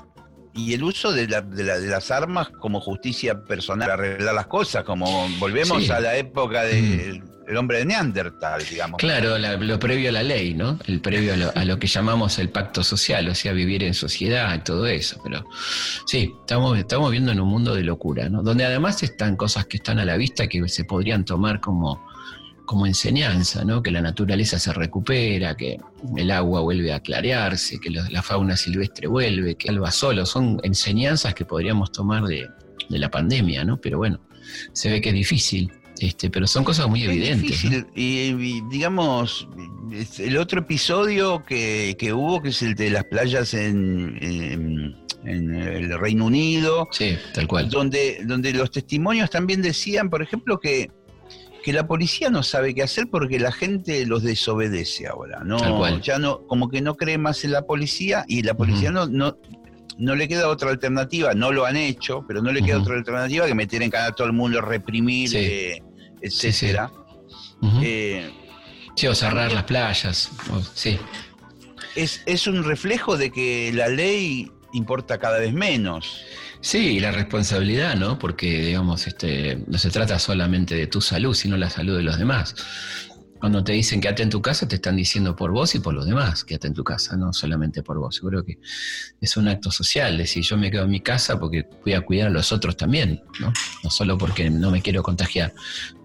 y 0.56 0.74
el 0.74 0.84
uso 0.84 1.12
de, 1.12 1.28
la- 1.28 1.42
de 1.42 1.64
la- 1.64 1.80
de 1.80 1.88
las 1.88 2.12
armas 2.12 2.50
como 2.50 2.80
justicia 2.80 3.44
personal 3.44 3.88
para 3.90 3.94
arreglar 4.04 4.36
las 4.36 4.48
cosas, 4.48 4.84
como 4.84 5.28
volvemos 5.40 5.84
Sí. 5.84 5.90
Mm. 5.90 5.94
a 5.94 6.00
la 6.00 6.16
época 6.18 6.64
del 6.64 7.24
el 7.46 7.58
hombre 7.58 7.80
de 7.80 7.86
Neandertal, 7.86 8.64
digamos. 8.70 8.98
Claro, 9.00 9.38
la- 9.38 9.58
lo 9.58 9.78
previo 9.78 10.08
a 10.08 10.12
la 10.14 10.24
ley, 10.24 10.54
¿no? 10.54 10.80
El 10.88 11.02
previo 11.02 11.34
a 11.34 11.36
lo, 11.36 11.52
a 11.54 11.66
lo 11.66 11.78
que 11.78 11.88
llamamos 11.88 12.40
el 12.40 12.50
pacto 12.50 12.84
social, 12.86 13.28
o 13.28 13.36
sea, 13.36 13.52
vivir 13.52 13.84
en 13.84 13.94
sociedad 13.94 14.56
y 14.56 14.60
todo 14.60 14.86
eso. 14.88 15.20
Pero 15.26 15.44
sí, 16.06 16.34
estamos, 16.40 16.78
estamos 16.78 17.10
viviendo 17.12 17.34
en 17.34 17.42
un 17.42 17.50
mundo 17.50 17.76
de 17.76 17.84
locura, 17.84 18.30
¿no? 18.30 18.44
Donde 18.44 18.64
además 18.64 19.04
están 19.04 19.36
cosas 19.36 19.66
que 19.66 19.76
están 19.76 20.00
a 20.00 20.06
la 20.06 20.16
vista 20.16 20.48
que 20.48 20.66
se 20.70 20.86
podrían 20.86 21.26
tomar 21.26 21.60
como, 21.60 22.02
como 22.66 22.86
enseñanza, 22.88 23.64
¿no? 23.66 23.82
Que 23.84 23.92
la 23.92 24.02
naturaleza 24.02 24.58
se 24.60 24.72
recupera, 24.74 25.56
que 25.56 25.78
el 26.18 26.32
agua 26.32 26.62
vuelve 26.62 26.94
a 26.94 27.00
clarearse, 27.02 27.80
que 27.80 27.90
la 27.90 28.22
fauna 28.22 28.56
silvestre 28.58 29.08
vuelve, 29.08 29.56
que 29.56 29.70
alba 29.70 29.92
solo. 29.92 30.26
Son 30.26 30.60
enseñanzas 30.64 31.34
que 31.34 31.46
podríamos 31.46 31.92
tomar 31.92 32.24
de, 32.24 32.48
de 32.90 33.00
la 33.00 33.10
pandemia, 33.12 33.64
¿no? 33.66 33.78
Pero 33.82 33.98
bueno, 33.98 34.22
se 34.74 34.90
ve 34.90 35.02
que 35.02 35.10
es 35.10 35.16
difícil. 35.16 35.72
Este, 36.00 36.30
pero 36.32 36.48
son 36.48 36.64
cosas 36.64 36.88
muy 36.90 37.04
Es 37.04 37.10
evidentes. 37.10 37.64
y, 37.96 38.02
y, 38.36 38.62
digamos, 38.72 39.48
el 40.18 40.38
otro 40.38 40.62
episodio 40.62 41.44
que, 41.46 41.96
que 42.00 42.12
hubo, 42.14 42.42
que 42.42 42.50
es 42.50 42.62
el 42.64 42.74
de 42.76 42.90
las 42.90 43.04
playas 43.06 43.54
en, 43.54 44.18
en- 44.22 44.96
en 45.26 45.54
el 45.56 45.98
Reino 46.00 46.26
Unido, 46.26 46.90
Sí, 46.92 47.16
tal 47.34 47.48
cual. 47.48 47.70
donde, 47.70 48.24
donde 48.26 48.52
los 48.54 48.72
testimonios 48.72 49.30
también 49.30 49.62
decían, 49.62 50.10
por 50.10 50.22
ejemplo, 50.22 50.60
que, 50.60 50.92
que 51.64 51.74
la 51.74 51.88
policía 51.88 52.30
no 52.30 52.44
sabe 52.44 52.76
qué 52.76 52.84
hacer 52.84 53.08
porque 53.10 53.40
la 53.40 53.52
gente 53.52 54.06
los 54.06 54.22
desobedece 54.22 55.08
ahora. 55.08 55.42
No, 55.46 55.58
cual. 55.78 56.02
ya 56.02 56.20
no, 56.20 56.46
como 56.46 56.70
que 56.70 56.82
no 56.82 56.96
cree 56.96 57.18
más 57.18 57.44
en 57.46 57.52
la 57.54 57.62
policía 57.64 58.26
y 58.28 58.44
la 58.44 58.54
policía 58.54 58.92
no, 58.92 59.08
no, 59.08 59.38
no 59.98 60.16
le 60.16 60.28
queda 60.28 60.50
otra 60.50 60.70
alternativa, 60.72 61.34
no 61.34 61.52
lo 61.54 61.66
han 61.66 61.78
hecho, 61.78 62.26
pero 62.28 62.42
no 62.42 62.52
le 62.52 62.62
queda 62.62 62.80
otra 62.80 62.96
alternativa 62.96 63.46
que 63.48 63.56
meter 63.56 63.82
en 63.82 63.90
cara 63.90 64.08
a 64.08 64.12
todo 64.12 64.28
el 64.28 64.34
mundo, 64.34 64.60
reprimir, 64.62 65.30
Sí. 65.30 65.38
eh, 65.40 65.82
Sí, 66.24 66.30
sí. 66.30 66.48
etcétera. 66.48 66.92
Eh, 67.82 68.30
Sí, 68.96 69.08
o 69.08 69.16
cerrar 69.16 69.52
las 69.52 69.64
playas. 69.64 70.30
o- 70.52 70.62
sí, 70.74 71.00
es, 71.96 72.22
es 72.26 72.46
un 72.48 72.64
reflejo 72.64 73.18
de 73.18 73.32
que 73.32 73.72
la 73.74 73.88
ley 73.88 74.52
importa 74.74 75.18
cada 75.18 75.40
vez 75.40 75.54
menos. 75.54 76.24
Sí, 76.64 77.02
la 77.02 77.12
responsabilidad, 77.12 77.98
¿no? 77.98 78.18
Porque, 78.18 78.62
digamos, 78.62 79.06
este, 79.06 79.62
no 79.68 79.78
se 79.78 79.90
trata 79.90 80.18
solamente 80.18 80.76
de 80.76 80.88
tu 80.88 81.02
salud, 81.02 81.34
sino 81.34 81.58
la 81.58 81.70
salud 81.70 81.98
de 81.98 82.04
los 82.04 82.18
demás. 82.18 82.56
Cuando 83.38 83.62
te 83.66 83.74
dicen 83.74 84.00
quédate 84.00 84.24
en 84.24 84.30
tu 84.30 84.42
casa, 84.42 84.66
te 84.66 84.76
están 84.76 84.96
diciendo 84.96 85.36
por 85.36 85.52
vos 85.52 85.76
y 85.76 85.80
por 85.80 85.94
los 85.94 86.06
demás, 86.06 86.46
quédate 86.46 86.68
en 86.68 86.74
tu 86.74 86.86
casa, 86.86 87.18
no 87.18 87.34
solamente 87.34 87.84
por 87.84 88.00
vos. 88.00 88.22
Yo 88.22 88.30
creo 88.30 88.46
que 88.46 88.60
es 89.20 89.36
un 89.36 89.50
acto 89.50 89.72
social, 89.72 90.18
decir, 90.18 90.42
yo 90.42 90.56
me 90.56 90.72
quedo 90.72 90.86
en 90.86 90.92
mi 90.92 91.02
casa 91.02 91.38
porque 91.38 91.68
voy 91.84 91.96
a 91.96 92.02
cuidar 92.02 92.28
a 92.28 92.32
los 92.32 92.54
otros 92.54 92.78
también, 92.78 93.22
¿no? 93.42 93.52
No 93.84 93.90
solo 93.90 94.18
porque 94.18 94.50
no 94.50 94.72
me 94.72 94.82
quiero 94.82 95.04
contagiar. 95.04 95.54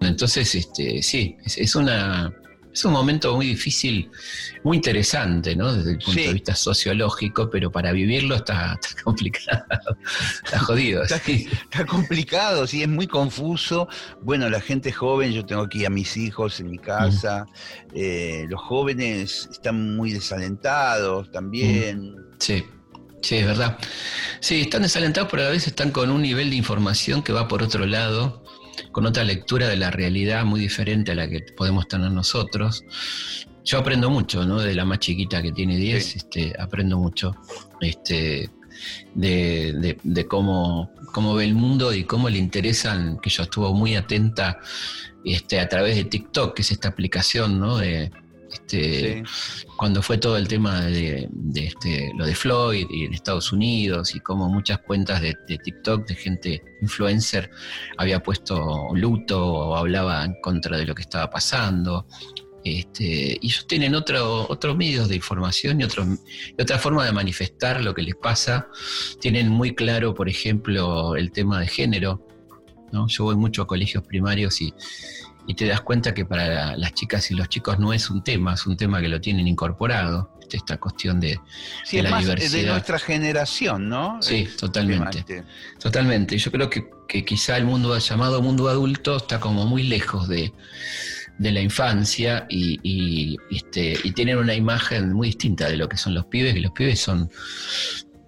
Entonces, 0.01 0.57
este, 0.57 1.05
sí, 1.05 1.37
es, 1.45 1.57
es 1.57 1.77
una... 1.77 2.35
Es 2.73 2.85
un 2.85 2.93
momento 2.93 3.35
muy 3.35 3.47
difícil, 3.47 4.11
muy 4.63 4.77
interesante, 4.77 5.57
¿no? 5.57 5.73
Desde 5.73 5.93
el 5.93 5.99
punto 5.99 6.13
Sí. 6.13 6.27
de 6.27 6.33
vista 6.35 6.55
sociológico, 6.55 7.51
pero 7.51 7.73
para 7.73 7.91
vivirlo 7.93 8.37
está, 8.37 8.79
está 8.81 9.03
complicado, 9.05 9.65
está 10.45 10.59
jodido. 10.61 11.03
Está, 11.03 11.19
sí. 11.19 11.49
está 11.63 11.85
complicado, 11.87 12.67
sí, 12.67 12.83
es 12.83 12.89
muy 12.89 13.07
confuso. 13.07 13.89
Bueno, 14.23 14.49
la 14.49 14.61
gente 14.61 14.93
joven, 14.93 15.33
yo 15.33 15.45
tengo 15.45 15.63
aquí 15.63 15.85
a 15.85 15.91
mis 15.91 16.17
hijos 16.17 16.61
en 16.61 16.71
mi 16.71 16.79
casa, 16.79 17.47
eh, 17.95 18.47
los 18.49 18.61
jóvenes 18.61 19.49
están 19.51 19.97
muy 19.97 20.13
desalentados 20.13 21.31
también. 21.33 22.15
Sí, 22.39 22.65
sí, 23.23 23.37
es 23.37 23.47
verdad. 23.47 23.79
Sí, 24.41 24.61
están 24.61 24.83
desalentados, 24.83 25.29
pero 25.31 25.45
a 25.45 25.51
veces 25.51 25.69
están 25.69 25.91
con 25.91 26.11
un 26.11 26.23
nivel 26.23 26.51
de 26.51 26.57
información 26.57 27.23
que 27.23 27.33
va 27.33 27.49
por 27.49 27.63
otro 27.63 27.87
lado, 27.87 28.45
con 28.99 29.07
otra 29.07 29.23
lectura 29.23 29.69
de 29.69 29.77
la 29.77 29.93
realidad 29.93 30.45
muy 30.45 30.59
diferente 30.59 31.13
a 31.13 31.15
la 31.15 31.29
que 31.29 31.39
podemos 31.57 31.87
tener 31.87 32.11
nosotros. 32.11 32.83
Yo 33.65 33.79
aprendo 33.79 34.11
mucho, 34.11 34.45
¿no? 34.45 34.59
De 34.59 34.75
la 34.75 34.85
más 34.85 34.99
chiquita 34.99 35.41
que 35.41 35.53
tiene 35.53 35.77
10, 35.77 36.05
Sí. 36.05 36.19
este, 36.19 36.53
aprendo 36.59 36.99
mucho 36.99 37.37
este, 37.81 38.51
de, 39.15 39.73
de- 39.75 39.99
de 40.03 40.27
cómo, 40.27 40.91
cómo 41.13 41.37
ve 41.37 41.45
el 41.45 41.55
mundo 41.55 41.95
y 41.95 42.03
cómo 42.03 42.29
le 42.29 42.39
interesan, 42.39 43.21
que 43.21 43.31
yo 43.31 43.45
estuvo 43.45 43.73
muy 43.73 43.95
atenta 43.95 44.59
este, 45.25 45.61
a 45.61 45.69
través 45.69 45.95
de 45.95 46.03
TikTok, 46.03 46.55
que 46.57 46.63
es 46.63 46.73
esta 46.73 46.89
aplicación, 46.89 47.61
¿no? 47.61 47.79
De, 47.79 48.11
este, 48.51 49.25
Sí. 49.25 49.67
cuando 49.77 50.03
fue 50.03 50.19
todo 50.19 50.37
el 50.37 50.49
tema 50.49 50.83
de, 50.87 51.29
de 51.31 51.67
este, 51.67 52.13
lo 52.17 52.27
de 52.27 52.35
Floyd 52.35 52.87
y 52.91 53.05
en 53.05 53.15
Estados 53.15 53.53
Unidos 53.53 54.15
y 54.15 54.21
como 54.21 54.49
muchas 54.49 54.79
cuentas 54.81 55.21
de, 55.21 55.35
de 55.49 55.59
TikTok 55.59 56.07
de 56.07 56.15
gente 56.15 56.63
influencer 56.83 57.51
había 57.97 58.23
puesto 58.23 58.89
luto 58.95 59.45
o 59.47 59.77
hablaba 59.77 60.25
en 60.25 60.35
contra 60.43 60.77
de 60.77 60.87
lo 60.87 60.95
que 60.95 61.03
estaba 61.03 61.29
pasando. 61.31 62.07
Este, 62.65 63.39
y 63.41 63.47
ellos 63.47 63.67
tienen 63.67 63.95
otro, 63.95 64.47
otros 64.51 64.77
medios 64.77 65.09
de 65.09 65.17
información 65.17 65.81
y, 65.81 65.85
otro- 65.85 66.05
y 66.05 66.61
otra 66.61 66.79
forma 66.79 67.05
de 67.07 67.13
manifestar 67.13 67.83
lo 67.83 67.95
que 67.95 68.03
les 68.03 68.17
pasa. 68.17 68.69
Tienen 69.21 69.49
muy 69.49 69.75
claro, 69.75 70.13
por 70.15 70.29
ejemplo, 70.29 71.17
el 71.17 71.31
tema 71.31 71.61
de 71.61 71.69
género. 71.69 72.27
¿no? 72.93 73.07
Yo 73.09 73.25
voy 73.25 73.37
mucho 73.37 73.63
a 73.63 73.67
colegios 73.67 74.03
primarios 74.07 74.61
y, 74.61 74.75
y 75.49 75.55
te 75.55 75.67
das 75.67 75.81
cuenta 75.81 76.13
que 76.13 76.27
para 76.27 76.77
las 76.77 76.93
chicas 76.93 77.31
y 77.31 77.35
los 77.35 77.49
chicos 77.49 77.79
no 77.79 77.95
es 77.95 78.11
un 78.11 78.23
tema, 78.23 78.53
es 78.53 78.67
un 78.67 78.77
tema 78.77 79.01
que 79.01 79.09
lo 79.09 79.19
tienen 79.19 79.49
incorporado, 79.49 80.31
este, 80.43 80.59
esta 80.59 80.77
cuestión 80.77 81.19
de... 81.21 81.41
Sí, 81.85 81.97
de 81.97 82.03
es 82.03 82.05
la 82.05 82.11
más 82.11 82.25
eh, 82.25 82.27
de 82.29 82.35
diversidad. 82.35 82.73
nuestra 82.73 82.99
generación, 82.99 83.89
¿no? 83.89 84.19
Sí, 84.21 84.43
Es 84.47 84.59
totalmente. 84.59 85.25
Totalmente. 85.81 86.37
Yo 86.37 86.53
creo 86.53 86.69
que, 86.69 86.91
que 87.09 87.25
quizá 87.25 87.57
el 87.57 87.65
mundo 87.65 87.97
llamado 87.97 88.43
mundo 88.43 88.69
adulto 88.69 89.17
está 89.17 89.41
como 89.41 89.65
muy 89.65 89.85
lejos 89.85 90.29
de, 90.29 90.53
de 91.39 91.51
la 91.51 91.63
infancia 91.63 92.47
y, 92.51 92.79
y, 92.83 93.39
este, 93.51 93.97
y 94.05 94.13
tienen 94.13 94.37
una 94.37 94.55
imagen 94.55 95.15
muy 95.15 95.29
distinta 95.29 95.67
de 95.71 95.79
lo 95.79 95.89
que 95.89 95.97
son 95.97 96.13
los 96.13 96.27
pibes, 96.27 96.53
que 96.53 96.61
los 96.61 96.73
pibes 96.73 97.01
son 97.01 97.31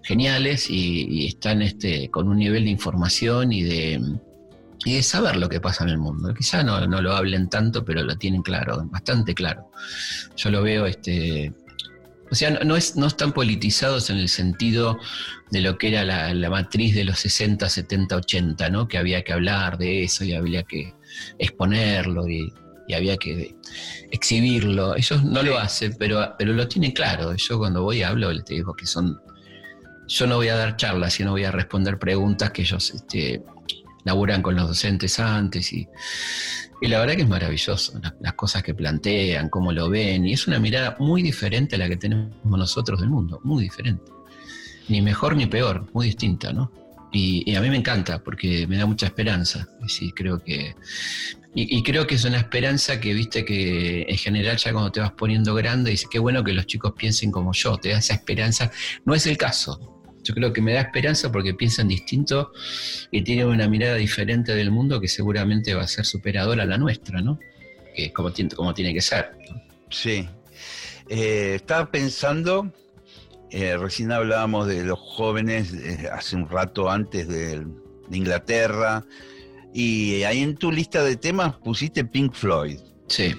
geniales 0.02 0.70
y, 0.70 1.06
y 1.06 1.26
están 1.26 1.60
este, 1.60 2.08
con 2.08 2.28
un 2.28 2.38
nivel 2.38 2.64
de 2.64 2.70
información 2.70 3.52
y 3.52 3.62
de, 3.62 4.00
y 4.84 4.94
de 4.94 5.02
saber 5.02 5.36
lo 5.36 5.48
que 5.48 5.60
pasa 5.60 5.84
en 5.84 5.90
el 5.90 5.98
mundo. 5.98 6.32
Quizá 6.34 6.62
no, 6.62 6.86
no 6.86 7.02
lo 7.02 7.14
hablen 7.14 7.48
tanto, 7.48 7.84
pero 7.84 8.02
lo 8.02 8.16
tienen 8.16 8.42
claro, 8.42 8.82
bastante 8.86 9.34
claro. 9.34 9.70
Yo 10.36 10.50
lo 10.50 10.62
veo, 10.62 10.86
este, 10.86 11.52
o 12.30 12.34
sea, 12.34 12.50
no, 12.50 12.60
no 12.60 12.76
es, 12.76 12.96
no 12.96 13.06
están 13.06 13.32
politizados 13.32 14.08
en 14.08 14.16
el 14.16 14.28
sentido 14.28 14.98
de 15.50 15.60
lo 15.60 15.76
que 15.76 15.88
era 15.88 16.04
la, 16.04 16.32
la 16.32 16.48
matriz 16.48 16.94
de 16.94 17.04
los 17.04 17.18
60, 17.18 17.68
70, 17.68 18.16
80, 18.16 18.70
¿no? 18.70 18.88
Que 18.88 18.98
había 18.98 19.22
que 19.22 19.32
hablar 19.32 19.76
de 19.78 20.04
eso 20.04 20.24
y 20.24 20.32
había 20.32 20.62
que 20.62 20.94
exponerlo 21.38 22.28
y, 22.28 22.52
y 22.86 22.94
había 22.94 23.16
que 23.16 23.54
exhibirlo. 24.10 24.96
Ellos 24.96 25.24
no 25.24 25.42
lo 25.42 25.58
hacen, 25.58 25.94
pero, 25.98 26.34
pero 26.38 26.52
lo 26.52 26.68
tienen 26.68 26.92
claro. 26.92 27.34
Yo 27.36 27.58
cuando 27.58 27.82
voy 27.82 28.02
hablo, 28.02 28.32
les 28.32 28.44
digo 28.44 28.74
que 28.74 28.86
son... 28.86 29.20
Yo 30.08 30.26
no 30.26 30.36
voy 30.36 30.48
a 30.48 30.56
dar 30.56 30.76
charlas, 30.76 31.14
sino 31.14 31.30
voy 31.30 31.44
a 31.44 31.52
responder 31.52 31.98
preguntas 31.98 32.50
que 32.50 32.62
ellos 32.62 32.90
este, 32.90 33.44
laburan 34.04 34.42
con 34.42 34.56
los 34.56 34.68
docentes 34.68 35.18
antes 35.18 35.72
y, 35.72 35.88
la 36.82 37.00
verdad 37.00 37.14
que 37.14 37.22
es 37.22 37.28
maravilloso, 37.28 38.00
las, 38.20 38.32
cosas 38.34 38.62
que 38.62 38.72
plantean, 38.72 39.50
cómo 39.50 39.70
lo 39.70 39.90
ven, 39.90 40.26
y 40.26 40.32
es 40.32 40.46
una 40.46 40.58
mirada 40.58 40.96
muy 40.98 41.22
diferente 41.22 41.76
a 41.76 41.78
la 41.78 41.88
que 41.88 41.96
tenemos 41.96 42.30
nosotros 42.44 43.00
del 43.00 43.10
mundo, 43.10 43.40
muy 43.44 43.64
diferente. 43.64 44.10
Ni 44.88 45.02
mejor 45.02 45.36
ni 45.36 45.46
peor, 45.46 45.86
muy 45.92 46.06
distinta, 46.06 46.52
¿no? 46.52 46.72
Y, 47.12 47.42
y 47.50 47.54
a 47.56 47.60
mí 47.60 47.68
me 47.68 47.76
encanta 47.76 48.22
porque 48.22 48.66
me 48.66 48.76
da 48.76 48.86
mucha 48.86 49.06
esperanza. 49.06 49.68
Y 49.84 49.88
sí, 49.88 50.12
creo 50.12 50.42
que. 50.42 50.74
Y, 51.54 51.78
y 51.78 51.82
creo 51.82 52.06
que 52.06 52.14
es 52.14 52.24
una 52.24 52.38
esperanza 52.38 53.00
que, 53.00 53.12
viste, 53.12 53.44
que 53.44 54.02
en 54.08 54.16
general 54.16 54.56
ya 54.56 54.72
cuando 54.72 54.92
te 54.92 55.00
vas 55.00 55.12
poniendo 55.12 55.54
grande, 55.54 55.90
dices, 55.90 56.08
qué 56.10 56.18
bueno 56.18 56.44
que 56.44 56.52
los 56.52 56.66
chicos 56.66 56.92
piensen 56.96 57.30
como 57.30 57.52
yo, 57.52 57.76
te 57.76 57.90
da 57.90 57.98
esa 57.98 58.14
esperanza. 58.14 58.70
No 59.04 59.14
es 59.14 59.26
el 59.26 59.36
caso. 59.36 59.99
Yo 60.30 60.34
creo 60.34 60.52
que 60.52 60.60
me 60.62 60.74
da 60.74 60.82
esperanza 60.82 61.32
porque 61.32 61.54
piensan 61.54 61.88
distinto 61.88 62.52
y 63.10 63.22
tienen 63.22 63.48
una 63.48 63.66
mirada 63.68 63.96
diferente 63.96 64.54
del 64.54 64.70
mundo 64.70 65.00
que 65.00 65.08
seguramente 65.08 65.74
va 65.74 65.82
a 65.82 65.88
ser 65.88 66.04
superadora 66.06 66.62
a 66.62 66.66
la 66.66 66.78
nuestra, 66.78 67.20
¿no? 67.20 67.40
Que 67.96 68.04
es 68.06 68.12
como, 68.12 68.32
tiene- 68.32 68.54
como 68.54 68.72
tiene 68.72 68.94
que 68.94 69.00
ser. 69.00 69.32
¿no? 69.50 69.60
Sí. 69.90 70.28
Eh, 71.08 71.54
estaba 71.56 71.90
pensando, 71.90 72.72
eh, 73.50 73.76
recién 73.76 74.12
hablábamos 74.12 74.68
de 74.68 74.84
los 74.84 75.00
jóvenes 75.00 75.72
eh, 75.72 76.08
hace 76.12 76.36
un 76.36 76.48
rato 76.48 76.88
antes 76.88 77.26
de, 77.26 77.58
de 78.08 78.16
Inglaterra, 78.16 79.04
y 79.74 80.22
ahí 80.22 80.42
en 80.42 80.54
tu 80.54 80.70
lista 80.70 81.02
de 81.02 81.16
temas 81.16 81.56
pusiste 81.56 82.04
Pink 82.04 82.34
Floyd. 82.34 82.78
Sí. 83.08 83.34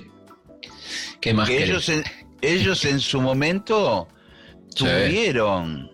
¿Qué 1.22 1.34
más 1.34 1.48
que 1.48 1.64
ellos 1.64 1.88
en, 1.88 2.04
ellos 2.42 2.84
en 2.84 3.00
su 3.00 3.22
momento 3.22 4.10
tuvieron 4.76 5.91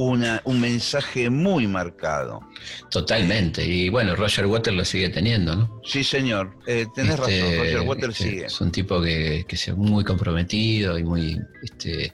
una, 0.00 0.40
un 0.44 0.60
mensaje 0.60 1.28
muy 1.28 1.66
marcado. 1.66 2.40
Totalmente. 2.88 3.66
Y 3.66 3.88
bueno, 3.88 4.14
Roger 4.14 4.46
Waters 4.46 4.76
lo 4.76 4.84
sigue 4.84 5.08
teniendo, 5.08 5.56
¿no? 5.56 5.80
Sí, 5.84 6.04
señor, 6.04 6.56
eh, 6.68 6.86
tenés 6.94 7.18
Este, 7.18 7.40
razón, 7.42 7.58
Roger 7.58 7.80
Waters 7.80 8.12
este, 8.20 8.30
sigue. 8.30 8.46
Es 8.46 8.60
un 8.60 8.70
tipo 8.70 9.02
que, 9.02 9.44
que 9.48 9.56
es 9.56 9.76
muy 9.76 10.04
comprometido 10.04 10.96
y 10.98 11.02
muy. 11.04 11.40
Este, 11.62 12.12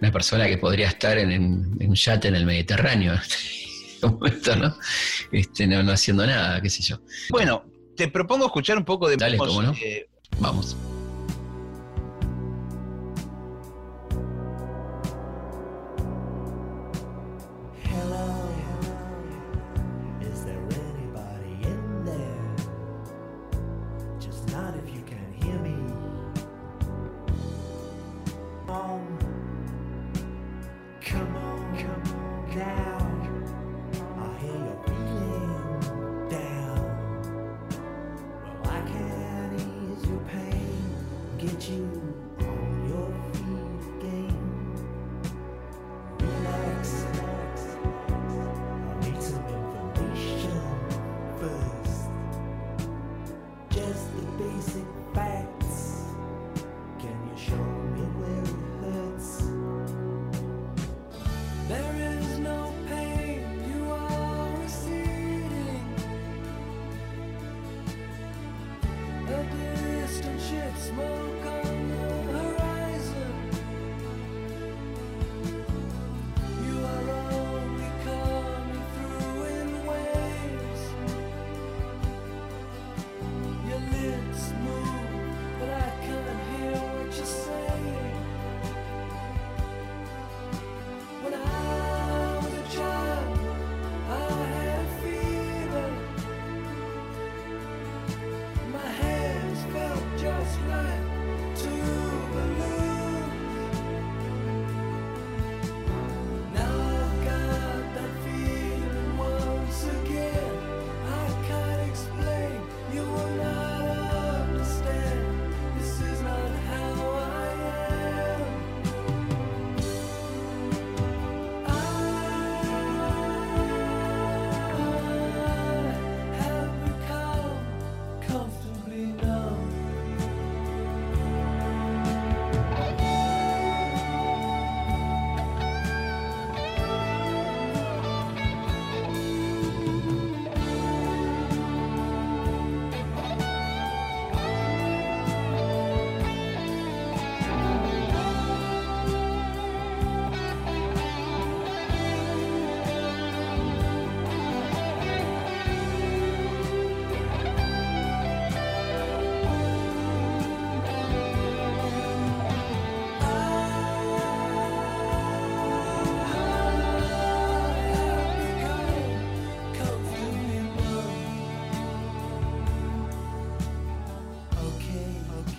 una 0.00 0.12
persona 0.12 0.46
que 0.46 0.58
podría 0.58 0.88
estar 0.88 1.16
en, 1.16 1.32
en- 1.32 1.76
en 1.80 1.88
un 1.88 1.94
yate 1.94 2.28
en 2.28 2.34
el 2.34 2.44
Mediterráneo. 2.44 3.14
momento, 4.02 4.56
¿no? 4.56 4.76
Este, 5.30 5.66
no, 5.66 5.82
no 5.82 5.92
haciendo 5.92 6.26
nada, 6.26 6.60
qué 6.60 6.68
sé 6.68 6.82
yo. 6.82 6.98
Bueno, 7.30 7.64
te 7.96 8.08
propongo 8.08 8.46
escuchar 8.46 8.76
un 8.76 8.84
poco 8.84 9.08
de 9.08 9.16
Dale, 9.16 9.38
cómo 9.38 9.62
no. 9.62 9.72
eh, 9.82 10.06
Vamos. 10.38 10.76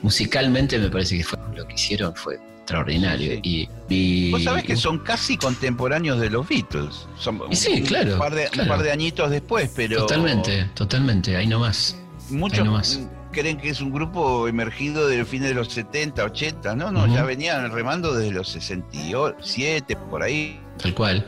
Musicalmente 0.03 0.77
me 0.77 0.89
parece 0.89 1.17
que 1.17 1.23
fue 1.23 1.39
lo 1.55 1.65
que 1.67 1.73
hicieron 1.73 2.15
fue 2.15 2.35
extraordinario. 2.59 3.33
Y, 3.43 3.67
y- 3.89 4.31
Vos 4.31 4.43
sabés 4.43 4.63
que 4.63 4.75
son 4.75 4.99
casi 4.99 5.35
contemporáneos 5.37 6.19
de 6.19 6.29
los 6.29 6.47
Beatles. 6.47 7.07
Son 7.17 7.41
sí, 7.51 7.79
un 7.81 7.85
claro, 7.87 8.17
par 8.19 8.35
de, 8.35 8.47
un 8.61 8.67
par 8.67 8.83
de 8.83 8.91
añitos 8.91 9.31
después, 9.31 9.71
pero. 9.75 9.97
Totalmente, 9.99 10.69
totalmente, 10.75 11.35
ahí 11.35 11.47
nomás. 11.47 11.97
Muchos 12.29 12.59
ahí 12.59 12.65
nomás. 12.65 12.99
creen 13.33 13.57
que 13.57 13.69
es 13.69 13.81
un 13.81 13.91
grupo 13.91 14.47
emergido 14.47 15.07
del 15.07 15.25
fin 15.25 15.41
de 15.43 15.53
los 15.53 15.69
70, 15.69 16.23
80. 16.23 16.75
No, 16.75 16.91
no, 16.91 17.07
ya 17.13 17.23
venían 17.23 17.71
remando 17.71 18.13
desde 18.13 18.31
los 18.31 18.47
67, 18.49 19.95
por 20.09 20.23
ahí. 20.23 20.59
Tal 20.81 20.93
cual. 20.95 21.25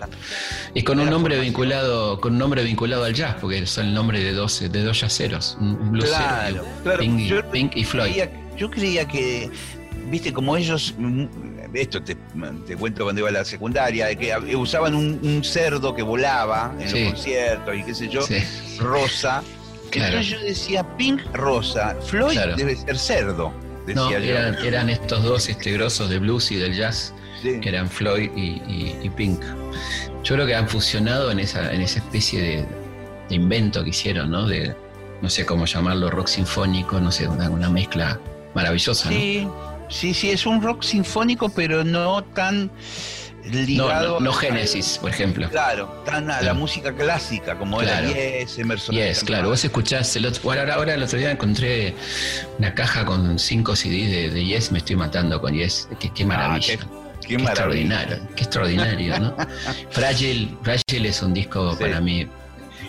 Y 0.74 0.82
con 0.84 1.00
un 1.00 1.10
nombre 1.10 1.40
vinculado, 1.40 2.20
con 2.20 2.34
un 2.34 2.40
nombre 2.40 2.64
vinculado 2.64 3.04
al 3.04 3.14
jazz, 3.14 3.36
porque 3.40 3.66
son 3.68 3.88
el 3.88 3.94
nombre 3.94 4.24
de 4.24 4.34
dos, 4.34 4.60
de 4.60 4.84
dos 4.84 5.00
jazzeros, 5.02 5.58
un 5.60 5.76
un 5.76 5.92
bluesero, 5.92 6.18
Claro, 6.18 6.66
claro. 6.84 7.00
Pink, 7.00 7.20
y- 7.20 7.28
Yo 7.28 7.52
Pink 7.52 7.76
y 7.78 7.84
Floyd. 7.84 8.24
Yo 8.58 8.70
creía 8.70 9.08
que, 9.08 9.50
viste, 10.10 10.32
como 10.34 10.56
ellos, 10.58 10.94
mm, 10.98 11.26
esto 11.74 12.02
te, 12.02 12.16
te 12.68 12.76
cuento 12.78 13.04
cuando 13.04 13.20
iba 13.22 13.30
a 13.30 13.34
la 13.34 13.46
secundaria, 13.46 14.06
de 14.08 14.18
que 14.18 14.56
usaban 14.56 14.96
un, 14.96 15.20
un 15.24 15.44
cerdo 15.44 15.94
que 15.94 16.02
volaba 16.04 16.74
en 16.80 16.90
Sí. 16.90 17.04
los 17.04 17.14
conciertos 17.14 17.76
y 17.76 17.84
qué 17.84 17.94
sé 17.94 18.08
yo, 18.10 18.22
Sí, 18.22 18.36
rosa. 18.80 19.44
Claro. 19.92 20.18
Entonces 20.18 20.32
yo 20.40 20.46
decía, 20.46 20.98
Pink 20.98 21.22
rosa, 21.34 21.96
Floyd 22.06 22.34
Claro. 22.34 22.56
debe 22.56 22.76
ser 22.76 22.98
cerdo, 22.98 23.54
decía 23.86 24.02
No, 24.04 24.12
yo. 24.12 24.18
eran, 24.18 24.56
eran 24.66 24.90
estos 24.90 25.24
dos 25.24 25.48
este, 25.50 25.72
grosos 25.74 26.10
de 26.10 26.20
blues 26.20 26.52
y 26.52 26.56
del 26.56 26.74
jazz, 26.76 27.14
Sí. 27.42 27.60
que 27.62 27.70
eran 27.70 27.90
Floyd 27.90 28.30
y, 28.36 28.42
y- 28.68 28.98
y 29.04 29.10
Pink. 29.10 29.42
Yo 30.24 30.36
creo 30.36 30.46
que 30.48 30.56
han 30.56 30.68
fusionado 30.68 31.30
en 31.32 31.40
esa, 31.40 31.72
en 31.74 31.82
esa 31.82 32.00
especie 32.00 32.42
de, 32.42 32.66
de 33.30 33.36
invento 33.36 33.84
que 33.84 33.92
hicieron, 33.92 34.32
¿no? 34.32 34.48
De, 34.48 34.76
no 35.22 35.30
sé 35.30 35.46
cómo 35.46 35.66
llamarlo, 35.66 36.10
rock 36.10 36.28
sinfónico, 36.28 37.00
no 37.00 37.12
sé, 37.12 37.28
una, 37.28 37.50
una 37.50 37.70
mezcla 37.70 38.20
maravillosa, 38.56 39.10
¿no? 39.10 39.16
Sí, 39.16 39.48
sí, 39.90 40.14
sí, 40.14 40.32
es 40.32 40.46
un 40.46 40.62
rock 40.62 40.82
sinfónico, 40.84 41.50
pero 41.50 41.84
no 41.84 42.24
tan 42.24 42.72
No, 43.46 43.52
ligado. 43.62 44.14
no, 44.20 44.20
no 44.22 44.32
a- 44.32 44.34
Génesis, 44.40 44.98
por 45.00 45.12
ejemplo. 45.12 45.48
Claro, 45.50 46.02
tan 46.06 46.32
a 46.32 46.42
la 46.42 46.54
música 46.56 46.92
clásica, 46.96 47.56
como 47.58 47.78
Claro. 47.78 48.08
era 48.10 48.40
Yes, 48.40 48.58
Emerson. 48.58 48.96
Yes, 48.96 49.24
claro, 49.24 49.50
vos 49.50 49.64
escuchás, 49.64 50.16
el 50.16 50.26
otro, 50.26 50.42
bueno, 50.44 50.62
ahora, 50.62 50.74
ahora 50.76 50.94
el 50.96 51.04
otro 51.04 51.20
día 51.20 51.30
encontré 51.32 51.94
una 52.58 52.74
caja 52.74 53.06
con 53.06 53.38
cinco 53.38 53.76
CDs 53.76 54.10
de, 54.10 54.30
de 54.32 54.46
Yes, 54.46 54.72
me 54.72 54.80
estoy 54.80 54.96
matando 54.96 55.40
con 55.40 55.54
Yes, 55.54 55.88
qué, 56.00 56.10
qué 56.12 56.26
maravilla. 56.26 56.80
Ah, 56.82 57.28
qué, 57.28 57.36
extraordinario, 57.36 58.20
qué 58.36 58.44
extraordinario, 58.44 59.20
¿no? 59.20 59.36
Fragile, 59.92 60.50
Fragile 60.64 61.10
es 61.10 61.22
un 61.22 61.34
disco 61.34 61.72
Sí. 61.74 61.84
para 61.84 62.00
mí 62.02 62.28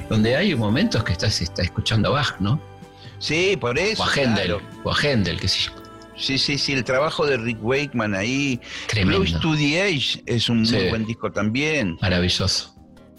donde 0.08 0.36
hay 0.36 0.54
momentos 0.54 1.02
que 1.04 1.12
estás, 1.12 1.40
estás 1.40 1.64
escuchando 1.66 2.12
Bach, 2.12 2.36
¿no? 2.38 2.60
Sí, 3.18 3.56
por 3.60 3.78
eso. 3.78 4.02
O 4.02 4.06
a 4.06 4.12
Händel, 4.14 4.46
claro. 4.46 4.62
o 4.84 4.92
a 4.92 4.96
Händel, 5.00 5.40
qué 5.40 5.48
sé 5.48 5.60
yo. 5.66 5.72
Sí, 6.18 6.38
sí, 6.38 6.56
sí, 6.56 6.72
el 6.72 6.84
trabajo 6.84 7.26
de 7.26 7.36
Rick 7.36 7.58
Wakeman 7.62 8.14
ahí. 8.14 8.58
Tremendo. 8.88 9.22
Close 9.24 9.38
to 9.40 9.56
the 9.56 9.82
Age 9.82 10.22
es 10.26 10.48
un 10.48 10.64
Sí. 10.66 10.74
muy 10.76 10.88
buen 10.88 11.06
disco 11.06 11.30
también. 11.30 11.98
Maravilloso. 12.00 12.74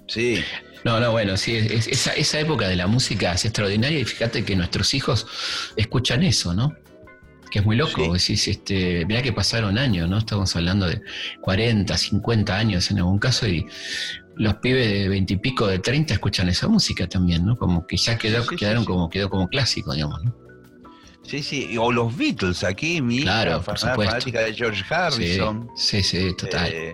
Sí. 0.07 0.43
No, 0.83 0.99
no, 0.99 1.11
bueno, 1.11 1.37
sí, 1.37 1.55
es- 1.57 1.71
es- 1.71 1.87
esa, 1.87 2.13
esa 2.13 2.39
época 2.39 2.67
de 2.67 2.75
la 2.75 2.87
música 2.87 3.33
es 3.33 3.45
extraordinaria 3.45 3.99
y 3.99 4.05
fíjate 4.05 4.43
que 4.45 4.55
nuestros 4.55 4.93
hijos 4.93 5.27
escuchan 5.75 6.23
eso, 6.23 6.53
¿no? 6.53 6.75
Que 7.51 7.59
es 7.59 7.65
muy 7.65 7.75
loco. 7.75 8.03
Sí. 8.17 8.31
Decís, 8.33 8.47
este, 8.47 9.05
mirá 9.05 9.21
que 9.21 9.31
pasaron 9.33 9.77
años, 9.77 10.09
¿no? 10.09 10.17
Estamos 10.17 10.55
hablando 10.55 10.87
de 10.87 11.01
40, 11.41 11.97
50 11.97 12.57
años 12.57 12.89
en 12.91 12.97
algún 12.99 13.19
caso 13.19 13.47
y 13.47 13.65
los 14.39 14.55
pibes 14.55 14.87
de 14.91 15.09
20 15.09 15.33
y 15.33 15.37
pico, 15.37 15.67
de 15.67 15.79
30 15.79 16.13
escuchan 16.15 16.47
esa 16.49 16.67
música 16.67 17.07
también, 17.07 17.45
¿no? 17.45 17.57
Como 17.57 17.85
que 17.87 17.97
ya 17.97 18.17
quedó, 18.17 18.43
Sí, 18.43 18.49
sí, 18.51 18.55
quedaron 18.57 18.83
sí. 18.83 18.87
como, 18.87 19.09
quedó 19.09 19.29
como 19.29 19.47
clásico, 19.47 19.93
digamos, 19.93 20.23
¿no? 20.23 20.35
Sí, 21.23 21.43
sí. 21.43 21.75
O 21.77 21.91
los 21.91 22.15
Beatles 22.15 22.63
aquí, 22.63 23.01
mi 23.01 23.21
Claro, 23.21 23.61
por 23.61 23.77
supuesto. 23.77 24.03
fanática 24.11 24.39
de 24.41 24.53
George 24.53 24.83
Harrison. 24.89 25.69
sí, 25.75 26.01
sí, 26.01 26.33
total. 26.37 26.71
Eh, 26.71 26.93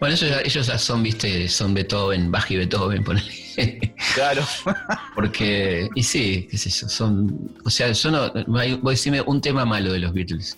Bueno, 0.00 0.14
ellos 0.14 0.30
ya, 0.30 0.40
ellos 0.40 0.66
ya 0.66 0.78
son, 0.78 1.02
viste, 1.02 1.48
son 1.48 1.74
Beethoven, 1.74 2.30
Bach 2.30 2.50
y 2.50 2.56
Beethoven, 2.56 3.02
ponele. 3.04 3.94
claro. 4.14 4.42
Porque, 5.14 5.88
y 5.94 6.02
sí, 6.02 6.46
qué 6.50 6.56
sé 6.58 6.70
yo, 6.70 6.88
son. 6.88 7.50
O 7.64 7.70
sea, 7.70 7.90
yo 7.92 8.10
no. 8.10 8.32
Voy 8.46 8.78
a 8.84 8.90
decirme 8.90 9.20
un 9.22 9.40
tema 9.40 9.64
malo 9.64 9.92
de 9.92 9.98
los 10.00 10.12
Beatles. 10.12 10.56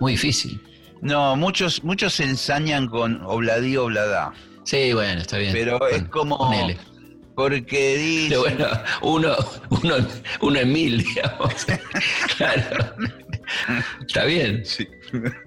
Muy 0.00 0.12
difícil. 0.12 0.60
No, 1.02 1.36
muchos, 1.36 1.82
muchos 1.84 2.14
se 2.14 2.24
ensañan 2.24 2.86
con 2.88 3.20
Obladí 3.24 3.76
Obladá. 3.76 4.32
Sí, 4.66 4.92
bueno, 4.92 5.20
está 5.22 5.38
bien. 5.38 5.52
Pero 5.52 5.86
es 5.88 6.02
como. 6.08 6.36
ponele. 6.36 6.76
Porque 7.34 7.96
dice. 7.98 8.28
Pero 8.30 8.40
bueno, 8.42 8.66
uno, 9.02 9.36
uno, 9.70 9.94
uno 10.40 10.58
en 10.58 10.72
mil, 10.72 10.98
digamos. 11.04 11.66
claro. 12.36 12.94
Está 14.06 14.24
bien. 14.24 14.64
Sí. 14.64 14.86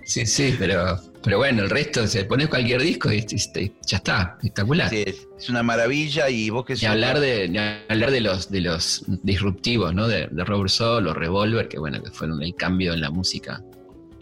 Sí, 0.06 0.26
sí, 0.26 0.56
pero, 0.58 0.98
pero 1.24 1.38
bueno, 1.38 1.64
el 1.64 1.70
resto, 1.70 2.08
se 2.08 2.24
pones 2.26 2.48
cualquier 2.48 2.82
disco 2.82 3.12
y, 3.12 3.18
y- 3.18 3.74
ya 3.86 3.98
está, 3.98 4.38
espectacular. 4.38 4.90
Sí, 4.90 5.04
es, 5.06 5.28
es 5.38 5.50
una 5.50 5.64
maravilla 5.64 6.30
y 6.30 6.50
vos 6.50 6.64
que 6.66 6.76
Ni 6.76 6.86
hablar 6.86 7.20
de, 7.20 7.50
ni 7.50 7.58
hablar 7.58 8.12
de 8.12 8.22
los 8.22 8.50
de 8.50 8.62
los 8.62 9.04
disruptivos, 9.24 9.94
¿no? 9.94 10.08
De, 10.08 10.28
de 10.32 10.46
Robert 10.46 10.70
Soul 10.70 11.08
o 11.08 11.14
Revolver, 11.14 11.68
que 11.68 11.78
bueno, 11.80 12.02
que 12.02 12.10
fueron 12.12 12.42
el 12.42 12.56
cambio 12.56 12.94
en 12.94 13.02
la 13.02 13.10
música. 13.10 13.62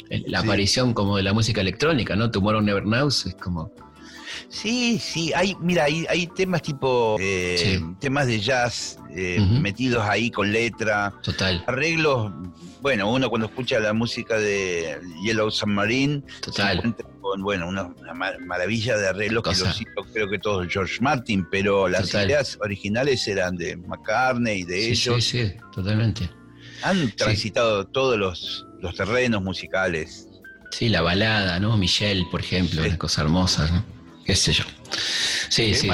El- 0.10 0.24
La 0.28 0.40
Sí. 0.42 0.46
aparición 0.48 0.94
como 0.94 1.18
de 1.18 1.24
la 1.24 1.34
música 1.34 1.62
electrónica, 1.62 2.16
¿no? 2.16 2.32
Tomorrow 2.32 2.62
Never 2.62 2.84
Knows 2.84 3.26
es 3.28 3.36
como. 3.36 3.72
Sí, 4.50 4.98
sí, 5.00 5.34
hay, 5.34 5.56
mira, 5.60 5.84
hay, 5.84 6.06
hay 6.10 6.28
temas 6.28 6.62
tipo 6.62 7.18
eh, 7.20 7.56
Sí. 7.58 7.86
temas 8.00 8.28
de 8.28 8.40
jazz 8.40 8.98
eh, 9.14 9.40
metidos 9.62 10.04
ahí 10.06 10.32
con 10.32 10.52
letra, 10.52 11.14
Total, 11.22 11.64
arreglos. 11.68 12.32
Bueno, 12.82 13.12
uno 13.12 13.30
cuando 13.30 13.48
escucha 13.48 13.80
la 13.80 13.92
música 13.92 14.38
de 14.38 15.00
Yellow 15.24 15.52
Submarine 15.52 16.22
se 16.36 16.42
total. 16.42 16.78
encuentra 16.78 17.08
con 17.20 17.42
bueno 17.42 17.68
una, 17.68 17.84
una 17.84 18.14
mar- 18.14 18.40
maravilla 18.40 18.96
de 18.98 19.10
arreglos 19.10 19.44
que 19.44 19.50
los 19.50 19.82
hizo 19.82 20.04
creo 20.14 20.30
que 20.30 20.40
todos 20.40 20.66
George 20.72 20.98
Martin, 21.02 21.46
pero 21.52 21.90
las 21.90 22.04
Total. 22.08 22.28
ideas 22.30 22.58
originales 22.62 23.28
eran 23.28 23.58
de 23.58 23.76
McCartney, 23.76 24.64
de 24.64 24.76
Sí, 24.76 24.96
sí, 24.96 25.10
ellos. 25.10 25.24
sí, 25.26 25.52
totalmente. 25.74 26.30
Han 26.84 27.12
transitado 27.12 27.86
todos 27.88 28.18
los, 28.18 28.66
los 28.80 28.96
terrenos 28.96 29.42
musicales. 29.42 30.30
Sí, 30.72 30.88
la 30.90 31.02
balada, 31.02 31.60
¿no? 31.60 31.76
Michelle, 31.76 32.26
por 32.32 32.40
ejemplo, 32.42 32.82
Sí. 32.84 32.88
una 32.90 32.98
cosa 32.98 33.22
hermosa, 33.24 33.68
¿no? 33.72 33.97
Qué 34.28 34.36
sé 34.36 34.52
yo. 34.52 34.66
Sí, 35.50 35.74
sí, 35.74 35.90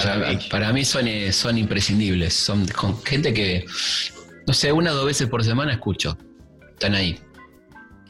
para 0.49 0.73
mí 0.73 0.83
son, 0.83 1.07
eh, 1.07 1.31
son 1.31 1.57
imprescindibles. 1.57 2.33
Son 2.33 2.65
con 2.67 3.01
gente 3.03 3.33
que, 3.33 3.65
no 4.47 4.53
sé, 4.53 4.71
una 4.71 4.91
o 4.91 4.95
dos 4.95 5.05
veces 5.05 5.29
por 5.29 5.43
semana 5.43 5.71
escucho. 5.73 6.17
Están 6.71 6.95
ahí. 6.95 7.19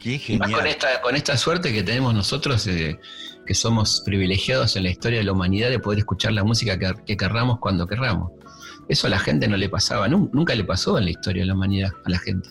Qué 0.00 0.20
Y 0.28 0.38
más 0.38 0.48
con 0.50 0.60
genial. 0.60 0.66
esta, 0.76 1.00
con 1.02 1.14
esta 1.16 1.36
suerte 1.36 1.72
que 1.72 1.82
tenemos 1.82 2.14
nosotros, 2.14 2.66
eh, 2.66 2.98
que 3.46 3.54
somos 3.54 4.02
privilegiados 4.04 4.76
en 4.76 4.84
la 4.84 4.90
historia 4.90 5.18
de 5.18 5.24
la 5.24 5.32
humanidad 5.32 5.68
de 5.70 5.78
poder 5.78 5.98
escuchar 6.00 6.32
la 6.32 6.42
música 6.44 6.78
que, 6.78 6.92
que 7.06 7.16
querramos 7.16 7.58
cuando 7.58 7.86
querramos. 7.86 8.32
Eso 8.88 9.06
a 9.06 9.10
la 9.10 9.18
gente 9.18 9.46
no 9.48 9.56
le 9.58 9.68
pasaba, 9.68 10.08
nun- 10.08 10.30
nunca 10.32 10.54
le 10.54 10.64
pasó 10.64 10.98
en 10.98 11.04
la 11.04 11.10
historia 11.10 11.42
de 11.42 11.46
la 11.48 11.54
humanidad 11.54 11.90
a 12.04 12.10
la 12.10 12.18
gente. 12.18 12.48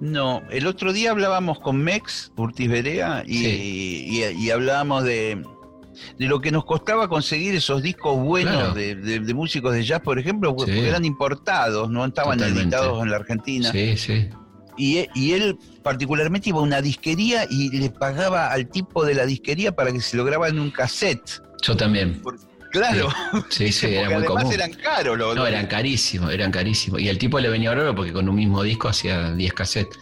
No, 0.00 0.42
el 0.50 0.66
otro 0.66 0.92
día 0.92 1.10
hablábamos 1.10 1.58
con 1.60 1.76
Mex 1.82 2.32
Urtiz 2.36 2.68
Berea 2.68 3.22
y, 3.26 3.46
y- 3.46 4.24
y 4.38 4.50
hablábamos 4.50 5.04
de, 5.04 5.42
de 6.18 6.26
lo 6.26 6.40
que 6.40 6.50
nos 6.50 6.64
costaba 6.64 7.08
conseguir 7.08 7.54
esos 7.54 7.82
discos 7.82 8.16
buenos 8.18 8.54
Claro. 8.54 8.74
de, 8.74 8.94
de- 8.94 9.20
de 9.20 9.34
músicos 9.34 9.72
de 9.74 9.84
jazz, 9.84 10.00
por 10.00 10.18
ejemplo, 10.18 10.50
Sí. 10.50 10.56
porque 10.56 10.88
eran 10.88 11.04
importados, 11.04 11.90
no 11.90 12.04
estaban 12.04 12.38
Totalmente. 12.38 12.62
editados 12.76 13.02
en 13.02 13.10
la 13.10 13.16
Argentina. 13.16 13.70
Sí, 13.72 13.96
sí. 13.96 14.28
Y, 14.76 14.98
e- 14.98 15.10
y 15.14 15.32
él 15.32 15.58
particularmente 15.82 16.50
iba 16.50 16.58
a 16.58 16.62
una 16.62 16.80
disquería 16.80 17.46
y 17.50 17.70
le 17.76 17.90
pagaba 17.90 18.48
al 18.52 18.68
tipo 18.68 19.04
de 19.04 19.14
la 19.14 19.26
disquería 19.26 19.72
para 19.74 19.90
que 19.92 20.00
se 20.00 20.16
lo 20.16 20.24
grabara 20.24 20.52
en 20.52 20.60
un 20.60 20.70
cassette. 20.70 21.42
Yo 21.62 21.76
también. 21.76 22.22
Claro, 22.70 23.08
Sí, 23.48 23.72
sí, 23.72 23.86
era 23.94 24.04
muy 24.04 24.14
además 24.16 24.42
común. 24.42 24.52
eran 24.52 24.72
caros 24.74 25.16
los 25.18 25.34
No, 25.34 25.46
eran 25.46 25.66
carísimos, 25.66 26.30
eran 26.32 26.50
carísimos. 26.52 27.00
Y 27.00 27.08
el 27.08 27.16
tipo 27.18 27.40
le 27.40 27.48
venía 27.48 27.70
bárbaro 27.70 27.94
porque 27.94 28.12
con 28.12 28.28
un 28.28 28.34
mismo 28.36 28.62
disco 28.62 28.88
hacía 28.88 29.32
10 29.32 29.52
cassettes. 29.54 29.98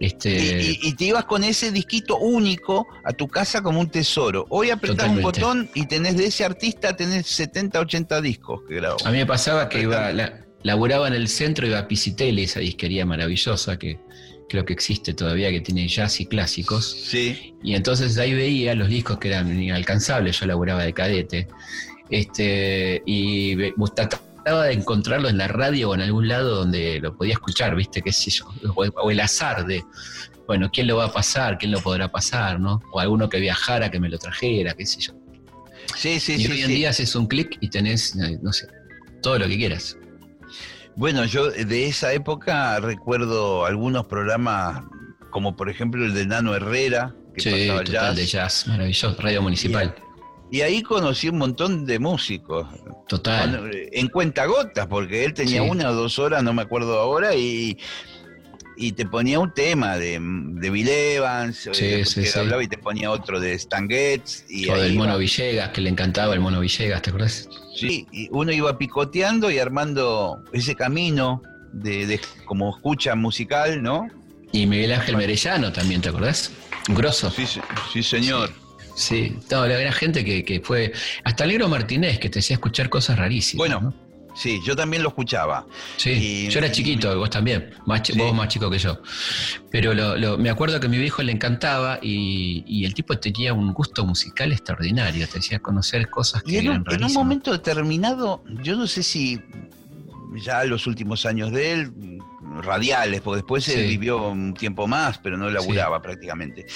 Este, 0.00 0.30
Y, 0.30 0.78
y- 0.82 0.88
y 0.88 0.92
te 0.94 1.04
ibas 1.06 1.24
con 1.24 1.42
ese 1.44 1.72
disquito 1.72 2.18
único 2.18 2.86
a 3.04 3.12
tu 3.12 3.26
casa 3.28 3.62
como 3.62 3.80
un 3.80 3.90
tesoro. 3.90 4.46
Hoy 4.50 4.70
apretás 4.70 5.08
un 5.08 5.22
botón 5.22 5.70
y 5.74 5.86
tenés 5.86 6.16
de 6.16 6.26
ese 6.26 6.44
artista, 6.44 6.94
tenés 6.96 7.26
70, 7.26 7.80
80 7.80 8.20
discos 8.20 8.60
que 8.68 8.76
grabó. 8.76 8.96
a 9.04 9.10
mí 9.10 9.18
me 9.18 9.26
pasaba 9.26 9.68
que 9.68 9.80
iba, 9.82 10.12
la- 10.12 10.44
laburaba 10.62 11.08
en 11.08 11.14
el 11.14 11.28
centro, 11.28 11.66
iba 11.66 11.78
a 11.80 11.88
Pisitele, 11.88 12.42
esa 12.44 12.60
disquería 12.60 13.04
maravillosa 13.06 13.78
que 13.78 13.98
creo 14.48 14.64
que 14.64 14.72
existe 14.72 15.12
todavía, 15.14 15.50
que 15.50 15.60
tiene 15.60 15.86
jazz 15.88 16.20
y 16.20 16.26
clásicos. 16.26 16.90
Sí, 17.08 17.54
Y 17.62 17.74
entonces 17.74 18.16
ahí 18.18 18.32
veía 18.34 18.74
los 18.74 18.88
discos 18.88 19.18
que 19.18 19.28
eran 19.28 19.60
inalcanzables, 19.62 20.38
yo 20.40 20.46
laburaba 20.46 20.84
de 20.84 20.92
cadete. 20.94 21.48
Este, 22.08 23.02
y 23.04 23.56
trataba 24.48 24.64
de 24.66 24.72
encontrarlo 24.74 25.28
en 25.28 25.38
la 25.38 25.48
radio 25.48 25.90
o 25.90 25.94
en 25.94 26.00
algún 26.00 26.28
lado 26.28 26.56
donde 26.56 27.00
lo 27.00 27.16
podía 27.16 27.34
escuchar, 27.34 27.74
¿viste? 27.76 28.02
¿Qué 28.02 28.12
sé 28.12 28.30
yo? 28.30 28.46
O, 28.74 29.10
el 29.10 29.20
azar 29.20 29.66
de, 29.66 29.84
bueno, 30.46 30.70
¿quién 30.72 30.86
lo 30.86 30.96
va 30.96 31.06
a 31.06 31.12
pasar? 31.12 31.58
¿Quién 31.58 31.72
lo 31.72 31.80
podrá 31.80 32.10
pasar? 32.10 32.58
¿no? 32.58 32.80
O 32.92 33.00
alguno 33.00 33.28
que 33.28 33.40
viajara, 33.40 33.90
que 33.90 34.00
me 34.00 34.08
lo 34.08 34.18
trajera, 34.18 34.74
qué 34.74 34.86
sé 34.86 35.00
yo. 35.00 35.12
sí, 35.96 36.18
sí. 36.20 36.34
y 36.34 36.44
sí, 36.46 36.52
hoy 36.52 36.60
en 36.62 36.66
sí. 36.68 36.74
día 36.74 36.90
haces 36.90 37.14
un 37.14 37.26
clic 37.26 37.56
y 37.60 37.68
tenés, 37.68 38.14
eh, 38.16 38.38
no 38.42 38.52
sé, 38.52 38.68
todo 39.22 39.38
lo 39.38 39.46
que 39.46 39.56
quieras. 39.56 39.96
Bueno, 40.96 41.24
yo 41.26 41.50
de 41.50 41.86
esa 41.86 42.12
época 42.12 42.80
recuerdo 42.80 43.66
algunos 43.66 44.06
programas, 44.06 44.82
como 45.30 45.54
por 45.56 45.68
ejemplo 45.68 46.04
el 46.04 46.12
de 46.14 46.26
Nano 46.26 46.54
Herrera, 46.54 47.14
que 47.34 47.40
Sí, 47.42 47.50
pasaba 47.50 47.84
total, 47.84 47.92
jazz. 47.92 48.16
de 48.16 48.26
jazz, 48.26 48.66
maravilloso, 48.66 49.16
radio 49.20 49.42
municipal. 49.42 49.94
Y 49.96 50.07
ahí 50.62 50.82
conocí 50.82 51.28
un 51.28 51.38
montón 51.38 51.84
de 51.84 51.98
músicos. 51.98 52.66
Total. 53.06 53.50
Cuando- 53.50 53.68
en 53.92 54.08
cuentagotas, 54.08 54.86
porque 54.86 55.24
él 55.24 55.34
tenía 55.34 55.62
Sí. 55.62 55.68
una 55.68 55.90
o 55.90 55.94
dos 55.94 56.18
horas, 56.18 56.42
no 56.42 56.52
me 56.54 56.62
acuerdo 56.62 56.98
ahora, 56.98 57.34
y, 57.34 57.76
y 58.76 58.92
te 58.92 59.04
ponía 59.06 59.38
un 59.40 59.52
tema 59.52 59.96
de, 59.98 60.18
de 60.20 60.70
Bill 60.70 60.88
Evans, 60.88 61.68
Sí, 61.72 61.84
eh, 61.84 62.04
sí, 62.04 62.20
que 62.22 62.26
sí. 62.28 62.38
hablaba 62.38 62.62
y 62.62 62.68
te 62.68 62.78
ponía 62.78 63.10
otro 63.10 63.40
de 63.40 63.52
Stan 63.54 63.88
Getz, 63.88 64.44
y 64.48 64.68
o 64.70 64.76
del 64.76 64.94
iba- 64.94 65.04
Mono 65.04 65.18
Villegas, 65.18 65.70
que 65.70 65.80
le 65.80 65.90
encantaba 65.90 66.32
el 66.34 66.40
Mono 66.40 66.60
Villegas, 66.60 67.02
¿te 67.02 67.10
acordás? 67.10 67.48
sí, 67.76 68.06
y 68.12 68.28
uno 68.32 68.50
iba 68.52 68.76
picoteando 68.78 69.50
y 69.50 69.58
armando 69.58 70.42
ese 70.52 70.74
camino 70.74 71.42
de, 71.72 72.06
de 72.06 72.20
como 72.44 72.74
escucha 72.74 73.14
musical, 73.14 73.82
¿no? 73.82 74.08
Y 74.52 74.66
Miguel 74.66 74.92
Ángel 74.92 75.16
Merellano 75.16 75.72
también, 75.72 76.00
¿te 76.00 76.08
acordás? 76.08 76.50
Grosso. 76.88 77.30
Sí, 77.30 77.46
sí, 77.46 77.60
sí, 77.92 78.02
señor. 78.02 78.50
Sí, 78.98 79.36
no, 79.50 79.64
era 79.64 79.92
gente 79.92 80.24
que, 80.24 80.44
que 80.44 80.60
fue. 80.60 80.92
Hasta 81.24 81.46
Negro 81.46 81.68
Martínez, 81.68 82.18
que 82.18 82.28
te 82.28 82.40
hacía 82.40 82.54
escuchar 82.54 82.88
cosas 82.88 83.16
rarísimas. 83.18 83.58
Bueno, 83.58 83.80
¿no? 83.80 84.08
Sí, 84.34 84.60
yo 84.64 84.76
también 84.76 85.02
lo 85.02 85.08
escuchaba. 85.08 85.66
Sí, 85.96 86.10
y- 86.10 86.48
yo 86.48 86.58
era 86.60 86.70
chiquito, 86.70 87.16
vos 87.18 87.28
también, 87.30 87.70
más 87.86 88.02
chi- 88.02 88.12
Sí. 88.12 88.18
vos 88.20 88.32
más 88.34 88.48
chico 88.48 88.70
que 88.70 88.78
yo. 88.78 89.00
Pero 89.70 89.94
lo- 89.94 90.16
lo- 90.16 90.38
me 90.38 90.48
acuerdo 90.50 90.78
que 90.78 90.86
a 90.86 90.88
mi 90.88 90.98
viejo 90.98 91.22
le 91.22 91.32
encantaba 91.32 91.98
y, 92.02 92.62
y 92.66 92.84
el 92.84 92.94
tipo 92.94 93.16
tenía 93.18 93.52
un 93.52 93.72
gusto 93.72 94.04
musical 94.04 94.52
extraordinario, 94.52 95.26
te 95.28 95.38
hacía 95.38 95.58
conocer 95.58 96.08
cosas 96.08 96.42
que 96.44 96.52
Y 96.52 96.56
eran 96.58 96.84
un, 96.86 96.94
en 96.94 97.04
un 97.04 97.12
momento 97.14 97.50
determinado, 97.52 98.42
yo 98.62 98.76
no 98.76 98.86
sé 98.86 99.02
si 99.02 99.40
ya 100.36 100.64
los 100.64 100.86
últimos 100.86 101.24
años 101.26 101.52
de 101.52 101.72
él, 101.72 101.92
radiales, 102.62 103.20
porque 103.20 103.36
después 103.38 103.68
él 103.68 103.82
Sí. 103.82 103.86
vivió 103.88 104.28
un 104.28 104.54
tiempo 104.54 104.86
más, 104.86 105.18
pero 105.18 105.36
no 105.36 105.48
laburaba 105.50 106.00
prácticamente, 106.02 106.66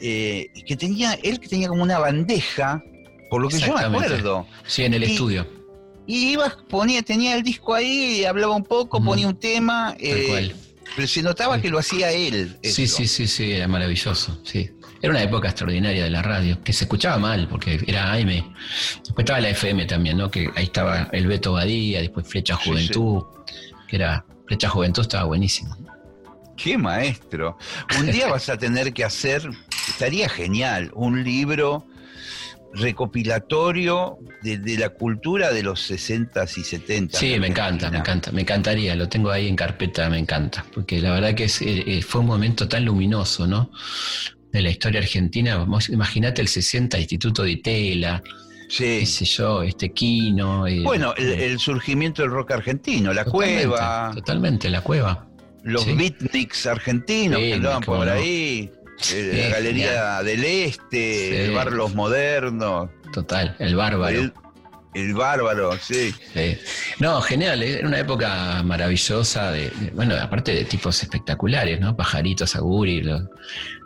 eh, 0.00 0.46
que 0.66 0.76
tenía, 0.76 1.14
él 1.22 1.38
que 1.40 1.48
tenía 1.48 1.68
como 1.68 1.82
una 1.82 1.98
bandeja, 1.98 2.82
por 3.30 3.40
lo 3.42 3.48
que 3.48 3.58
yo 3.58 3.74
me 3.74 3.80
acuerdo, 3.80 4.46
Sí, 4.66 4.84
en 4.84 4.94
el 4.94 5.04
y- 5.04 5.12
estudio, 5.12 5.46
y 6.06 6.32
ibas, 6.32 6.56
ponía, 6.68 7.02
tenía 7.02 7.36
el 7.36 7.42
disco 7.42 7.74
ahí, 7.74 8.24
hablaba 8.24 8.54
un 8.56 8.64
poco, 8.64 9.02
ponía 9.02 9.28
un 9.28 9.38
tema, 9.38 9.94
tal 9.98 10.06
eh, 10.06 10.26
cual. 10.28 10.54
pero 10.96 11.06
se 11.08 11.22
notaba 11.22 11.56
Sí. 11.56 11.62
que 11.62 11.68
lo 11.70 11.78
hacía 11.78 12.10
él. 12.12 12.56
Sí, 12.64 12.88
sí, 12.88 13.06
sí, 13.06 13.26
sí, 13.28 13.52
era 13.52 13.68
maravilloso, 13.68 14.40
sí. 14.44 14.70
Era 15.02 15.12
una 15.12 15.22
época 15.22 15.48
extraordinaria 15.48 16.04
de 16.04 16.10
la 16.10 16.22
radio, 16.22 16.62
que 16.62 16.72
se 16.72 16.84
escuchaba 16.84 17.18
mal, 17.18 17.48
porque 17.48 17.82
era 17.86 18.12
AM. 18.12 18.26
Después 18.26 19.18
estaba 19.18 19.40
la 19.40 19.50
FM 19.50 19.86
también, 19.86 20.18
¿no? 20.18 20.30
Que 20.30 20.50
ahí 20.54 20.64
estaba 20.64 21.08
el 21.12 21.26
Beto 21.26 21.52
Badía, 21.52 22.00
después 22.00 22.28
Flecha 22.28 22.58
Sí, 22.62 22.68
Juventud, 22.68 23.22
que 23.88 23.96
era, 23.96 24.24
Flecha 24.46 24.68
Juventud 24.68 25.02
estaba 25.02 25.24
buenísimo. 25.24 25.76
Qué 26.56 26.76
maestro. 26.76 27.56
Un 27.98 28.10
día 28.12 28.28
vas 28.28 28.50
a 28.50 28.58
tener 28.58 28.92
que 28.92 29.02
hacer, 29.02 29.48
estaría 29.88 30.28
genial, 30.28 30.90
un 30.94 31.24
libro 31.24 31.86
recopilatorio 32.74 34.18
de, 34.42 34.58
de 34.58 34.78
la 34.78 34.90
cultura 34.90 35.50
de 35.52 35.62
los 35.62 35.90
60s 35.90 36.58
y 36.58 36.60
70s. 36.60 37.16
Sí, 37.16 37.38
me 37.40 37.48
encanta, 37.48 37.90
me 37.90 37.98
encanta, 37.98 38.30
me 38.32 38.42
encantaría, 38.42 38.94
lo 38.94 39.08
tengo 39.08 39.30
ahí 39.30 39.48
en 39.48 39.56
carpeta, 39.56 40.08
me 40.08 40.18
encanta, 40.18 40.64
porque 40.74 41.00
la 41.00 41.12
verdad 41.12 41.34
que 41.34 41.44
es, 41.44 41.62
eh, 41.62 41.84
eh, 41.86 42.02
fue 42.02 42.20
un 42.20 42.26
momento 42.26 42.68
tan 42.68 42.84
luminoso, 42.84 43.46
¿no? 43.46 43.70
De 44.52 44.62
la 44.62 44.70
historia 44.70 45.00
argentina, 45.00 45.64
Imagínate 45.90 46.42
el 46.42 46.48
60, 46.48 46.98
Instituto 46.98 47.42
de 47.44 47.56
Tela, 47.58 48.22
qué 48.76 49.04
Sí. 49.04 49.06
sé 49.06 49.24
yo, 49.24 49.62
este 49.62 49.92
Quino. 49.92 50.66
eh, 50.66 50.80
Bueno, 50.82 51.14
el, 51.16 51.28
eh, 51.32 51.46
el 51.46 51.58
surgimiento 51.58 52.22
del 52.22 52.30
rock 52.32 52.52
argentino, 52.52 53.12
la 53.12 53.24
totalmente, 53.24 53.66
cueva, 53.68 54.10
Totalmente, 54.14 54.70
la 54.70 54.80
cueva. 54.80 55.26
los 55.62 55.84
sí. 55.84 55.92
beatniks 55.92 56.66
argentinos 56.66 57.38
que 57.38 57.46
Sí, 57.46 57.52
andaban 57.52 57.82
cómo 57.82 57.98
por 57.98 58.06
no. 58.08 58.12
ahí, 58.12 58.70
eh, 59.12 59.40
la 59.50 59.56
Galería 59.56 60.22
del 60.22 60.44
Este, 60.44 61.44
el 61.46 61.52
Bar 61.52 61.72
Los 61.72 61.94
Modernos, 61.94 62.90
Total, 63.12 63.56
el 63.58 63.74
bárbaro. 63.76 64.32
El, 64.94 65.14
Bárbaro, 65.14 65.72
sí. 65.80 66.12
Sí. 66.34 66.58
No, 66.98 67.20
genial, 67.20 67.62
eh, 67.62 67.78
era 67.78 67.86
una 67.88 67.98
época 68.00 68.62
maravillosa, 68.64 69.52
de, 69.52 69.70
de- 69.70 69.90
bueno, 69.94 70.14
aparte 70.20 70.52
de 70.54 70.64
tipos 70.64 71.02
espectaculares, 71.02 71.80
¿no? 71.80 71.96
Pajaritos, 71.96 72.56
Aguri, 72.56 73.02
los, 73.02 73.22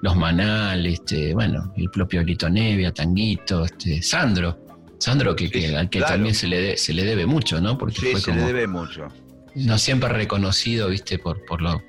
los 0.02 0.16
Manal, 0.16 0.86
este, 0.86 1.34
bueno, 1.34 1.72
el 1.76 1.90
propio 1.90 2.22
Lito 2.22 2.48
Nevia, 2.48 2.92
Tanguito, 2.92 3.64
este, 3.64 4.02
Sandro. 4.02 4.58
Sandro, 4.98 5.36
que, 5.36 5.50
que- 5.50 5.76
al 5.76 5.90
que 5.90 5.98
claro. 5.98 6.14
también 6.14 6.34
se 6.34 6.46
le, 6.46 6.60
de- 6.60 6.76
se 6.76 6.92
le 6.94 7.04
debe 7.04 7.26
mucho, 7.26 7.60
¿no? 7.60 7.76
Porque 7.76 8.00
Sí, 8.00 8.10
fue 8.12 8.20
se 8.20 8.26
como 8.30 8.40
le 8.40 8.46
debe 8.46 8.66
mucho. 8.66 9.08
no 9.56 9.76
siempre 9.78 10.08
reconocido, 10.08 10.88
viste, 10.88 11.18
por, 11.18 11.44
por, 11.44 11.60
lo, 11.60 11.82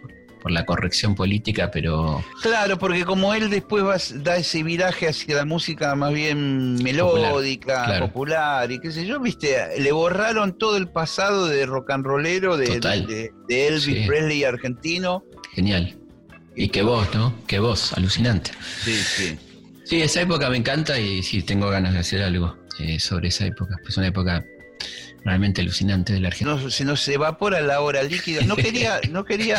por 0.46 0.52
la 0.52 0.64
corrección 0.64 1.16
política, 1.16 1.72
pero 1.72 2.24
Claro, 2.44 2.78
porque 2.78 3.04
como 3.04 3.34
él 3.34 3.50
después 3.50 3.84
va, 3.84 3.98
da 4.22 4.38
ese 4.38 4.62
viraje 4.62 5.08
hacia 5.08 5.38
la 5.38 5.44
música 5.46 5.96
más 5.96 6.14
bien 6.14 6.76
melódica, 6.84 7.84
claro. 7.86 8.06
popular 8.06 8.72
y 8.72 8.78
qué 8.80 8.92
sé 8.92 9.08
yo, 9.08 9.20
viste, 9.20 9.58
le 9.80 9.92
borraron 9.92 10.56
todo 10.56 10.78
el 10.78 10.88
pasado 10.88 11.48
de 11.48 11.66
rock 11.66 11.90
and 11.90 12.06
rollero 12.06 12.58
de, 12.58 12.68
Total. 12.68 13.08
de- 13.08 13.32
de 13.48 13.68
Elvis 13.70 13.84
Sí. 13.86 14.04
Presley 14.06 14.44
argentino. 14.44 15.24
genial. 15.56 15.98
Y 16.56 16.70
que 16.70 16.84
vos, 16.84 17.08
¿no? 17.16 17.34
Que 17.48 17.58
vos, 17.58 17.94
alucinante. 17.94 18.52
Sí, 18.84 18.94
sí. 18.96 19.40
Sí, 19.84 20.02
esa 20.04 20.22
época 20.22 20.48
me 20.52 20.58
encanta 20.58 21.00
y 21.00 21.24
sí, 21.24 21.42
tengo 21.42 21.72
ganas 21.72 21.94
de 21.94 22.00
hacer 22.02 22.22
algo 22.22 22.56
eh, 22.78 23.00
sobre 23.00 23.30
esa 23.30 23.48
época. 23.48 23.78
Es 23.88 23.98
una 23.98 24.06
época 24.10 24.46
realmente 25.24 25.62
alucinante 25.62 26.14
de 26.14 26.20
la 26.20 26.28
Argentina. 26.28 26.62
No, 26.62 26.70
se 26.70 26.86
nos 26.86 27.08
evapora 27.08 27.62
la 27.62 27.82
hora 27.82 28.04
líquida. 28.04 28.42
No 28.44 28.56
quería, 28.56 29.00
no 29.10 29.26
quería. 29.26 29.58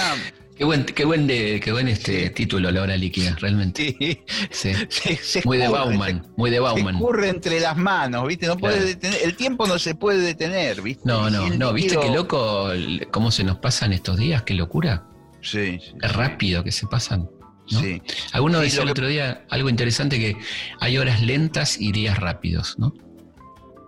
Qué 0.56 0.64
buen, 0.64 0.84
qué 0.86 1.04
buen, 1.04 1.26
de, 1.26 1.60
qué 1.62 1.70
buen 1.70 1.86
este 1.86 2.28
Sí. 2.28 2.30
título, 2.34 2.70
La 2.70 2.80
Hora 2.80 2.96
Líquida, 2.96 3.36
realmente. 3.38 3.94
sí, 4.50 4.72
Sí. 4.88 4.88
se- 4.88 5.16
se 5.16 5.42
Muy 5.44 5.58
de 5.58 5.68
Bauman, 5.68 6.26
muy 6.36 6.48
de 6.50 6.56
Se 6.56 6.60
Bauman. 6.60 6.94
escurre 6.94 7.28
entre 7.28 7.60
las 7.60 7.76
manos, 7.76 8.26
¿viste? 8.26 8.46
No 8.46 8.56
puede 8.56 8.82
detener, 8.82 9.20
el 9.22 9.36
tiempo 9.36 9.66
no 9.66 9.78
se 9.78 9.94
puede 9.94 10.20
detener, 10.20 10.80
¿viste? 10.80 11.02
No, 11.04 11.28
no, 11.28 11.50
no, 11.50 11.72
¿viste 11.74 11.98
qué 12.00 12.08
loco 12.10 12.70
cómo 13.10 13.30
se 13.30 13.44
nos 13.44 13.58
pasan 13.58 13.92
estos 13.92 14.16
días? 14.16 14.42
Qué 14.44 14.54
locura. 14.54 15.06
Sí, 15.42 15.78
Es 16.02 16.12
rápido 16.14 16.64
que 16.64 16.72
se 16.72 16.86
pasan. 16.86 17.28
¿no? 17.70 17.80
sí. 17.80 18.00
Alguno 18.32 18.60
decía 18.60 18.80
el 18.80 18.86
que- 18.86 18.92
otro 18.92 19.08
día 19.08 19.44
algo 19.50 19.68
interesante 19.68 20.18
que 20.18 20.36
hay 20.80 20.96
horas 20.98 21.20
lentas 21.20 21.78
y 21.80 21.92
días 21.92 22.16
rápidos, 22.18 22.78
¿no? 22.78 22.94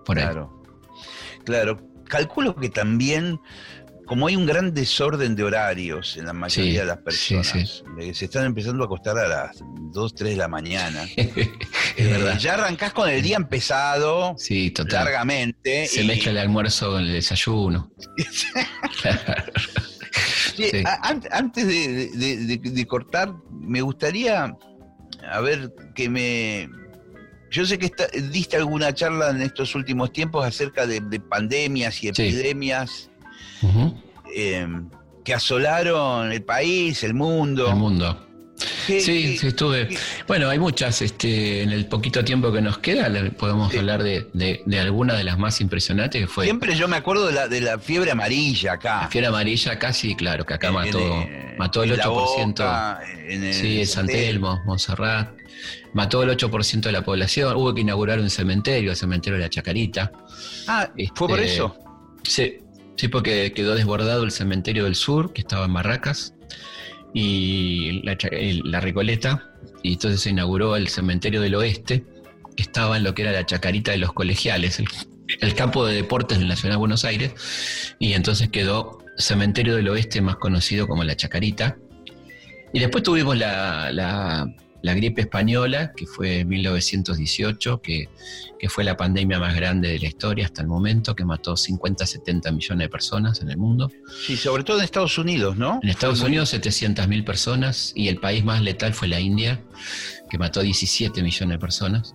Por 0.05 0.19
ahí. 0.19 0.25
Claro. 0.25 0.63
Claro. 1.45 1.81
Calculo 2.09 2.57
que 2.57 2.69
también, 2.71 3.39
como 4.09 4.27
hay 4.27 4.37
un 4.37 4.47
gran 4.47 4.73
desorden 4.75 5.37
de 5.37 5.45
horarios 5.45 6.17
en 6.17 6.27
la 6.27 6.33
mayoría 6.33 6.73
Sí, 6.73 6.79
de 6.79 6.85
las 6.87 6.97
sí, 6.97 7.03
personas, 7.05 7.69
sí. 7.71 7.83
eh, 8.01 8.15
se 8.15 8.25
están 8.25 8.45
empezando 8.47 8.83
a 8.83 8.87
acostar 8.87 9.19
a 9.19 9.29
las 9.29 9.63
2, 9.93 10.15
3 10.15 10.31
de 10.33 10.37
la 10.37 10.49
mañana. 10.49 11.05
es 11.17 11.29
Eh, 11.37 12.07
verdad. 12.07 12.39
Ya 12.39 12.55
arrancás 12.55 12.93
con 12.93 13.09
el 13.09 13.21
día 13.23 13.37
empezado, 13.37 14.35
Sí, 14.39 14.71
total. 14.71 15.05
largamente. 15.05 15.87
Se 15.87 16.03
y- 16.03 16.07
mezcla 16.07 16.31
el 16.33 16.39
almuerzo 16.39 16.91
con 16.93 17.03
el 17.03 17.13
desayuno. 17.13 17.91
Sí, 20.57 20.65
Sí. 20.73 20.83
antes 21.31 21.67
de, 21.69 22.09
de- 22.17 22.37
de- 22.37 22.71
de 22.71 22.87
cortar, 22.87 23.33
me 23.53 23.81
gustaría, 23.81 24.53
a 25.31 25.41
ver, 25.41 25.73
que 25.95 26.09
me... 26.09 26.69
Yo 27.51 27.65
sé 27.65 27.79
que 27.79 27.87
esta- 27.87 28.09
diste 28.09 28.57
alguna 28.57 28.93
charla 28.93 29.31
en 29.31 29.41
estos 29.43 29.75
últimos 29.77 30.13
tiempos 30.13 30.45
acerca 30.45 30.85
de, 30.87 30.99
de 31.01 31.21
pandemias 31.21 32.03
y 32.03 32.09
Sí. 32.13 32.31
Eh, 34.35 34.67
que 35.25 35.35
asolaron 35.35 36.33
el 36.33 36.43
país, 36.43 37.03
el 37.05 37.15
mundo. 37.15 37.69
El 37.69 37.77
mundo. 37.77 38.25
¿Qué- 38.87 39.01
Sí, 39.01 39.37
sí, 39.39 39.47
estuve. 39.49 39.89
Bueno, 40.27 40.49
hay 40.49 40.59
muchas. 40.59 41.01
Este, 41.03 41.63
en 41.63 41.71
el 41.71 41.87
poquito 41.87 42.25
tiempo 42.25 42.51
que 42.51 42.61
nos 42.61 42.79
queda, 42.79 43.09
podemos 43.37 43.71
Sí. 43.71 43.79
hablar 43.79 44.03
de, 44.03 44.29
de, 44.33 44.63
de 44.67 44.81
algunas 44.81 45.17
de 45.19 45.25
las 45.25 45.39
más 45.39 45.61
impresionantes 45.61 46.23
que 46.23 46.27
fue 46.27 46.45
Siempre 46.47 46.75
yo 46.75 46.89
me 46.89 46.97
acuerdo 46.97 47.27
de 47.29 47.35
la, 47.35 47.47
de 47.49 47.61
la 47.61 47.79
fiebre 47.79 48.11
amarilla 48.11 48.73
acá. 48.73 49.03
la 49.03 49.09
fiera 49.09 49.29
amarilla, 49.29 49.79
casi, 49.79 50.17
claro, 50.17 50.45
que 50.45 50.55
acá 50.55 50.69
En- 50.69 50.75
mató, 50.75 50.99
en- 50.99 51.57
mató 51.59 51.83
el 51.85 51.93
en 51.93 51.99
la 51.99 52.05
8%. 52.09 52.65
Boca, 52.65 53.01
en 53.29 53.45
el 53.45 53.55
Sí, 53.55 53.81
en 53.81 53.87
San 53.87 54.07
Telmo, 54.07 54.59
Montserrat. 54.65 55.29
Mató 55.93 56.23
el 56.23 56.31
8% 56.31 56.89
de 56.89 56.93
la 56.93 57.03
población. 57.03 57.55
Hubo 57.57 57.73
que 57.75 57.83
inaugurar 57.83 58.19
un 58.19 58.31
cementerio, 58.31 58.91
el 58.91 58.97
cementerio 58.97 59.37
de 59.39 59.45
la 59.45 59.51
Chacarita. 59.51 60.11
Ah, 60.67 60.89
¿fue 61.15 61.29
por 61.29 61.39
Este, 61.41 61.55
eso? 61.55 61.77
Sí, 62.25 62.59
sí, 62.99 63.09
porque 63.09 63.53
quedó 63.55 63.75
desbordado 63.75 64.25
el 64.25 64.31
cementerio 64.31 64.85
del 64.85 64.95
sur, 64.95 65.33
que 65.33 65.41
estaba 65.41 65.65
en 65.65 65.73
Barracas, 65.73 66.35
y 67.15 68.03
el- 68.07 68.63
la 68.65 68.81
Recoleta, 68.81 69.51
y 69.83 69.95
entonces 69.95 70.21
se 70.21 70.31
inauguró 70.31 70.77
el 70.77 70.89
cementerio 70.89 71.41
del 71.41 71.55
oeste, 71.55 72.05
que 72.57 72.63
estaba 72.63 72.97
en 72.97 73.05
lo 73.05 73.15
que 73.15 73.23
era 73.23 73.33
la 73.33 73.47
Chacarita 73.47 73.93
de 73.93 73.99
los 73.99 74.13
colegiales, 74.13 74.83
el, 75.41 75.55
campo 75.55 75.87
de 75.87 75.95
deportes 75.95 76.39
de 76.39 76.45
la 76.45 76.57
ciudad 76.57 76.75
de 76.75 76.79
Buenos 76.79 77.05
Aires, 77.05 77.33
y 77.99 78.13
entonces 78.13 78.49
quedó 78.51 78.99
cementerio 79.17 79.77
del 79.77 79.89
oeste 79.89 80.21
más 80.21 80.37
conocido 80.37 80.87
como 80.87 81.05
la 81.05 81.17
Chacarita. 81.17 81.77
Y 82.73 82.81
después 82.81 83.03
tuvimos 83.05 83.37
la, 83.39 83.91
la- 83.93 84.47
la 84.83 84.95
gripe 84.95 85.23
española, 85.23 85.93
que 85.97 86.07
fue 86.07 86.41
en 86.41 86.49
1918, 86.49 87.83
que, 87.83 88.09
que 88.59 88.69
fue 88.69 88.85
la 88.85 88.97
pandemia 88.97 89.39
más 89.39 89.55
grande 89.57 89.89
de 89.89 89.99
la 89.99 90.07
historia 90.07 90.47
hasta 90.47 90.63
el 90.63 90.69
momento, 90.69 91.15
que 91.17 91.25
mató 91.25 91.57
50, 91.57 92.07
70 92.07 92.53
millones 92.53 92.85
de 92.85 92.89
personas 92.89 93.41
en 93.41 93.51
el 93.51 93.57
mundo. 93.57 93.91
Sí, 94.27 94.37
sobre 94.37 94.63
todo 94.63 94.79
en 94.79 94.85
Estados 94.85 95.19
Unidos, 95.19 95.57
¿no? 95.57 95.81
En 95.83 95.89
Estados 95.89 96.21
Unidos 96.23 96.55
700.000 96.55 97.25
personas 97.25 97.93
y 97.95 98.09
el 98.09 98.19
país 98.19 98.45
más 98.45 98.63
letal 98.63 98.95
fue 98.95 99.09
la 99.09 99.21
India, 99.21 99.63
que 100.31 100.39
mató 100.39 100.61
17 100.61 101.23
millones 101.23 101.57
de 101.57 101.59
personas. 101.59 102.15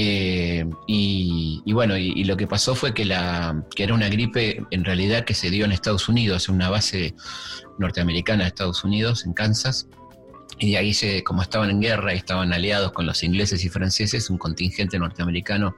Eh, 0.00 0.64
y, 0.86 1.60
y 1.64 1.72
bueno, 1.72 1.96
y, 1.96 2.12
y 2.14 2.24
lo 2.24 2.36
que 2.36 2.46
pasó 2.46 2.74
fue 2.74 2.94
que, 2.94 3.04
la, 3.04 3.64
que 3.74 3.82
era 3.82 3.94
una 3.94 4.08
gripe 4.08 4.64
en 4.70 4.84
realidad 4.84 5.24
que 5.24 5.34
se 5.34 5.50
dio 5.50 5.64
en 5.64 5.72
Estados 5.72 6.08
Unidos, 6.08 6.48
en 6.48 6.54
una 6.54 6.70
base 6.70 7.14
norteamericana 7.78 8.44
de 8.44 8.48
Estados 8.48 8.84
Unidos, 8.84 9.24
en 9.26 9.32
Kansas. 9.32 9.88
Y 10.58 10.72
de 10.72 10.78
ahí, 10.78 10.92
se, 10.92 11.22
como 11.22 11.42
estaban 11.42 11.70
en 11.70 11.80
guerra 11.80 12.14
y 12.14 12.16
estaban 12.16 12.52
aliados 12.52 12.92
con 12.92 13.06
los 13.06 13.22
ingleses 13.22 13.64
y 13.64 13.68
franceses, 13.68 14.28
un 14.30 14.38
contingente 14.38 14.98
norteamericano 14.98 15.76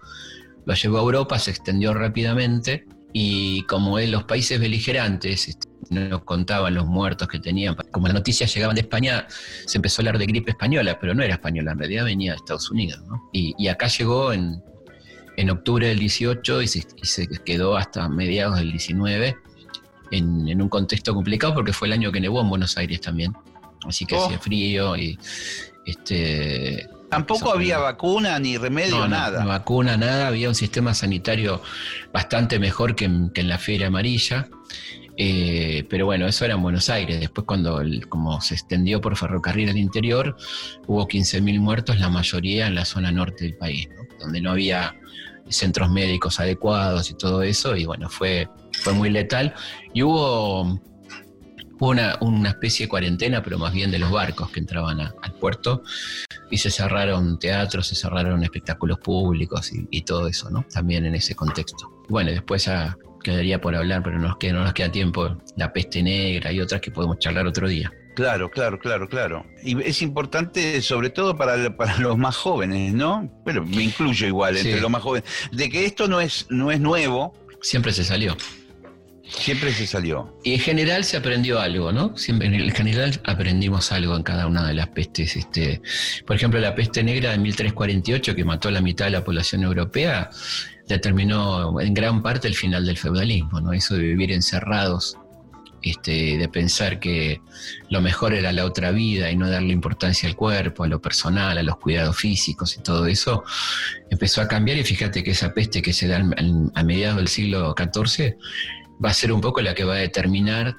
lo 0.65 0.75
llevó 0.75 0.99
a 0.99 1.03
Europa, 1.03 1.39
se 1.39 1.51
extendió 1.51 1.95
rápidamente 1.95 2.87
y 3.13 3.63
como 3.65 3.99
los 3.99 4.25
países 4.25 4.61
beligerantes 4.61 5.49
este, 5.49 5.69
no 5.89 6.25
contaban 6.25 6.75
los 6.75 6.87
muertos 6.87 7.27
que 7.29 7.41
tenían, 7.41 7.75
como 7.91 8.07
las 8.07 8.15
noticias 8.15 8.55
llegaban 8.55 8.77
de 8.77 8.83
España, 8.83 9.27
se 9.67 9.79
empezó 9.79 10.01
a 10.01 10.03
hablar 10.03 10.19
de 10.19 10.27
gripe 10.27 10.53
española, 10.53 10.99
pero 11.01 11.15
no 11.15 11.23
era 11.23 11.35
española, 11.35 11.73
en 11.73 11.79
realidad 11.79 12.05
venía 12.05 12.33
de 12.33 12.37
Estados 12.37 12.71
Unidos. 12.71 13.03
Y, 13.33 13.67
acá 13.69 13.89
llegó 13.89 14.33
en, 14.33 14.63
en 15.37 15.51
octubre 15.51 15.89
del 15.89 15.99
18 15.99 16.63
y 16.63 16.69
se, 16.69 17.29
quedó 17.45 17.77
hasta 17.77 18.09
mediados 18.09 18.59
del 18.59 18.71
19 18.71 19.37
en, 20.13 20.49
en 20.49 20.63
un 20.63 20.69
contexto 20.69 21.15
complicado 21.15 21.55
porque 21.55 21.73
fue 21.73 21.89
el 21.89 21.95
año 21.95 22.13
que 22.13 22.21
nevó 22.21 22.41
en 22.41 22.49
Buenos 22.49 22.77
Aires 22.77 23.01
también. 23.01 23.33
Así 23.87 24.05
que 24.07 24.15
Oh. 24.15 24.27
hacía 24.27 24.39
frío 24.39 24.97
y 24.97 25.19
este 25.87 26.89
Tampoco 27.09 27.51
había 27.53 27.79
vacuna 27.79 28.39
ni 28.39 28.57
remedio, 28.57 28.99
no, 28.99 29.09
nada. 29.09 29.43
no 29.43 29.49
vacuna, 29.49 29.97
nada. 29.97 30.29
Había 30.29 30.49
un 30.49 30.55
sistema 30.55 30.95
sanitario 30.95 31.61
bastante 32.13 32.61
mejor 32.61 32.95
que 32.95 33.07
en, 33.07 33.31
que 33.31 33.41
en 33.41 33.49
la 33.49 33.59
fiebre 33.59 33.87
amarilla. 33.87 34.49
Eh, 35.17 35.85
pero 35.91 36.07
bueno, 36.07 36.27
eso 36.29 36.45
era 36.45 36.55
en 36.55 36.63
Buenos 36.63 36.89
Aires. 36.89 37.19
Después, 37.19 37.45
cuando 37.47 37.81
el- 37.81 38.09
como 38.09 38.41
se 38.41 38.55
extendió 38.55 39.01
por 39.01 39.17
ferrocarril 39.17 39.69
al 39.71 39.77
interior, 39.77 40.37
hubo 40.87 41.09
15.000 41.09 41.59
muertos, 41.59 41.99
la 41.99 42.09
mayoría 42.09 42.69
en 42.69 42.77
la 42.77 42.85
zona 42.85 43.11
norte 43.11 43.45
del 43.45 43.57
país, 43.57 43.89
¿no? 43.89 44.05
donde 44.21 44.41
no 44.41 44.53
había 44.53 44.95
centros 45.49 45.91
médicos 45.91 46.39
adecuados 46.39 47.11
y 47.11 47.15
todo 47.15 47.43
eso. 47.43 47.75
Y 47.75 47.87
bueno, 47.87 48.09
fue, 48.09 48.49
fue 48.83 48.93
muy 48.93 49.11
letal. 49.11 49.53
Y 49.93 50.03
hubo, 50.05 50.81
hubo 51.81 51.91
una, 51.91 52.17
una 52.21 52.51
especie 52.51 52.87
de 52.87 52.91
cuarentena, 52.91 53.43
pero 53.43 53.59
más 53.59 53.73
bien 53.73 53.91
de 53.91 53.99
los 53.99 54.11
barcos 54.13 54.51
que 54.51 54.61
entraban 54.61 55.01
a- 55.01 55.13
al 55.23 55.33
puerto 55.33 55.83
y 56.51 56.59
se 56.59 56.71
cerraron 56.71 57.39
teatros, 57.39 57.87
se 57.89 57.95
cerraron 57.97 58.43
espectáculos 58.45 58.99
públicos 59.01 59.73
y, 59.73 59.89
y 59.91 60.03
todo 60.03 60.29
eso, 60.29 60.51
¿no? 60.51 60.65
También 60.73 61.07
en 61.07 61.15
ese 61.15 61.35
contexto. 61.35 61.91
Bueno, 62.09 62.31
después 62.31 62.67
ya 62.67 62.97
quedaría 63.23 63.61
por 63.61 63.75
hablar, 63.75 64.03
pero 64.03 64.19
no 64.19 64.29
nos 64.29 64.37
queda, 64.39 64.53
no 64.55 64.65
nos 64.65 64.73
queda 64.75 64.91
tiempo. 64.93 65.37
La 65.57 65.73
peste 65.73 66.03
negra 66.03 66.53
y 66.53 66.61
otras 66.61 66.81
que 66.81 66.91
podemos 66.91 67.19
charlar 67.19 67.47
otro 67.47 67.69
día. 67.69 67.93
Claro, 68.17 68.51
claro, 68.51 68.79
claro, 68.79 69.09
claro. 69.09 69.47
Y 69.63 69.81
es 69.83 70.03
importante, 70.03 70.83
sobre 70.83 71.11
todo 71.11 71.37
para, 71.37 71.77
para 71.77 71.97
los 71.99 72.19
más 72.19 72.37
jóvenes, 72.37 72.93
¿no? 72.93 73.31
Pero 73.45 73.65
me 73.65 73.85
incluyo 73.85 74.27
igual 74.27 74.57
entre 74.57 74.75
Sí. 74.75 74.81
los 74.81 74.91
más 74.91 75.03
jóvenes, 75.03 75.29
de 75.53 75.71
que 75.71 75.87
esto 75.87 76.09
no 76.09 76.21
es, 76.21 76.47
no 76.51 76.71
es 76.71 76.81
nuevo, 76.81 77.35
Siempre 77.63 77.93
se 77.93 78.05
salió. 78.05 78.39
Siempre 79.31 79.73
se 79.73 79.87
salió. 79.87 80.37
Y 80.45 80.55
en 80.55 80.61
general 80.61 81.05
se 81.05 81.17
aprendió 81.17 81.61
algo, 81.61 81.93
¿no? 81.93 82.17
Siempre, 82.17 82.49
en 82.49 82.71
general 82.71 83.21
aprendimos 83.25 83.93
algo 83.93 84.17
en 84.17 84.23
cada 84.23 84.47
una 84.47 84.67
de 84.67 84.75
las 84.75 84.89
pestes. 84.89 85.37
Este, 85.37 85.81
por 86.27 86.37
ejemplo, 86.37 86.61
la 86.61 86.75
peste 86.75 87.03
negra 87.03 87.31
de 87.31 87.39
1348, 87.39 88.35
que 88.35 88.45
mató 88.45 88.69
a 88.69 88.73
la 88.73 88.81
mitad 88.81 89.07
de 89.07 89.13
la 89.13 89.25
población 89.25 89.63
europea, 89.63 90.31
determinó 90.89 91.81
en 91.81 91.95
gran 91.95 92.23
parte 92.23 92.49
el 92.49 92.55
final 92.55 92.85
del 92.85 92.99
feudalismo, 92.99 93.61
¿no? 93.61 93.73
Eso 93.73 93.95
de 93.95 94.03
vivir 94.03 94.33
encerrados, 94.33 95.17
este, 95.83 96.37
de 96.37 96.49
pensar 96.49 96.99
que 96.99 97.41
lo 97.89 98.03
mejor 98.03 98.35
era 98.35 98.53
la 98.53 98.65
otra 98.65 98.91
vida 98.91 99.31
y 99.31 99.37
no 99.37 99.49
darle 99.49 99.73
importancia 99.73 100.29
al 100.29 100.37
cuerpo, 100.37 100.85
a 100.85 100.89
lo 100.89 101.01
personal, 101.01 101.57
a 101.57 101.63
los 101.63 101.77
cuidados 101.77 102.17
físicos 102.17 102.77
y 102.77 102.83
todo 102.83 103.07
eso, 103.07 103.45
empezó 104.11 104.43
a 104.43 104.49
cambiar 104.49 104.77
y 104.77 104.85
fíjate 104.85 105.23
que 105.23 105.31
esa 105.31 105.55
peste 105.55 105.81
que 105.81 105.93
se 105.93 106.07
da 106.07 106.23
a 106.75 106.83
mediados 106.83 107.17
del 107.17 107.29
siglo 107.29 107.75
XIV 107.75 108.37
va 109.03 109.11
a 109.11 109.15
ser 109.15 109.33
un 109.33 109.41
poco 109.41 109.61
la 109.61 109.75
que 109.75 109.85
va 109.85 109.95
a 109.95 109.99
determinar 109.99 110.77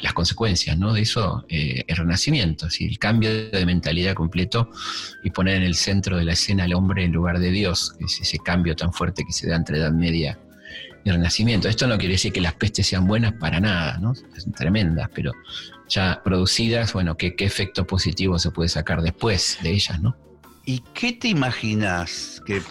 las 0.00 0.12
consecuencias 0.12 0.78
¿no? 0.78 0.92
de 0.92 1.02
eso, 1.02 1.44
eh, 1.48 1.84
el 1.86 1.96
renacimiento, 1.96 2.66
así, 2.66 2.86
el 2.86 2.98
cambio 2.98 3.50
de 3.50 3.66
mentalidad 3.66 4.14
completo 4.14 4.70
y 5.22 5.30
poner 5.30 5.56
en 5.56 5.62
el 5.62 5.74
centro 5.74 6.16
de 6.16 6.24
la 6.24 6.32
escena 6.32 6.64
al 6.64 6.74
hombre 6.74 7.04
en 7.04 7.12
lugar 7.12 7.38
de 7.38 7.50
Dios, 7.50 7.94
que 7.98 8.06
es 8.06 8.20
ese 8.20 8.38
cambio 8.38 8.74
tan 8.76 8.92
fuerte 8.92 9.24
que 9.26 9.32
se 9.32 9.48
da 9.48 9.56
entre 9.56 9.78
Edad 9.78 9.92
Media 9.92 10.38
y 11.04 11.10
Renacimiento. 11.10 11.68
Esto 11.68 11.86
no 11.86 11.98
quiere 11.98 12.14
decir 12.14 12.32
que 12.32 12.40
las 12.40 12.54
pestes 12.54 12.86
sean 12.86 13.06
buenas 13.06 13.34
para 13.34 13.60
nada, 13.60 13.98
¿no? 13.98 14.14
son 14.14 14.52
tremendas, 14.52 15.10
pero 15.14 15.32
ya 15.88 16.20
producidas, 16.24 16.92
bueno, 16.92 17.16
¿qué, 17.16 17.34
qué 17.34 17.44
efecto 17.44 17.86
positivo 17.86 18.38
se 18.38 18.50
puede 18.50 18.68
sacar 18.68 19.02
después 19.02 19.58
de 19.62 19.70
ellas, 19.70 20.00
¿no? 20.00 20.16
¿Y 20.66 20.82
qué 20.94 21.12
te 21.14 21.28
imaginas 21.28 22.42
que, 22.46 22.62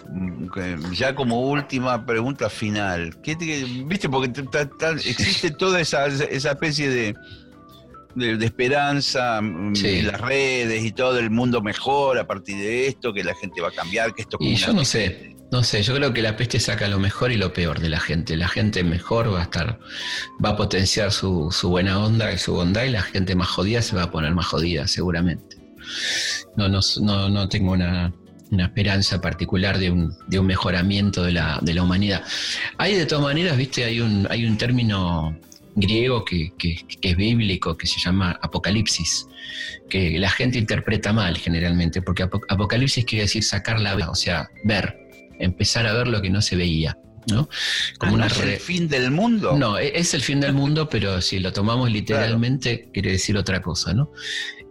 que 0.54 0.78
ya 0.94 1.16
como 1.16 1.42
última 1.50 2.06
pregunta 2.06 2.50
final, 2.50 3.20
¿qué 3.22 3.36
te- 3.36 3.66
viste? 3.86 4.08
Porque 4.08 4.30
ta- 4.44 4.70
ta- 4.70 4.92
existe 4.92 5.52
toda 5.52 5.82
esa, 5.82 6.06
esa 6.06 6.52
especie 6.52 6.90
de, 6.90 7.16
de, 8.16 8.38
de 8.38 8.46
esperanza 8.46 9.42
mm, 9.42 9.76
Sí. 9.76 9.88
en 10.00 10.08
las 10.08 10.22
redes 10.22 10.84
y 10.86 10.92
todo 10.92 11.18
el 11.20 11.30
mundo 11.30 11.62
mejor 11.62 12.20
a 12.20 12.28
partir 12.28 12.58
de 12.58 12.88
esto, 12.88 13.12
que 13.14 13.24
la 13.24 13.36
gente 13.36 13.60
va 13.62 13.70
a 13.70 13.72
cambiar, 13.72 14.14
que 14.14 14.22
esto 14.22 14.38
Y 14.40 14.56
yo 14.56 14.72
no 14.72 14.86
sé, 14.86 15.36
no 15.52 15.64
sé, 15.64 15.82
yo 15.82 15.96
creo 15.96 16.14
que 16.14 16.22
la 16.22 16.38
peste 16.38 16.60
saca 16.60 16.88
lo 16.88 17.00
mejor 17.00 17.32
y 17.32 17.38
lo 17.38 17.52
peor 17.54 17.80
de 17.80 17.90
la 17.90 18.00
gente. 18.00 18.38
La 18.38 18.48
gente 18.48 18.84
mejor 18.84 19.34
va 19.34 19.40
a 19.40 19.44
estar, 19.44 19.80
va 20.44 20.50
a 20.50 20.56
potenciar 20.56 21.12
su, 21.12 21.50
su 21.52 21.70
buena 21.70 22.00
onda 22.00 22.32
y 22.32 22.38
su 22.38 22.54
bondad 22.54 22.84
y 22.84 22.92
la 22.92 23.02
gente 23.02 23.36
más 23.36 23.50
jodida 23.50 23.82
se 23.82 23.96
va 23.96 24.04
a 24.04 24.12
poner 24.12 24.34
más 24.36 24.46
jodida, 24.46 24.88
seguramente. 24.88 25.58
No, 26.56 26.68
no, 26.70 26.80
no, 27.02 27.30
no 27.30 27.50
tengo 27.50 27.72
una, 27.74 28.14
una 28.52 28.66
esperanza 28.66 29.22
particular 29.22 29.78
de 29.78 29.92
un, 29.92 30.16
de 30.28 30.40
un 30.40 30.46
mejoramiento 30.48 31.24
de 31.24 31.32
la, 31.34 31.60
de 31.62 31.74
la 31.74 31.84
humanidad. 31.84 32.24
Hay 32.78 32.96
de 32.96 33.06
todas 33.06 33.24
maneras, 33.24 33.58
viste, 33.58 33.84
hay 33.86 34.02
un, 34.02 34.28
hay 34.30 34.46
un 34.46 34.58
término 34.58 35.38
griego 35.76 36.26
que, 36.26 36.52
que- 36.58 36.86
es 37.02 37.16
bíblico, 37.16 37.78
que 37.78 37.88
se 37.88 38.00
llama 38.00 38.38
Apocalipsis, 38.42 39.28
que 39.90 40.20
la 40.20 40.30
gente 40.30 40.58
interpreta 40.58 41.14
mal 41.14 41.38
generalmente, 41.38 42.02
porque 42.02 42.24
apo- 42.24 42.42
Apocalipsis 42.50 43.06
quiere 43.06 43.24
decir 43.24 43.44
sacar 43.44 43.80
la 43.80 43.96
o 44.10 44.16
sea, 44.16 44.50
ver, 44.66 44.98
empezar 45.40 45.86
a 45.88 45.94
ver 45.94 46.08
lo 46.08 46.22
que 46.22 46.30
no 46.30 46.42
se 46.42 46.56
veía, 46.58 46.98
¿no? 47.32 47.50
Ah, 48.00 48.12
¿no 48.12 48.26
es 48.26 48.40
el 48.40 48.60
fin 48.60 48.88
del 48.88 49.12
mundo? 49.12 49.56
no, 49.58 49.78
e- 49.78 49.92
es 49.98 50.14
el 50.14 50.22
fin 50.22 50.40
del 50.40 50.54
mundo, 50.54 50.88
pero 50.92 51.22
si 51.22 51.40
lo 51.40 51.52
tomamos 51.54 51.90
literalmente, 51.92 52.90
quiere 52.94 53.12
decir 53.12 53.38
otra 53.38 53.62
cosa, 53.62 53.94
¿no? 53.94 54.12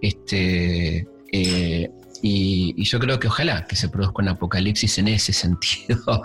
Este, 0.01 1.07
eh, 1.33 1.91
y, 2.23 2.75
y 2.77 2.85
yo 2.85 2.99
creo 2.99 3.21
que 3.21 3.29
ojalá 3.29 3.67
que 3.67 3.77
se 3.77 3.89
produzca 3.89 4.23
un 4.23 4.29
apocalipsis 4.29 4.99
en 4.99 5.09
ese 5.09 5.33
sentido 5.45 6.23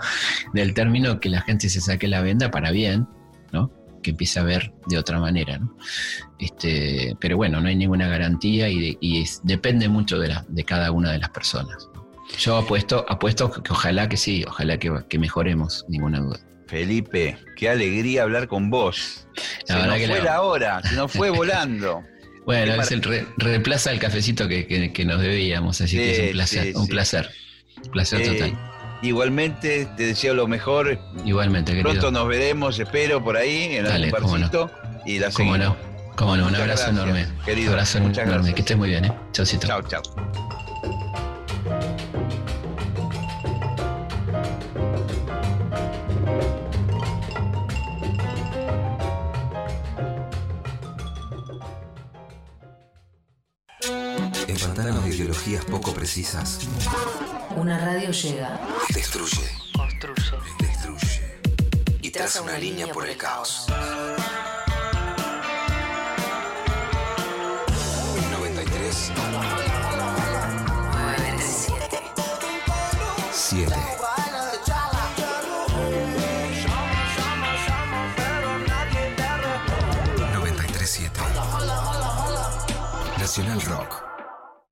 del 0.52 0.74
término, 0.74 1.20
que 1.20 1.28
la 1.28 1.42
gente 1.42 1.68
se 1.68 1.80
saque 1.80 2.08
la 2.08 2.20
venda 2.22 2.50
para 2.50 2.70
bien, 2.70 3.06
¿no? 3.52 3.70
Que 4.02 4.10
empiece 4.10 4.38
a 4.38 4.42
ver 4.42 4.72
de 4.86 4.98
otra 4.98 5.18
manera, 5.18 5.58
¿no? 5.58 5.76
Este, 6.38 7.16
pero 7.20 7.36
bueno, 7.36 7.60
no 7.60 7.68
hay 7.68 7.76
ninguna 7.76 8.08
garantía 8.08 8.68
y, 8.68 8.78
de- 8.80 8.98
y 9.00 9.22
es- 9.22 9.40
depende 9.44 9.88
mucho 9.88 10.18
de, 10.18 10.28
la, 10.28 10.44
de 10.48 10.64
cada 10.64 10.90
una 10.90 11.12
de 11.12 11.18
las 11.18 11.30
personas. 11.30 11.88
Yo 12.38 12.56
apuesto, 12.56 13.04
apuesto 13.08 13.50
que 13.62 13.72
ojalá 13.72 14.08
que 14.08 14.16
sí, 14.16 14.44
ojalá 14.46 14.78
que, 14.78 14.92
que 15.08 15.18
mejoremos, 15.18 15.84
ninguna 15.88 16.20
duda. 16.20 16.38
Felipe, 16.66 17.38
qué 17.56 17.68
alegría 17.68 18.22
hablar 18.22 18.48
con 18.48 18.70
vos. 18.70 19.28
La 19.36 19.42
se 19.66 19.72
verdad 19.74 19.86
nos 19.88 19.98
que 19.98 20.06
fue 20.08 20.22
la- 20.22 20.42
hora, 20.42 20.82
se 20.82 20.94
nos 20.96 21.12
fue 21.12 21.30
volando. 21.30 22.02
Bueno, 22.46 22.74
es 22.74 22.90
el 22.90 23.02
re- 23.02 23.26
reemplaza 23.36 23.90
el 23.92 23.98
cafecito 23.98 24.48
que, 24.48 24.66
que- 24.66 24.92
que 24.92 25.04
nos 25.04 25.20
debíamos, 25.20 25.80
así 25.80 25.96
que 25.96 26.10
es 26.10 26.16
Sí, 26.16 26.22
un 26.26 26.32
placer, 26.32 26.62
sí, 26.64 26.72
un 26.74 26.84
sí. 26.86 26.90
placer, 26.90 27.30
placer 27.92 28.20
Eh, 28.22 28.28
total. 28.28 28.70
Igualmente, 29.02 29.86
te 29.96 30.06
deseo 30.06 30.32
lo 30.34 30.46
mejor. 30.48 30.98
Igualmente, 31.26 31.72
querido. 31.72 31.90
Pronto 31.90 32.10
nos 32.10 32.26
veremos, 32.26 32.78
espero, 32.78 33.22
por 33.22 33.36
ahí, 33.36 33.76
en 33.76 33.84
Dale, 33.84 34.10
algún 34.14 34.40
no. 34.40 34.70
Y 35.04 35.18
la 35.18 35.30
Cómo 35.30 35.58
no, 35.58 35.76
cómo 36.16 36.36
no, 36.36 36.46
un 36.48 36.54
abrazo 36.54 36.84
gracias, 36.84 36.88
enorme. 36.90 37.26
querido. 37.44 37.66
Un 37.68 37.72
abrazo 37.74 37.98
enorme, 37.98 38.22
gracias. 38.24 38.54
que 38.54 38.60
estés 38.62 38.76
muy 38.78 38.88
bien, 38.88 39.04
¿eh? 39.04 39.12
Chaucito. 39.32 39.66
Chao, 39.66 39.82
chao. 39.82 40.02
En 54.54 54.60
pantanos 54.60 55.04
de 55.04 55.10
ideologías 55.14 55.64
poco 55.64 55.92
precisas, 55.92 56.60
Una 57.56 57.78
radio 57.78 58.10
llega. 58.12 58.60
destruye, 58.94 59.50
Construye. 59.76 60.38
destruye. 60.60 61.38
Y 62.02 62.10
traza 62.10 62.40
una 62.42 62.56
línea 62.56 62.86
por 62.92 63.08
el 63.08 63.16
caos. 63.16 63.66
93 68.30 69.12
7 73.32 73.76
93 80.32 80.90
7 80.90 81.10
Nacional 83.18 83.60
Rock 83.62 83.93